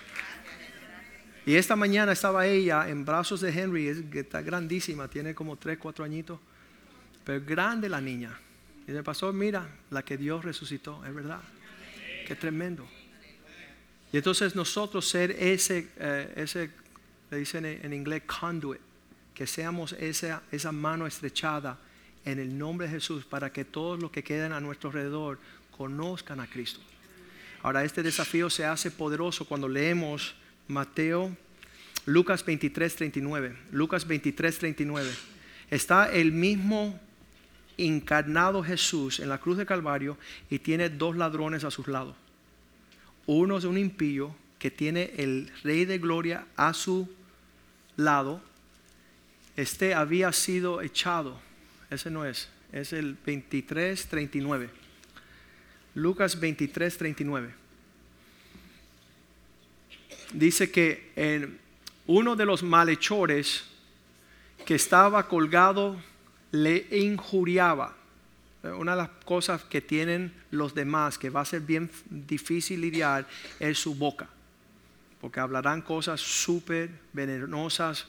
Y 1.49 1.57
esta 1.57 1.77
mañana 1.77 2.13
estaba 2.13 2.47
ella 2.47 2.91
en 2.91 3.07
brazos 3.07 3.41
de 3.41 3.49
Henry, 3.49 4.07
que 4.13 4.21
está 4.21 4.43
grandísima, 4.43 5.09
tiene 5.09 5.35
como 5.35 5.57
3, 5.57 5.79
4 5.79 6.05
añitos, 6.05 6.39
pero 7.25 7.43
grande 7.43 7.89
la 7.89 8.03
niña. 8.03 8.39
Y 8.87 8.93
le 8.93 9.03
pasó, 9.03 9.33
mira, 9.33 9.67
la 9.89 10.05
que 10.05 10.19
Dios 10.19 10.45
resucitó, 10.45 11.03
es 11.07 11.15
verdad. 11.15 11.41
Qué 12.27 12.37
tremendo. 12.37 12.87
Y 14.13 14.19
entonces 14.19 14.55
nosotros 14.55 15.09
ser 15.09 15.31
ese, 15.31 15.89
eh, 15.97 16.35
ese 16.37 16.71
le 17.31 17.39
dicen 17.39 17.65
en 17.65 17.95
inglés 17.95 18.25
conduit, 18.27 18.83
que 19.33 19.47
seamos 19.47 19.95
esa, 19.95 20.43
esa 20.53 20.71
mano 20.71 21.07
estrechada 21.07 21.79
en 22.27 22.41
el 22.41 22.59
nombre 22.59 22.89
de 22.89 22.93
Jesús 22.93 23.25
para 23.25 23.51
que 23.51 23.65
todos 23.65 23.99
los 23.99 24.11
que 24.11 24.23
queden 24.23 24.53
a 24.53 24.61
nuestro 24.61 24.91
alrededor 24.91 25.39
conozcan 25.71 26.41
a 26.41 26.47
Cristo. 26.47 26.81
Ahora, 27.63 27.85
este 27.85 28.03
desafío 28.03 28.51
se 28.51 28.67
hace 28.67 28.91
poderoso 28.91 29.47
cuando 29.47 29.67
leemos 29.67 30.35
Mateo, 30.69 31.37
Lucas 32.07 32.45
23, 32.45 32.95
39. 32.95 33.57
Lucas 33.73 34.07
23, 34.07 34.59
39. 34.59 35.11
Está 35.71 36.11
el 36.13 36.33
mismo 36.33 36.99
encarnado 37.77 38.63
Jesús 38.63 39.21
en 39.21 39.29
la 39.29 39.39
cruz 39.39 39.59
de 39.59 39.67
Calvario 39.67 40.17
y 40.51 40.59
tiene 40.59 40.89
dos 40.89 41.17
ladrones 41.17 41.65
a 41.65 41.71
sus 41.71 41.89
lados. 41.89 42.15
Uno 43.27 43.59
es 43.59 43.65
un 43.65 43.77
impío 43.77 44.35
que 44.59 44.71
tiene 44.71 45.13
el 45.17 45.51
Rey 45.63 45.85
de 45.85 45.99
Gloria 45.99 46.47
a 46.57 46.75
su 46.75 47.09
lado, 47.97 48.41
este 49.57 49.93
había 49.93 50.33
sido 50.33 50.83
echado. 50.83 51.41
Ese 51.91 52.11
no 52.11 52.25
es, 52.25 52.49
es 52.73 52.93
el 52.93 53.17
23:39. 53.25 54.71
Lucas 55.95 56.41
23:39. 56.41 57.51
Dice 60.33 60.71
que 60.71 61.13
en 61.17 61.59
uno 62.07 62.37
de 62.37 62.45
los 62.45 62.63
malhechores 62.63 63.65
que 64.65 64.75
estaba 64.75 65.29
colgado 65.29 66.01
le 66.53 66.87
injuriaba. 66.91 67.97
Una 68.63 68.93
de 68.93 68.99
las 68.99 69.11
cosas 69.25 69.65
que 69.65 69.81
tienen 69.81 70.33
los 70.51 70.75
demás 70.75 71.17
que 71.19 71.31
va 71.31 71.43
a 71.43 71.45
ser 71.45 71.61
bien 71.61 71.91
difícil 72.11 72.81
lidiar 72.81 73.27
es 73.61 73.79
su 73.79 73.95
boca 73.95 74.29
porque 75.21 75.41
hablarán 75.41 75.83
cosas 75.83 76.21
súper 76.21 76.91
venenosas 77.13 78.07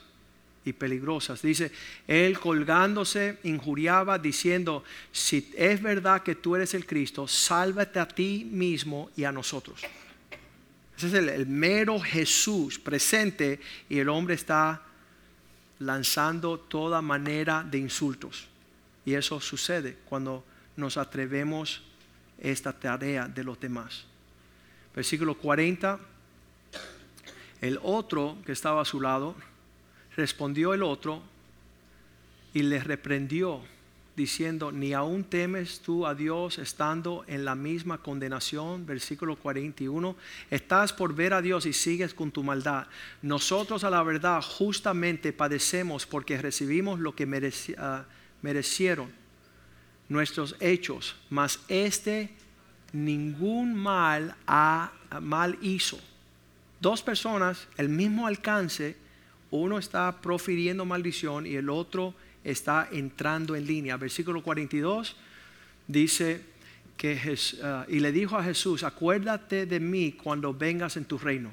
y 0.66 0.74
peligrosas. 0.74 1.42
Dice, 1.42 1.72
él 2.08 2.40
colgándose 2.40 3.40
injuriaba 3.44 4.20
diciendo, 4.20 4.84
si 5.12 5.52
es 5.56 5.82
verdad 5.82 6.22
que 6.22 6.36
tú 6.36 6.56
eres 6.56 6.74
el 6.74 6.86
Cristo, 6.86 7.28
sálvate 7.28 8.00
a 8.00 8.08
ti 8.08 8.48
mismo 8.50 9.10
y 9.16 9.24
a 9.24 9.32
nosotros. 9.32 9.82
Ese 11.00 11.08
es 11.08 11.14
el, 11.14 11.48
mero 11.48 12.00
Jesús 12.00 12.78
presente 12.78 13.60
y 13.88 14.00
el 14.00 14.10
hombre 14.10 14.36
está 14.36 14.82
lanzando 15.80 16.60
toda 16.60 17.02
manera 17.02 17.64
de 17.64 17.78
insultos. 17.78 18.48
Y 19.06 19.14
eso 19.14 19.40
sucede 19.40 19.98
cuando 20.06 20.44
nos 20.76 20.98
atrevemos 20.98 21.82
esta 22.38 22.74
tarea 22.74 23.28
de 23.28 23.44
los 23.44 23.60
demás. 23.60 24.06
Versículo 24.94 25.38
40 25.38 26.00
el 27.62 27.80
otro 27.84 28.38
que 28.46 28.54
estaba 28.54 28.82
a 28.82 28.86
su 28.86 29.02
lado, 29.02 29.36
respondió 30.16 30.74
el 30.74 30.84
otro 30.84 31.22
y 32.54 32.64
le 32.64 32.80
reprendió 32.80 33.62
diciendo, 34.16 34.72
ni 34.72 34.94
aún 34.94 35.24
temes 35.24 35.80
tú 35.80 36.06
a 36.06 36.16
Dios 36.16 36.58
estando 36.58 37.24
en 37.28 37.46
la 37.46 37.56
misma 37.56 38.00
condenación, 38.00 38.86
versículo 38.86 39.36
41, 39.38 40.16
estás 40.50 40.94
por 40.94 41.16
ver 41.16 41.34
a 41.34 41.42
Dios 41.42 41.66
y 41.66 41.74
sigues 41.74 42.14
con 42.14 42.32
tu 42.32 42.44
maldad. 42.44 42.88
Nosotros 43.22 43.84
a 43.84 43.90
la 43.90 44.04
verdad 44.04 44.42
justamente 44.42 45.34
padecemos 45.34 46.06
porque 46.06 46.38
recibimos 46.38 47.00
lo 47.00 47.16
que 47.16 47.28
ah, 47.78 48.06
merecieron 48.42 49.12
nuestros 50.10 50.56
hechos, 50.60 51.16
mas 51.30 51.60
este 51.68 52.34
ningún 52.92 53.76
mal, 53.76 54.36
ha, 54.48 54.92
mal 55.22 55.58
hizo 55.62 56.00
dos 56.80 57.02
personas, 57.02 57.68
el 57.78 57.90
mismo 57.90 58.28
alcance, 58.28 58.96
uno 59.52 59.78
está 59.78 60.22
profiriendo 60.22 60.86
maldición 60.86 61.46
y 61.46 61.56
el 61.56 61.70
otro 61.70 62.14
está 62.44 62.88
entrando 62.92 63.56
en 63.56 63.66
línea. 63.66 63.98
Versículo 63.98 64.44
42 64.44 65.16
dice 65.88 66.42
que 66.98 67.38
ah, 67.64 67.86
y 67.88 68.00
le 68.00 68.12
dijo 68.12 68.38
a 68.38 68.44
Jesús, 68.44 68.84
acuérdate 68.84 69.66
de 69.66 69.80
mí 69.80 70.12
cuando 70.12 70.54
vengas 70.54 70.98
en 70.98 71.06
tu 71.06 71.18
reino. 71.18 71.52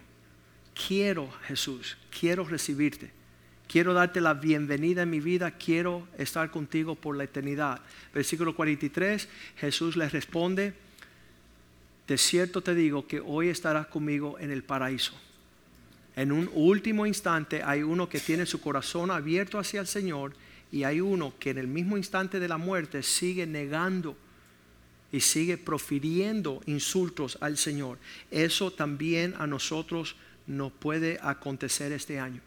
Quiero 0.87 1.31
Jesús, 1.47 1.97
quiero 2.19 2.45
recibirte. 2.45 3.11
Quiero 3.69 3.95
darte 3.95 4.21
la 4.21 4.35
bienvenida 4.35 5.03
en 5.03 5.11
mi 5.11 5.19
vida, 5.19 5.51
quiero 5.51 6.07
estar 6.19 6.51
contigo 6.51 6.95
por 6.95 7.17
la 7.17 7.25
eternidad. 7.25 7.81
Versículo 8.15 8.55
43, 8.55 9.29
Jesús 9.57 9.97
le 9.97 10.09
responde, 10.09 10.73
de 12.07 12.19
cierto 12.19 12.63
te 12.63 12.75
digo 12.77 13.09
que 13.09 13.21
hoy 13.21 13.49
estarás 13.49 13.89
conmigo 13.89 14.39
en 14.39 14.53
el 14.53 14.63
paraíso. 14.63 15.15
En 16.15 16.31
un 16.31 16.49
último 16.55 17.07
instante 17.07 17.63
hay 17.63 17.83
uno 17.83 18.09
que 18.09 18.21
tiene 18.21 18.47
su 18.47 18.61
corazón 18.61 19.11
abierto 19.11 19.59
hacia 19.59 19.81
el 19.81 19.89
Señor 19.89 20.33
y 20.73 20.85
hay 20.85 21.01
uno 21.01 21.35
que 21.39 21.51
en 21.51 21.59
el 21.59 21.69
mismo 21.69 21.97
instante 21.97 22.41
de 22.41 22.49
la 22.49 22.57
muerte 22.57 23.03
sigue 23.03 23.47
negando 23.47 24.17
y 25.13 25.21
sigue 25.21 25.57
profiriendo 25.57 26.61
insultos 26.67 27.39
al 27.41 27.57
Señor. 27.57 27.99
Eso 28.31 28.73
también 28.73 29.35
a 29.39 29.47
nosotros 29.47 30.17
nos 30.47 30.73
puede 30.73 31.19
acontecer 31.23 31.93
este 31.93 32.19
año. 32.19 32.41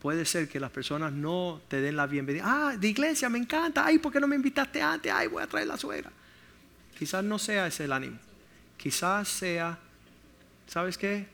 Puede 0.00 0.24
ser 0.24 0.48
que 0.48 0.60
las 0.60 0.70
personas 0.70 1.12
no 1.12 1.62
te 1.68 1.80
den 1.80 1.96
la 1.96 2.06
bienvenida. 2.06 2.44
Ah, 2.44 2.76
de 2.76 2.88
iglesia, 2.88 3.28
me 3.28 3.38
encanta. 3.38 3.86
Ay, 3.86 3.98
¿por 3.98 4.12
qué 4.12 4.20
no 4.20 4.26
me 4.26 4.36
invitaste 4.36 4.82
antes? 4.82 5.10
Ay, 5.10 5.28
voy 5.28 5.42
a 5.42 5.46
traer 5.46 5.66
la 5.66 5.78
suegra. 5.78 6.12
Quizás 6.98 7.24
no 7.24 7.38
sea 7.38 7.66
ese 7.66 7.84
el 7.84 7.92
ánimo 7.92 8.18
quizás 8.76 9.28
sea, 9.28 9.78
¿sabes 10.66 10.98
qué? 10.98 11.26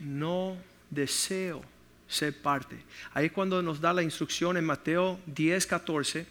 No 0.00 0.56
deseo 0.90 1.62
ser 2.08 2.40
parte. 2.40 2.78
Ahí 3.12 3.30
cuando 3.30 3.62
nos 3.62 3.80
da 3.80 3.92
la 3.92 4.02
instrucción 4.02 4.56
en 4.56 4.64
Mateo 4.64 5.20
10, 5.26 5.66
14, 5.66 6.26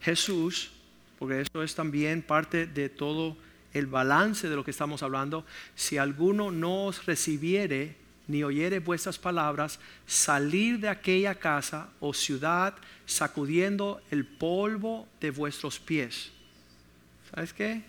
Jesús, 0.00 0.70
porque 1.18 1.40
esto 1.40 1.62
es 1.62 1.74
también 1.74 2.22
parte 2.22 2.66
de 2.66 2.88
todo 2.88 3.36
el 3.72 3.86
balance 3.86 4.48
de 4.48 4.56
lo 4.56 4.64
que 4.64 4.70
estamos 4.70 5.02
hablando, 5.02 5.44
si 5.74 5.98
alguno 5.98 6.50
no 6.50 6.86
os 6.86 7.06
recibiere 7.06 7.96
ni 8.28 8.44
oyere 8.44 8.78
vuestras 8.78 9.18
palabras, 9.18 9.80
salir 10.06 10.78
de 10.78 10.88
aquella 10.88 11.34
casa 11.34 11.88
o 11.98 12.12
ciudad 12.12 12.74
sacudiendo 13.06 14.02
el 14.10 14.26
polvo 14.26 15.08
de 15.20 15.30
vuestros 15.30 15.78
pies. 15.78 16.30
¿Sabes 17.34 17.52
qué? 17.54 17.82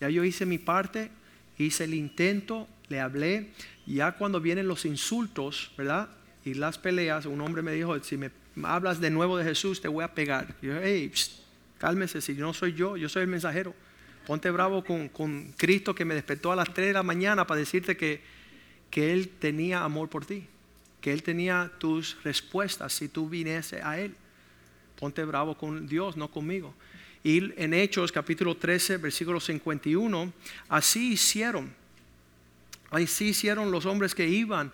Ya 0.00 0.08
yo 0.08 0.22
hice 0.22 0.46
mi 0.46 0.58
parte, 0.58 1.10
hice 1.58 1.84
el 1.84 1.94
intento, 1.94 2.68
le 2.88 3.00
hablé. 3.00 3.50
Ya 3.84 4.12
cuando 4.12 4.40
vienen 4.40 4.68
los 4.68 4.84
insultos, 4.84 5.72
¿verdad? 5.76 6.08
Y 6.48 6.54
las 6.54 6.78
peleas, 6.78 7.26
un 7.26 7.42
hombre 7.42 7.60
me 7.60 7.72
dijo, 7.72 8.02
si 8.02 8.16
me 8.16 8.30
hablas 8.62 9.00
de 9.00 9.10
nuevo 9.10 9.36
de 9.36 9.44
Jesús, 9.44 9.82
te 9.82 9.88
voy 9.88 10.02
a 10.02 10.14
pegar. 10.14 10.54
Yo, 10.62 10.80
hey, 10.80 11.12
cálmese, 11.76 12.22
si 12.22 12.32
no 12.32 12.54
soy 12.54 12.72
yo, 12.72 12.96
yo 12.96 13.10
soy 13.10 13.24
el 13.24 13.28
mensajero. 13.28 13.74
Ponte 14.26 14.50
bravo 14.50 14.82
con, 14.82 15.10
con 15.10 15.52
Cristo 15.58 15.94
que 15.94 16.06
me 16.06 16.14
despertó 16.14 16.50
a 16.50 16.56
las 16.56 16.72
3 16.72 16.86
de 16.86 16.92
la 16.94 17.02
mañana 17.02 17.46
para 17.46 17.60
decirte 17.60 17.98
que, 17.98 18.22
que 18.88 19.12
Él 19.12 19.28
tenía 19.28 19.84
amor 19.84 20.08
por 20.08 20.24
ti, 20.24 20.46
que 21.02 21.12
Él 21.12 21.22
tenía 21.22 21.70
tus 21.76 22.16
respuestas 22.24 22.94
si 22.94 23.08
tú 23.08 23.28
viniese 23.28 23.82
a 23.82 24.00
Él. 24.00 24.14
Ponte 24.98 25.22
bravo 25.26 25.54
con 25.54 25.86
Dios, 25.86 26.16
no 26.16 26.30
conmigo. 26.30 26.72
Y 27.22 27.52
en 27.62 27.74
Hechos 27.74 28.10
capítulo 28.10 28.56
13, 28.56 28.96
versículo 28.96 29.38
51, 29.38 30.32
así 30.70 31.12
hicieron. 31.12 31.70
Así 32.90 33.26
hicieron 33.26 33.70
los 33.70 33.84
hombres 33.84 34.14
que 34.14 34.26
iban 34.26 34.72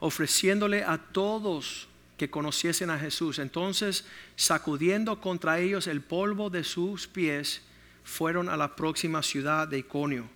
ofreciéndole 0.00 0.84
a 0.84 0.98
todos 0.98 1.88
que 2.16 2.30
conociesen 2.30 2.90
a 2.90 2.98
Jesús. 2.98 3.38
Entonces, 3.38 4.04
sacudiendo 4.36 5.20
contra 5.20 5.58
ellos 5.58 5.86
el 5.86 6.00
polvo 6.00 6.50
de 6.50 6.64
sus 6.64 7.06
pies, 7.06 7.62
fueron 8.04 8.48
a 8.48 8.56
la 8.56 8.76
próxima 8.76 9.22
ciudad 9.22 9.68
de 9.68 9.78
Iconio. 9.78 10.28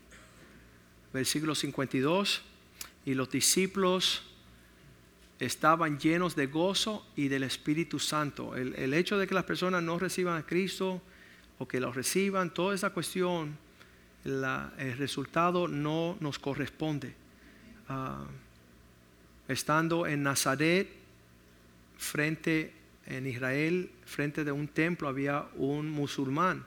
Versículo 1.13 1.55
52, 1.55 2.43
y 3.05 3.15
los 3.15 3.31
discípulos 3.31 4.23
estaban 5.41 5.99
llenos 5.99 6.37
de 6.37 6.47
gozo 6.47 7.07
y 7.17 7.29
del 7.29 7.45
Espíritu 7.45 7.99
Santo. 7.99 8.55
El, 8.55 8.95
hecho 8.95 9.19
de 9.19 9.27
que 9.27 9.35
las 9.35 9.45
personas 9.45 9.83
no 9.83 9.99
reciban 9.99 10.37
a 10.37 10.47
Cristo 10.47 11.01
o 11.59 11.67
que 11.67 11.81
lo 11.81 11.93
reciban, 11.93 12.53
toda 12.53 12.75
esa 12.75 12.91
cuestión, 12.91 13.57
el 14.25 14.97
resultado 14.99 15.67
no 15.67 16.17
nos 16.21 16.39
corresponde. 16.39 17.15
Ah, 17.89 18.27
estando 19.51 20.07
en 20.07 20.23
Nazaret, 20.23 20.89
frente 21.99 22.73
en 23.07 23.27
Israel, 23.27 23.91
frente 24.05 24.45
de 24.45 24.53
un 24.53 24.69
templo, 24.69 25.09
había 25.09 25.47
un 25.57 25.91
musulmán. 25.91 26.65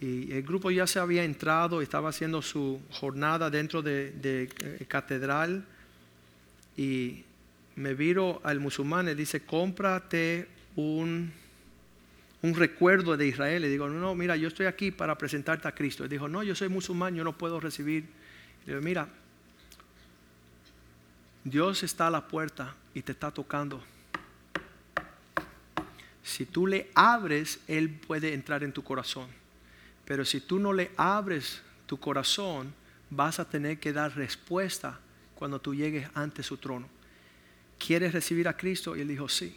Y 0.00 0.30
el 0.32 0.42
grupo 0.42 0.70
ya 0.70 0.86
se 0.86 0.98
había 1.00 1.24
entrado, 1.24 1.82
estaba 1.82 2.10
haciendo 2.10 2.40
su 2.42 2.80
jornada 2.90 3.50
dentro 3.50 3.82
de, 3.82 4.12
de 4.12 4.48
eh, 4.62 4.84
catedral. 4.86 5.64
Y 6.76 7.24
me 7.74 7.94
viro 7.94 8.40
al 8.44 8.60
musulmán 8.60 9.08
y 9.08 9.14
dice, 9.14 9.40
cómprate 9.40 10.46
un, 10.76 11.32
un 12.42 12.54
recuerdo 12.54 13.16
de 13.16 13.26
Israel. 13.26 13.62
Le 13.62 13.68
digo, 13.68 13.88
no, 13.88 13.98
no, 13.98 14.14
mira, 14.14 14.36
yo 14.36 14.48
estoy 14.48 14.66
aquí 14.66 14.92
para 14.92 15.18
presentarte 15.18 15.66
a 15.66 15.72
Cristo. 15.72 16.04
Él 16.04 16.10
dijo, 16.10 16.28
no, 16.28 16.44
yo 16.44 16.54
soy 16.54 16.68
musulmán, 16.68 17.16
yo 17.16 17.24
no 17.24 17.36
puedo 17.36 17.58
recibir. 17.58 18.04
Le 18.66 18.74
digo, 18.74 18.84
mira, 18.84 19.08
Dios 21.50 21.82
está 21.82 22.08
a 22.08 22.10
la 22.10 22.26
puerta 22.28 22.74
y 22.94 23.02
te 23.02 23.12
está 23.12 23.30
tocando. 23.30 23.82
Si 26.22 26.44
tú 26.44 26.66
le 26.66 26.90
abres, 26.94 27.60
Él 27.66 27.90
puede 27.90 28.34
entrar 28.34 28.62
en 28.62 28.72
tu 28.72 28.84
corazón. 28.84 29.28
Pero 30.04 30.24
si 30.24 30.40
tú 30.40 30.58
no 30.58 30.72
le 30.72 30.90
abres 30.96 31.62
tu 31.86 31.98
corazón, 31.98 32.74
vas 33.10 33.40
a 33.40 33.48
tener 33.48 33.78
que 33.78 33.92
dar 33.92 34.14
respuesta 34.14 35.00
cuando 35.34 35.60
tú 35.60 35.74
llegues 35.74 36.08
ante 36.14 36.42
su 36.42 36.56
trono. 36.56 36.88
¿Quieres 37.78 38.12
recibir 38.12 38.48
a 38.48 38.56
Cristo? 38.56 38.96
Y 38.96 39.00
él 39.00 39.08
dijo, 39.08 39.28
sí. 39.28 39.56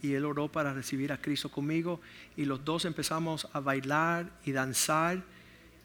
Y 0.00 0.14
él 0.14 0.24
oró 0.24 0.48
para 0.48 0.72
recibir 0.72 1.12
a 1.12 1.20
Cristo 1.20 1.50
conmigo. 1.50 2.00
Y 2.36 2.44
los 2.44 2.64
dos 2.64 2.84
empezamos 2.84 3.48
a 3.52 3.60
bailar 3.60 4.30
y 4.44 4.52
danzar 4.52 5.22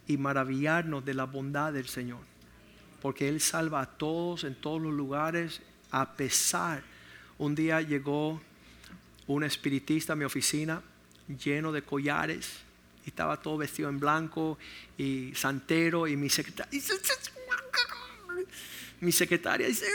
y 0.08 0.18
maravillarnos 0.18 1.04
de 1.04 1.14
la 1.14 1.26
bondad 1.26 1.74
del 1.74 1.88
Señor. 1.88 2.31
Porque 3.02 3.28
Él 3.28 3.42
salva 3.42 3.82
a 3.82 3.86
todos 3.86 4.44
en 4.44 4.56
todos 4.56 4.82
los 4.82 4.94
lugares, 4.94 5.62
a 5.92 6.14
pesar. 6.14 6.84
Un 7.38 7.56
día 7.56 7.82
llegó 7.82 8.42
un 9.28 9.44
espiritista 9.44 10.14
a 10.14 10.16
mi 10.16 10.26
oficina 10.26 10.82
lleno 11.28 11.72
de 11.72 11.82
collares 11.82 12.50
y 13.06 13.10
estaba 13.10 13.38
todo 13.38 13.58
vestido 13.58 13.90
en 13.90 14.00
blanco 14.00 14.58
y 14.98 15.34
santero 15.36 16.08
y 16.08 16.16
mi 16.16 16.30
secretaria 16.30 16.82
mi 19.00 19.12
secretaria 19.12 19.68
dice 19.68 19.88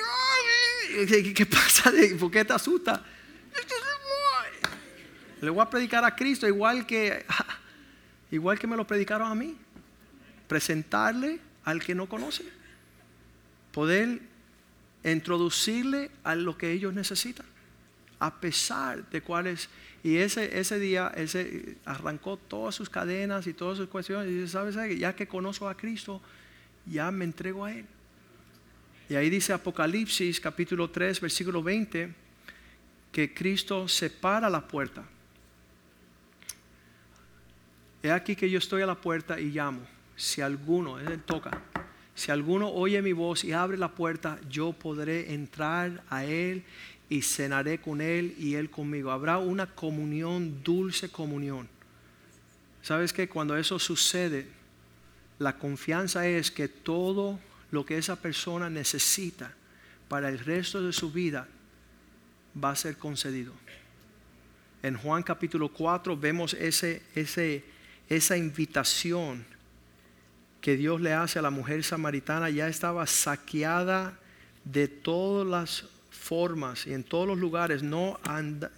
¿qué 1.35 1.47
pasa? 1.47 1.93
¿por 2.19 2.31
qué 2.31 2.45
te 2.45 2.53
asusta? 2.53 3.05
le 5.41 5.51
voy 5.51 5.61
a 5.61 5.69
predicar 5.69 6.05
a 6.05 6.15
Cristo 6.15 6.47
igual 6.47 6.87
que 6.87 7.25
igual 8.31 8.59
que 8.59 8.67
me 8.67 8.77
lo 8.77 8.87
predicaron 8.87 9.31
a 9.31 9.35
mí 9.35 9.57
presentarle 10.49 11.41
al 11.65 11.83
que 11.83 11.95
no 11.95 12.09
conoce 12.09 12.45
poder 13.77 14.23
introducirle 15.05 16.11
a 16.25 16.35
lo 16.35 16.57
que 16.57 16.73
ellos 16.73 16.95
necesitan 16.95 17.45
a 18.19 18.41
pesar 18.41 19.07
de 19.11 19.21
cuáles. 19.21 19.69
Y 20.03 20.17
ese, 20.17 20.59
ese 20.59 20.79
día 20.79 21.13
ese, 21.15 21.77
arrancó 21.85 22.39
todas 22.39 22.75
sus 22.75 22.89
cadenas 22.89 23.47
y 23.47 23.53
todas 23.53 23.77
sus 23.77 23.91
cuestiones. 23.91 24.31
Y 24.31 24.35
dice, 24.35 24.49
¿sabes? 24.49 24.77
Ya 24.99 25.15
que 25.15 25.29
conozco 25.29 25.69
a 25.69 25.77
Cristo, 25.77 26.23
ya 26.87 27.11
me 27.11 27.27
entrego 27.27 27.67
a 27.67 27.73
Él. 27.75 27.85
Y 29.11 29.15
ahí 29.15 29.29
dice 29.29 29.53
Apocalipsis 29.53 30.41
capítulo 30.41 30.89
3, 30.89 31.21
versículo 31.21 31.63
20, 31.63 32.15
que 33.13 33.35
Cristo 33.35 33.89
separa 33.89 34.49
la 34.49 34.67
puerta. 34.67 35.05
He 38.03 38.11
aquí 38.11 38.35
que 38.37 38.49
yo 38.49 38.57
estoy 38.57 38.81
a 38.81 38.87
la 38.87 38.95
puerta 38.95 39.39
y 39.39 39.51
llamo. 39.51 39.87
Si 40.17 40.41
alguno, 40.41 40.99
Él 40.99 41.23
toca, 41.25 41.63
si 42.17 42.33
alguno 42.33 42.71
oye 42.71 43.03
mi 43.03 43.13
voz 43.13 43.45
y 43.45 43.53
abre 43.53 43.77
la 43.77 43.93
puerta, 43.93 44.41
yo 44.49 44.73
podré 44.73 45.35
entrar 45.35 46.03
a 46.09 46.25
Él 46.25 46.65
y 47.11 47.21
cenaré 47.21 47.79
con 47.79 48.01
Él 48.01 48.35
y 48.39 48.55
Él 48.55 48.71
conmigo. 48.71 49.11
Habrá 49.11 49.37
una 49.37 49.67
comunión, 49.67 50.63
dulce 50.65 51.11
comunión. 51.11 51.69
¿Sabes 52.83 53.13
que 53.13 53.29
Cuando 53.29 53.55
eso 53.55 53.79
sucede, 53.79 54.47
la 55.39 55.59
confianza 55.59 56.27
es 56.27 56.51
que 56.51 56.69
todo 56.69 57.39
lo 57.71 57.85
que 57.85 57.99
esa 57.99 58.17
persona 58.17 58.71
necesita 58.71 59.53
para 60.09 60.31
el 60.31 60.39
resto 60.39 60.83
de 60.83 60.95
su 60.95 61.13
vida 61.13 61.47
va 62.63 62.71
a 62.71 62.77
ser 62.77 62.97
concedido. 62.97 63.53
En 64.83 64.97
Juan 64.97 65.23
capítulo 65.23 65.69
4 65.69 66.17
vemos 66.17 66.55
ese, 66.55 67.03
ese, 67.15 67.63
esa 68.09 68.39
invitación 68.39 69.45
que 70.67 70.77
Dios 70.77 71.01
le 71.01 71.13
hace 71.13 71.39
a 71.39 71.43
la 71.43 71.51
mujer 71.51 71.85
samaritana. 71.85 72.51
Ya 72.51 72.67
estaba 72.67 73.07
saqueada 73.07 74.19
de 74.65 74.89
todas 74.89 75.47
las 75.47 75.85
formas 76.11 76.89
y 76.89 76.93
en 76.93 77.05
todos 77.05 77.29
los 77.29 77.39
lugares 77.39 77.85
no, 77.85 78.19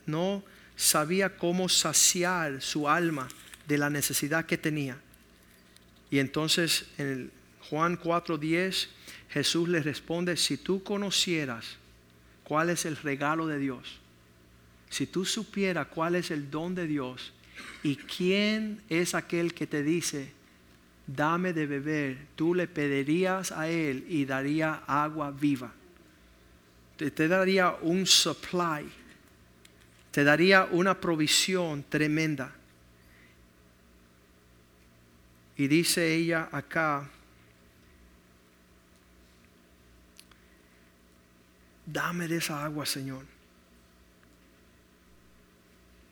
no 0.04 0.44
sabía 0.76 1.38
cómo 1.38 1.70
saciar 1.70 2.60
su 2.60 2.90
alma 2.90 3.26
de 3.66 3.78
la 3.78 3.88
necesidad 3.88 4.44
que 4.44 4.58
tenía. 4.58 4.98
Y 6.10 6.18
entonces 6.18 6.84
en 6.98 7.30
Juan 7.70 7.98
4:10 7.98 8.88
Jesús 9.30 9.66
le 9.66 9.80
responde, 9.80 10.36
si 10.36 10.58
tú 10.58 10.82
conocieras 10.82 11.78
cuál 12.44 12.68
es 12.68 12.84
el 12.84 12.98
regalo 12.98 13.46
de 13.46 13.58
Dios, 13.58 13.98
si 14.90 15.06
tú 15.06 15.24
supieras 15.24 15.86
cuál 15.86 16.16
es 16.16 16.30
el 16.30 16.50
don 16.50 16.74
de 16.74 16.86
Dios 16.86 17.32
y 17.82 17.96
quién 17.96 18.82
es 18.90 19.14
aquel 19.14 19.54
que 19.54 19.66
te 19.66 19.82
dice, 19.82 20.36
dame 21.08 21.52
de 21.52 21.66
beber, 21.66 22.18
tú 22.36 22.54
le 22.54 22.68
pedirías 22.68 23.50
a 23.50 23.68
él 23.68 24.04
y 24.08 24.24
daría 24.24 24.84
agua 24.86 25.32
viva 25.32 25.72
te, 26.98 27.28
daría 27.28 27.76
un 27.82 28.06
supply, 28.06 28.90
te 30.10 30.24
daría 30.24 30.64
una 30.64 31.00
provisión 31.00 31.84
tremenda. 31.84 32.52
Y 35.56 35.68
dice 35.68 36.14
ella 36.14 36.48
acá, 36.50 37.08
dame 41.86 42.26
de 42.26 42.36
esa 42.36 42.64
agua, 42.64 42.84
Señor. 42.84 43.24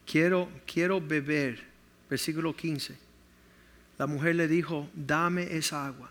Quiero, 0.05 0.49
quiero 0.67 1.01
beber. 1.01 1.65
Versículo 2.09 2.55
15. 2.55 3.06
La 3.99 4.07
mujer 4.07 4.37
le 4.37 4.49
dijo, 4.49 4.89
dame 4.95 5.57
esa 5.57 5.87
agua 5.87 6.11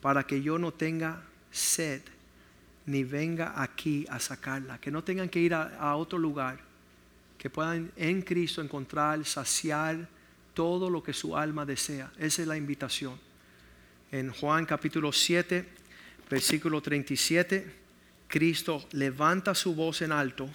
para 0.00 0.26
que 0.26 0.40
yo 0.40 0.58
no 0.58 0.72
tenga 0.72 1.22
sed 1.50 2.00
ni 2.86 3.02
venga 3.02 3.60
aquí 3.60 4.06
a 4.08 4.20
sacarla, 4.20 4.80
que 4.80 4.90
no 4.90 5.02
tengan 5.02 5.28
que 5.28 5.40
ir 5.40 5.52
a, 5.52 5.96
otro 5.96 6.18
lugar, 6.18 6.60
que 7.36 7.50
puedan 7.50 7.90
en 7.96 8.22
Cristo 8.22 8.62
encontrar, 8.62 9.24
saciar 9.24 10.08
todo 10.54 10.88
lo 10.88 11.02
que 11.02 11.12
su 11.12 11.36
alma 11.36 11.66
desea. 11.66 12.10
Esa 12.16 12.42
es 12.42 12.48
la 12.48 12.56
invitación. 12.56 13.18
En 14.12 14.30
Juan 14.30 14.64
capítulo 14.64 15.12
7, 15.12 15.68
versículo 16.30 16.80
37, 16.80 17.74
Cristo 18.28 18.86
levanta 18.92 19.54
su 19.54 19.74
voz 19.74 20.02
en 20.02 20.12
alto 20.12 20.48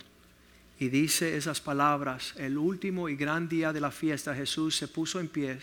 y 0.79 0.87
dice 0.87 1.35
esas 1.35 1.59
palabras. 1.59 2.33
El 2.37 2.57
último 2.57 3.09
y 3.09 3.15
gran 3.17 3.49
día 3.49 3.73
de 3.73 3.81
la 3.81 3.91
fiesta, 3.91 4.33
Jesús 4.33 4.77
se 4.77 4.87
puso 4.87 5.19
en 5.19 5.27
pie 5.27 5.59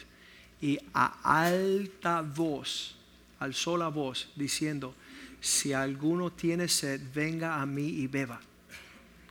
y 0.61 0.79
a 0.93 1.47
alta 1.47 2.23
voz, 2.23 2.97
alzó 3.39 3.77
la 3.77 3.89
voz, 3.89 4.29
diciendo, 4.35 4.95
si 5.41 5.73
alguno 5.73 6.33
tiene 6.33 6.69
sed, 6.69 7.01
venga 7.15 7.61
a 7.61 7.67
mí 7.67 7.87
y 7.87 8.07
beba. 8.07 8.41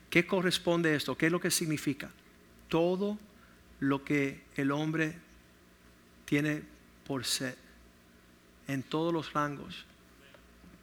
¿Qué 0.10 0.26
corresponde 0.26 0.96
esto? 0.96 1.18
¿Qué 1.18 1.26
es 1.26 1.32
lo 1.32 1.40
que 1.40 1.52
significa? 1.52 2.10
Todo 2.70 3.18
lo 3.80 4.04
que 4.04 4.44
el 4.56 4.72
hombre 4.72 5.18
tiene 6.26 6.64
por 7.06 7.26
sed, 7.26 7.56
en 8.68 8.84
todos 8.84 9.14
los 9.14 9.34
rangos, 9.34 9.86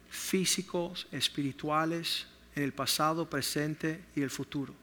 físicos, 0.09 1.07
espirituales, 1.11 2.27
en 2.55 2.63
el 2.63 2.73
pasado, 2.73 3.29
presente 3.29 4.01
y 4.15 4.21
el 4.21 4.29
futuro. 4.29 4.73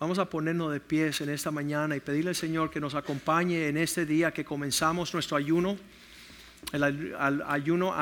Vamos 0.00 0.18
a 0.18 0.28
ponernos 0.28 0.72
de 0.72 0.80
pies 0.80 1.20
en 1.20 1.30
esta 1.30 1.52
mañana 1.52 1.94
y 1.94 2.00
pedirle 2.00 2.30
al 2.30 2.36
Señor 2.36 2.68
que 2.68 2.80
nos 2.80 2.96
acompañe 2.96 3.68
en 3.68 3.76
este 3.76 4.04
día 4.04 4.32
que 4.32 4.44
comenzamos 4.44 5.14
nuestro 5.14 5.36
ayuno. 5.36 5.78
El 6.72 7.14
ayuno 7.46 7.94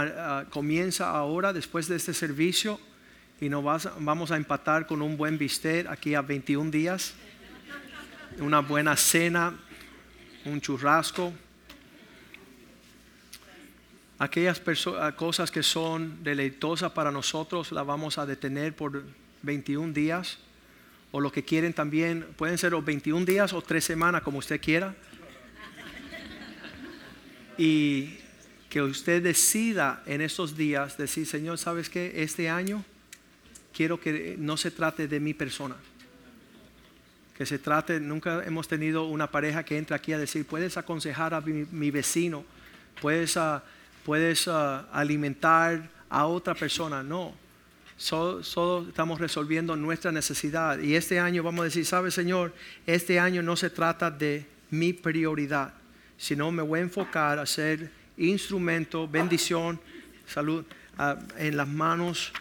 comienza 0.51 1.11
ahora 1.11 1.53
después 1.53 1.89
de 1.89 1.97
este 1.97 2.15
servicio 2.15 2.81
y 3.41 3.51
nos 3.51 3.63
vamos 4.01 4.31
a 4.31 4.37
empatar 4.37 4.87
con 4.87 5.03
un 5.03 5.19
buen 5.19 5.37
bistec 5.37 5.87
aquí 5.87 6.15
a 6.15 6.23
21 6.23 6.71
días, 6.71 7.13
una 8.39 8.61
buena 8.61 8.97
cena, 8.97 9.55
un 10.47 10.61
churrasco. 10.63 11.33
Aquellas 14.19 14.63
cosas 15.17 15.51
que 15.51 15.63
son 15.63 16.25
deleitosas 16.25 16.91
para 16.93 17.11
nosotros 17.11 17.71
las 17.71 17.85
vamos 17.85 18.17
a 18.17 18.25
detener 18.25 18.75
por 18.75 19.05
21 19.43 19.93
días. 19.93 20.39
O 21.13 21.21
lo 21.21 21.31
que 21.31 21.45
quieren 21.45 21.73
también, 21.75 22.27
pueden 22.37 22.59
ser 22.59 22.73
los 22.73 22.85
21 22.85 23.25
días 23.25 23.53
o 23.53 23.63
3 23.63 23.85
semanas, 23.85 24.23
como 24.23 24.39
usted 24.39 24.61
quiera. 24.61 24.95
Y 27.57 28.19
que 28.71 28.81
usted 28.81 29.23
decida 29.23 30.03
en 30.07 30.23
estos 30.23 30.57
días 30.57 30.97
decir, 30.97 31.27
Señor, 31.27 31.59
¿sabes 31.59 31.91
qué? 31.91 32.23
Este 32.23 32.49
año 32.49 32.83
quiero 33.75 34.01
que 34.01 34.37
no 34.39 34.57
se 34.57 34.71
trate 34.71 35.07
de 35.07 35.21
mi 35.21 35.35
persona. 35.35 35.77
Que 37.37 37.45
se 37.45 37.59
trate, 37.59 38.01
nunca 38.01 38.43
hemos 38.47 38.69
tenido 38.69 39.05
una 39.05 39.31
pareja 39.31 39.63
que 39.63 39.77
entra 39.77 39.97
aquí 39.97 40.15
a 40.15 40.19
decir, 40.19 40.47
puedes 40.47 40.79
aconsejar 40.79 41.35
a 41.35 41.43
mi, 41.43 41.91
vecino, 41.91 42.45
puedes, 43.03 43.37
ah, 43.37 43.63
puedes 44.07 44.49
ah, 44.49 44.89
alimentar 44.91 45.91
a 46.09 46.25
otra 46.25 46.55
persona. 46.55 47.03
No, 47.03 47.35
solo, 48.03 48.87
estamos 48.89 49.21
resolviendo 49.21 49.77
nuestra 49.77 50.11
necesidad. 50.11 50.81
Y 50.81 50.97
este 50.97 51.21
año 51.21 51.43
vamos 51.43 51.61
a 51.61 51.65
decir, 51.65 51.87
¿sabe 51.87 52.11
Señor? 52.11 52.53
Este 52.85 53.21
año 53.21 53.43
no 53.43 53.55
se 53.55 53.71
trata 53.71 54.11
de 54.11 54.45
mi 54.71 54.93
prioridad, 54.93 55.73
sino 56.19 56.51
me 56.51 56.63
voy 56.63 56.81
a 56.81 56.83
enfocar 56.83 57.39
a 57.39 57.47
ser 57.47 57.91
instrumento, 58.17 59.07
bendición, 59.07 59.81
salud 60.27 60.65
ah, 60.99 61.17
en 61.39 61.57
las 61.57 61.69
manos. 61.69 62.33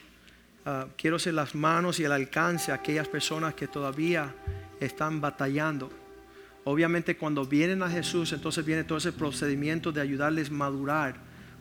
Ah, 0.66 0.88
quiero 0.98 1.20
ser 1.20 1.36
las 1.36 1.54
manos 1.54 2.00
y 2.00 2.06
el 2.06 2.12
alcance 2.12 2.72
a 2.72 2.76
aquellas 2.76 3.08
personas 3.08 3.54
que 3.54 3.68
todavía 3.68 4.34
están 4.80 5.22
batallando. 5.22 5.92
Obviamente 6.64 7.18
cuando 7.18 7.46
vienen 7.46 7.84
a 7.84 7.90
Jesús, 7.90 8.34
entonces 8.34 8.66
viene 8.66 8.84
todo 8.84 8.98
ese 8.98 9.12
procedimiento 9.12 9.92
de 9.92 10.02
ayudarles 10.02 10.50
a 10.50 10.54
madurar, 10.54 11.16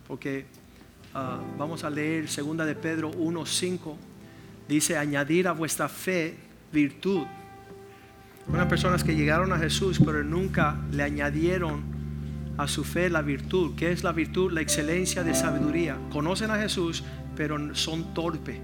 porque 0.06 0.46
ah, 1.14 1.40
vamos 1.58 1.84
a 1.84 1.90
leer 1.90 2.28
segunda 2.28 2.64
de 2.64 2.74
Pedro 2.74 3.10
1:5 3.12 3.96
dice 4.68 4.96
añadir 4.96 5.48
a 5.48 5.52
vuestra 5.52 5.88
fe 5.88 6.36
virtud. 6.72 7.26
Unas 8.46 8.66
personas 8.66 9.04
que 9.04 9.14
llegaron 9.14 9.52
a 9.52 9.58
Jesús 9.58 10.00
pero 10.04 10.22
nunca 10.22 10.76
le 10.92 11.02
añadieron 11.02 11.82
a 12.56 12.68
su 12.68 12.84
fe 12.84 13.10
la 13.10 13.22
virtud. 13.22 13.74
¿Qué 13.76 13.90
es 13.90 14.04
la 14.04 14.12
virtud? 14.12 14.52
La 14.52 14.60
excelencia 14.60 15.22
de 15.24 15.34
sabiduría. 15.34 15.96
Conocen 16.10 16.50
a 16.50 16.58
Jesús, 16.58 17.02
pero 17.36 17.74
son 17.74 18.14
torpes 18.14 18.58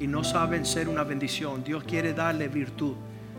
y 0.00 0.06
no 0.06 0.24
saben 0.24 0.66
ser 0.66 0.88
una 0.88 1.04
bendición. 1.04 1.62
Dios 1.62 1.84
quiere 1.84 2.14
darle 2.14 2.48
virtud, 2.48 2.94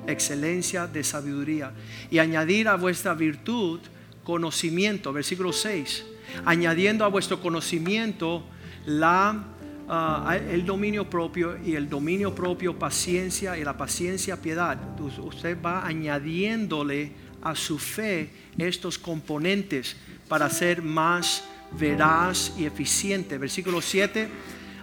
excelencia 0.07 0.87
de 0.87 1.03
sabiduría. 1.03 1.71
Y 2.09 2.19
añadir 2.19 2.67
a 2.67 2.75
vuestra 2.75 3.13
virtud 3.15 3.79
conocimiento, 4.23 5.11
versículo 5.11 5.51
6. 5.51 6.05
Añadiendo 6.45 7.05
a 7.05 7.07
vuestro 7.07 7.41
conocimiento 7.41 8.43
la, 8.85 9.43
ah, 9.87 10.37
el 10.49 10.65
dominio 10.65 11.09
propio 11.09 11.57
y 11.63 11.75
el 11.75 11.89
dominio 11.89 12.33
propio 12.33 12.77
paciencia 12.77 13.57
y 13.57 13.63
la 13.63 13.77
paciencia 13.77 14.41
piedad. 14.41 14.77
Usted 14.99 15.57
va 15.63 15.85
añadiéndole 15.85 17.11
a 17.41 17.55
su 17.55 17.79
fe 17.79 18.29
estos 18.57 18.97
componentes 18.97 19.95
para 20.27 20.49
ser 20.49 20.81
más 20.81 21.43
veraz 21.77 22.53
y 22.57 22.65
eficiente. 22.65 23.37
Versículo 23.37 23.81
7, 23.81 24.27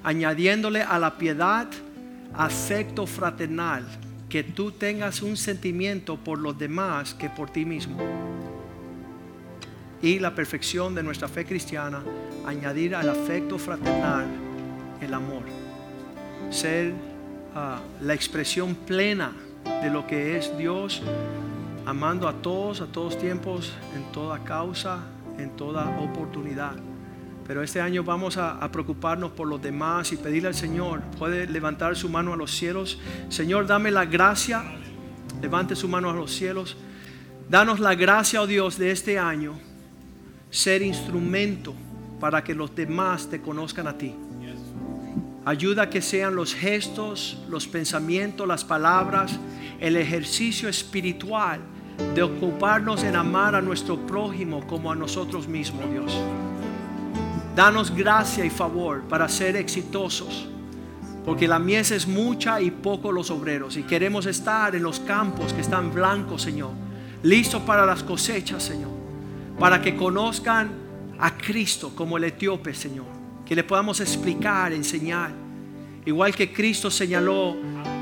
añadiéndole 0.02 0.82
a 0.82 0.98
la 0.98 1.18
piedad 1.18 1.68
afecto 2.34 3.06
fraternal, 3.06 3.86
que 4.28 4.44
tú 4.44 4.72
tengas 4.72 5.22
un 5.22 5.36
sentimiento 5.36 6.16
por 6.16 6.38
los 6.38 6.58
demás 6.58 7.14
que 7.14 7.30
por 7.30 7.50
ti 7.50 7.64
mismo. 7.64 7.98
Y 10.00 10.18
la 10.18 10.34
perfección 10.34 10.94
de 10.94 11.02
nuestra 11.02 11.28
fe 11.28 11.44
cristiana, 11.44 12.02
añadir 12.46 12.94
al 12.94 13.08
afecto 13.08 13.58
fraternal 13.58 14.26
el 15.00 15.14
amor. 15.14 15.42
Ser 16.50 16.92
ah, 17.54 17.80
la 18.00 18.14
expresión 18.14 18.74
plena 18.74 19.32
de 19.82 19.90
lo 19.90 20.06
que 20.06 20.36
es 20.36 20.56
Dios 20.56 21.02
amando 21.88 22.28
a 22.28 22.34
todos, 22.34 22.82
a 22.82 22.86
todos 22.86 23.16
tiempos, 23.16 23.72
en 23.96 24.12
toda 24.12 24.44
causa, 24.44 24.98
en 25.38 25.56
toda 25.56 25.88
oportunidad. 26.00 26.72
Pero 27.46 27.62
este 27.62 27.80
año 27.80 28.04
vamos 28.04 28.36
a, 28.36 28.70
preocuparnos 28.70 29.30
por 29.30 29.48
los 29.48 29.62
demás 29.62 30.12
y 30.12 30.18
pedirle 30.18 30.48
al 30.48 30.54
Señor, 30.54 31.00
puede 31.18 31.46
levantar 31.46 31.96
su 31.96 32.10
mano 32.10 32.34
a 32.34 32.36
los 32.36 32.50
cielos. 32.50 33.00
Señor, 33.30 33.66
dame 33.66 33.90
la 33.90 34.04
gracia, 34.04 34.62
levante 35.40 35.74
su 35.74 35.88
mano 35.88 36.10
a 36.10 36.12
los 36.12 36.30
cielos. 36.30 36.76
Danos 37.48 37.80
la 37.80 37.94
gracia, 37.94 38.42
oh 38.42 38.46
Dios, 38.46 38.76
de 38.76 38.90
este 38.90 39.18
año, 39.18 39.58
ser 40.50 40.82
instrumento 40.82 41.74
para 42.20 42.42
que 42.42 42.54
los 42.54 42.74
demás 42.74 43.28
te 43.28 43.40
conozcan 43.40 43.86
a 43.86 43.96
ti. 43.96 44.14
Ayuda 45.44 45.84
a 45.84 45.90
que 45.90 46.02
sean 46.02 46.34
los 46.34 46.54
gestos, 46.54 47.38
los 47.48 47.66
pensamientos, 47.66 48.46
las 48.46 48.64
palabras, 48.64 49.38
el 49.80 49.96
ejercicio 49.96 50.68
espiritual 50.68 51.60
de 52.14 52.22
ocuparnos 52.22 53.02
en 53.02 53.16
amar 53.16 53.54
a 53.54 53.62
nuestro 53.62 53.98
prójimo 54.06 54.66
como 54.66 54.92
a 54.92 54.94
nosotros 54.94 55.48
mismos, 55.48 55.90
Dios. 55.90 56.12
Danos 57.56 57.94
gracia 57.94 58.44
y 58.44 58.50
favor 58.50 59.02
para 59.08 59.28
ser 59.28 59.56
exitosos, 59.56 60.46
porque 61.24 61.48
la 61.48 61.58
mies 61.58 61.90
es 61.90 62.06
mucha 62.06 62.60
y 62.60 62.70
poco 62.70 63.10
los 63.10 63.30
obreros, 63.30 63.76
y 63.76 63.82
queremos 63.82 64.26
estar 64.26 64.74
en 64.74 64.82
los 64.82 65.00
campos 65.00 65.52
que 65.52 65.60
están 65.60 65.92
blancos, 65.92 66.42
Señor, 66.42 66.70
listos 67.22 67.62
para 67.62 67.84
las 67.84 68.02
cosechas, 68.02 68.62
Señor, 68.62 68.90
para 69.58 69.82
que 69.82 69.96
conozcan 69.96 70.70
a 71.18 71.36
Cristo 71.36 71.92
como 71.94 72.16
el 72.16 72.24
etíope, 72.24 72.74
Señor, 72.74 73.06
que 73.44 73.56
le 73.56 73.64
podamos 73.64 74.00
explicar, 74.00 74.72
enseñar, 74.72 75.32
igual 76.04 76.34
que 76.34 76.52
Cristo 76.52 76.90
señaló 76.90 77.56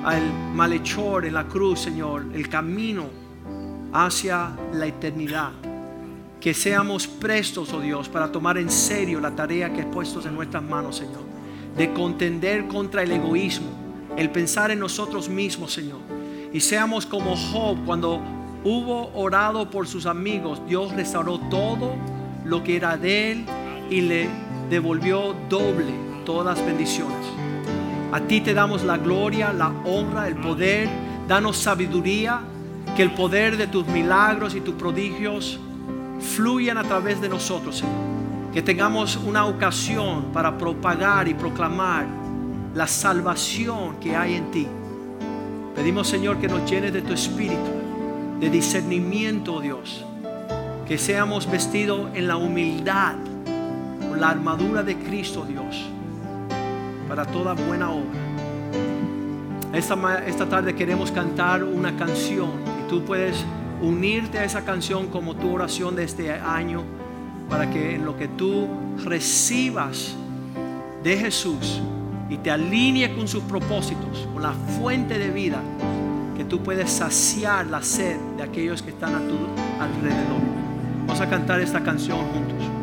al 0.04 0.22
malhechor 0.54 1.24
en 1.24 1.34
la 1.34 1.48
cruz, 1.48 1.80
Señor, 1.80 2.26
el 2.34 2.48
camino 2.48 3.07
hacia 3.92 4.54
la 4.74 4.86
eternidad. 4.86 5.52
Que 6.40 6.52
seamos 6.52 7.07
prestos, 7.07 7.72
oh 7.72 7.80
Dios, 7.80 8.09
para 8.09 8.30
tomar 8.30 8.59
en 8.59 8.70
serio 8.70 9.18
la 9.18 9.34
tarea 9.34 9.72
que 9.72 9.80
has 9.80 9.86
puesto 9.86 10.20
en 10.26 10.34
nuestras 10.34 10.62
manos, 10.62 10.96
Señor. 10.96 11.24
De 11.76 11.92
contender 11.92 12.68
contra 12.68 13.02
el 13.02 13.11
egoísmo, 13.11 13.68
el 14.16 14.30
pensar 14.30 14.70
en 14.70 14.78
nosotros 14.78 15.28
mismos, 15.28 15.72
Señor. 15.72 15.98
Y 16.52 16.61
seamos 16.61 17.07
como 17.07 17.34
Job 17.36 17.78
cuando 17.84 18.20
hubo 18.64 19.11
orado 19.14 19.70
por 19.70 19.86
sus 19.86 20.07
amigos, 20.07 20.61
Dios 20.66 20.92
restauró 20.92 21.38
todo 21.50 21.94
lo 22.44 22.62
que 22.62 22.76
era 22.76 22.96
de 22.96 23.32
él 23.32 23.46
y 23.90 24.00
le 24.02 24.28
devolvió 24.70 25.34
doble 25.48 25.92
todas 26.24 26.59
las 26.59 26.66
bendiciones. 26.66 27.26
A 28.12 28.20
ti 28.20 28.40
te 28.40 28.54
damos 28.54 28.84
la 28.84 28.96
gloria, 28.98 29.52
la 29.52 29.72
honra, 29.84 30.28
el 30.28 30.36
poder. 30.36 30.88
Danos 31.28 31.57
sabiduría 31.57 32.40
que 32.96 33.02
el 33.02 33.12
poder 33.12 33.57
de 33.57 33.66
tus 33.66 33.86
milagros 33.88 34.54
y 34.54 34.61
tus 34.61 34.74
prodigios 34.74 35.59
fluyan 36.20 36.78
a 36.78 36.84
través 36.84 37.20
de 37.20 37.28
nosotros, 37.28 37.78
Señor. 37.78 37.94
Que 38.52 38.62
tengamos 38.62 39.16
una 39.16 39.44
ocasión 39.44 40.26
para 40.32 40.57
propagar 40.57 41.28
y 41.28 41.34
proclamar 41.34 42.07
la 42.74 42.86
salvación 42.86 43.96
que 44.00 44.16
hay 44.16 44.34
en 44.34 44.50
ti. 44.50 44.66
Pedimos, 45.74 46.09
Señor, 46.09 46.38
que 46.38 46.48
nos 46.48 46.68
llenes 46.70 46.92
de 46.92 47.02
tu 47.02 47.12
espíritu, 47.12 47.70
de 48.41 48.51
discernimiento, 48.51 49.61
Dios. 49.61 50.05
Que 50.87 50.99
seamos 50.99 51.51
vestidos 51.51 52.11
en 52.14 52.28
la 52.28 52.37
humildad, 52.37 53.16
con 54.09 54.20
la 54.20 54.30
armadura 54.30 54.82
de 54.82 54.97
Cristo, 54.97 55.45
Dios, 55.45 55.84
para 57.09 57.24
toda 57.24 57.55
buena 57.55 57.91
obra. 57.91 58.20
Esta, 59.72 60.24
esta 60.26 60.49
tarde 60.49 60.74
queremos 60.74 61.11
cantar 61.11 61.64
una 61.64 61.97
canción 61.97 62.76
tú 62.89 63.03
puedes 63.03 63.45
unirte 63.82 64.39
a 64.39 64.45
esa 64.45 64.64
canción 64.64 65.09
como 65.09 65.34
tu 65.34 65.53
oración 65.53 65.97
de 65.97 66.05
este 66.05 66.32
año 66.32 66.82
para 67.49 67.70
que 67.70 67.97
en 67.97 68.05
lo 68.05 68.16
que 68.16 68.28
tú 68.28 68.68
recibas 69.05 70.14
de 71.03 71.16
Jesús 71.16 71.80
y 72.28 72.39
te 72.39 72.51
alinee 72.51 73.14
con 73.14 73.28
sus 73.28 73.43
propósitos, 73.45 74.26
con 74.32 74.43
la 74.43 74.53
fuente 74.53 75.18
de 75.18 75.30
vida, 75.30 75.61
que 76.37 76.45
tú 76.45 76.62
puedes 76.62 76.91
saciar 76.91 77.66
la 77.66 77.82
sed 77.82 78.16
de 78.37 78.43
aquellos 78.43 78.82
que 78.82 78.91
están 78.91 79.14
a 79.14 79.18
tu 79.18 79.39
alrededor. 79.80 80.41
Vamos 81.07 81.20
a 81.20 81.28
cantar 81.28 81.61
esta 81.61 81.82
canción 81.82 82.18
juntos. 82.32 82.76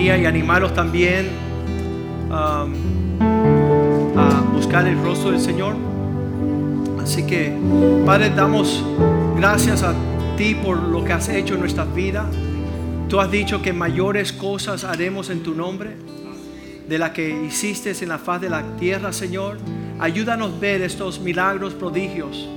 Y 0.00 0.24
animarlos 0.24 0.72
también 0.72 1.28
um, 2.28 2.72
a 4.16 4.40
buscar 4.52 4.86
el 4.86 4.96
rostro 5.02 5.30
del 5.30 5.40
Señor. 5.40 5.76
Así 7.02 7.26
que, 7.26 7.52
Padre, 8.06 8.30
damos 8.30 8.82
gracias 9.36 9.82
a 9.82 9.94
ti 10.38 10.54
por 10.54 10.78
lo 10.78 11.04
que 11.04 11.12
has 11.12 11.28
hecho 11.28 11.54
en 11.54 11.60
nuestras 11.60 11.94
vidas. 11.94 12.26
Tú 13.10 13.20
has 13.20 13.30
dicho 13.30 13.60
que 13.60 13.74
mayores 13.74 14.32
cosas 14.32 14.84
haremos 14.84 15.28
en 15.28 15.42
tu 15.42 15.54
nombre 15.54 15.90
de 16.88 16.98
la 16.98 17.12
que 17.12 17.44
hiciste 17.44 17.92
en 18.00 18.08
la 18.08 18.18
faz 18.18 18.40
de 18.40 18.48
la 18.48 18.62
tierra, 18.78 19.12
Señor. 19.12 19.58
Ayúdanos 19.98 20.54
a 20.54 20.58
ver 20.58 20.80
estos 20.80 21.20
milagros 21.20 21.74
prodigios. 21.74 22.48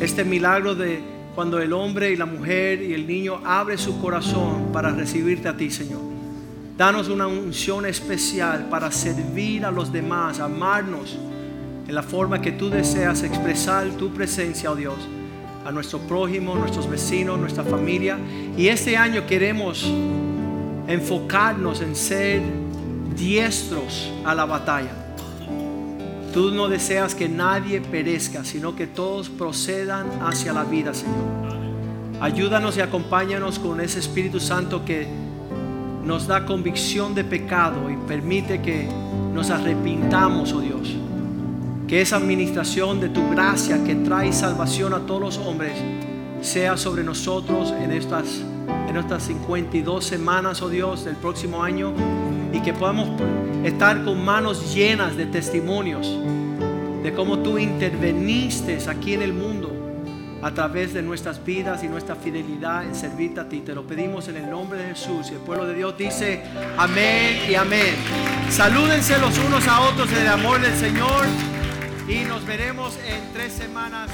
Este 0.00 0.24
milagro 0.24 0.74
de 0.74 1.00
cuando 1.34 1.60
el 1.60 1.74
hombre 1.74 2.12
y 2.12 2.16
la 2.16 2.26
mujer 2.26 2.80
y 2.80 2.94
el 2.94 3.06
niño 3.06 3.42
abre 3.44 3.76
su 3.76 4.00
corazón 4.00 4.70
para 4.72 4.90
recibirte 4.90 5.48
a 5.48 5.56
ti, 5.56 5.70
Señor. 5.70 6.07
Danos 6.78 7.08
una 7.08 7.26
unción 7.26 7.86
especial 7.86 8.68
para 8.70 8.92
servir 8.92 9.64
a 9.64 9.72
los 9.72 9.90
demás, 9.92 10.38
amarnos 10.38 11.18
en 11.88 11.92
la 11.92 12.04
forma 12.04 12.40
que 12.40 12.52
tú 12.52 12.70
deseas 12.70 13.24
expresar 13.24 13.88
tu 13.96 14.10
presencia, 14.14 14.70
oh 14.70 14.76
Dios 14.76 14.94
a 15.66 15.72
nuestro 15.72 15.98
prójimo, 15.98 16.54
nuestros 16.54 16.88
vecinos, 16.88 17.36
nuestra 17.36 17.64
familia. 17.64 18.16
Y 18.56 18.68
este 18.68 18.96
año 18.96 19.26
queremos 19.26 19.92
enfocarnos 20.86 21.80
en 21.80 21.96
ser 21.96 22.42
diestros 23.16 24.12
a 24.24 24.32
la 24.36 24.44
batalla. 24.44 24.92
Tú 26.32 26.52
no 26.52 26.68
deseas 26.68 27.16
que 27.16 27.28
nadie 27.28 27.80
perezca, 27.80 28.44
sino 28.44 28.76
que 28.76 28.86
todos 28.86 29.28
procedan 29.28 30.06
hacia 30.22 30.52
la 30.52 30.62
vida, 30.62 30.94
Señor. 30.94 31.58
Ayúdanos 32.20 32.76
y 32.76 32.82
acompáñanos 32.82 33.58
con 33.58 33.80
ese 33.80 33.98
Espíritu 33.98 34.38
Santo 34.38 34.84
que 34.84 35.27
nos 36.08 36.26
da 36.26 36.46
convicción 36.46 37.14
de 37.14 37.22
pecado 37.22 37.90
y 37.90 37.96
permite 38.08 38.62
que 38.62 38.88
nos 39.34 39.50
arrepintamos, 39.50 40.54
oh 40.54 40.60
Dios. 40.62 40.96
Que 41.86 42.00
esa 42.00 42.16
administración 42.16 42.98
de 42.98 43.10
tu 43.10 43.28
gracia 43.28 43.84
que 43.84 43.94
trae 43.94 44.32
salvación 44.32 44.94
a 44.94 45.00
todos 45.00 45.20
los 45.20 45.36
hombres 45.36 45.74
sea 46.40 46.78
sobre 46.78 47.04
nosotros 47.04 47.74
en 47.78 47.92
estas, 47.92 48.42
en 48.88 48.96
estas 48.96 49.24
52 49.24 50.02
semanas, 50.02 50.62
oh 50.62 50.70
Dios, 50.70 51.04
del 51.04 51.16
próximo 51.16 51.62
año 51.62 51.92
y 52.54 52.60
que 52.60 52.72
podamos 52.72 53.10
estar 53.62 54.02
con 54.02 54.24
manos 54.24 54.74
llenas 54.74 55.14
de 55.14 55.26
testimonios 55.26 56.18
de 57.02 57.12
cómo 57.12 57.40
tú 57.40 57.58
interveniste 57.58 58.78
aquí 58.88 59.12
en 59.12 59.20
el 59.20 59.34
mundo 59.34 59.77
a 60.42 60.52
través 60.52 60.94
de 60.94 61.02
nuestras 61.02 61.44
vidas 61.44 61.82
y 61.82 61.88
nuestra 61.88 62.14
fidelidad 62.14 62.84
en 62.84 62.94
servirte 62.94 63.40
a 63.40 63.48
ti. 63.48 63.60
Te 63.60 63.74
lo 63.74 63.86
pedimos 63.86 64.28
en 64.28 64.36
el 64.36 64.50
nombre 64.50 64.78
de 64.78 64.88
Jesús. 64.90 65.30
Y 65.30 65.34
el 65.34 65.40
pueblo 65.40 65.66
de 65.66 65.74
Dios 65.74 65.96
dice 65.96 66.42
amén 66.76 67.50
y 67.50 67.54
amén. 67.54 67.94
Salúdense 68.50 69.18
los 69.18 69.36
unos 69.38 69.66
a 69.66 69.80
otros 69.80 70.10
en 70.12 70.18
el 70.18 70.28
amor 70.28 70.60
del 70.60 70.74
Señor 70.74 71.26
y 72.08 72.24
nos 72.24 72.46
veremos 72.46 72.96
en 73.06 73.32
tres 73.32 73.52
semanas. 73.52 74.10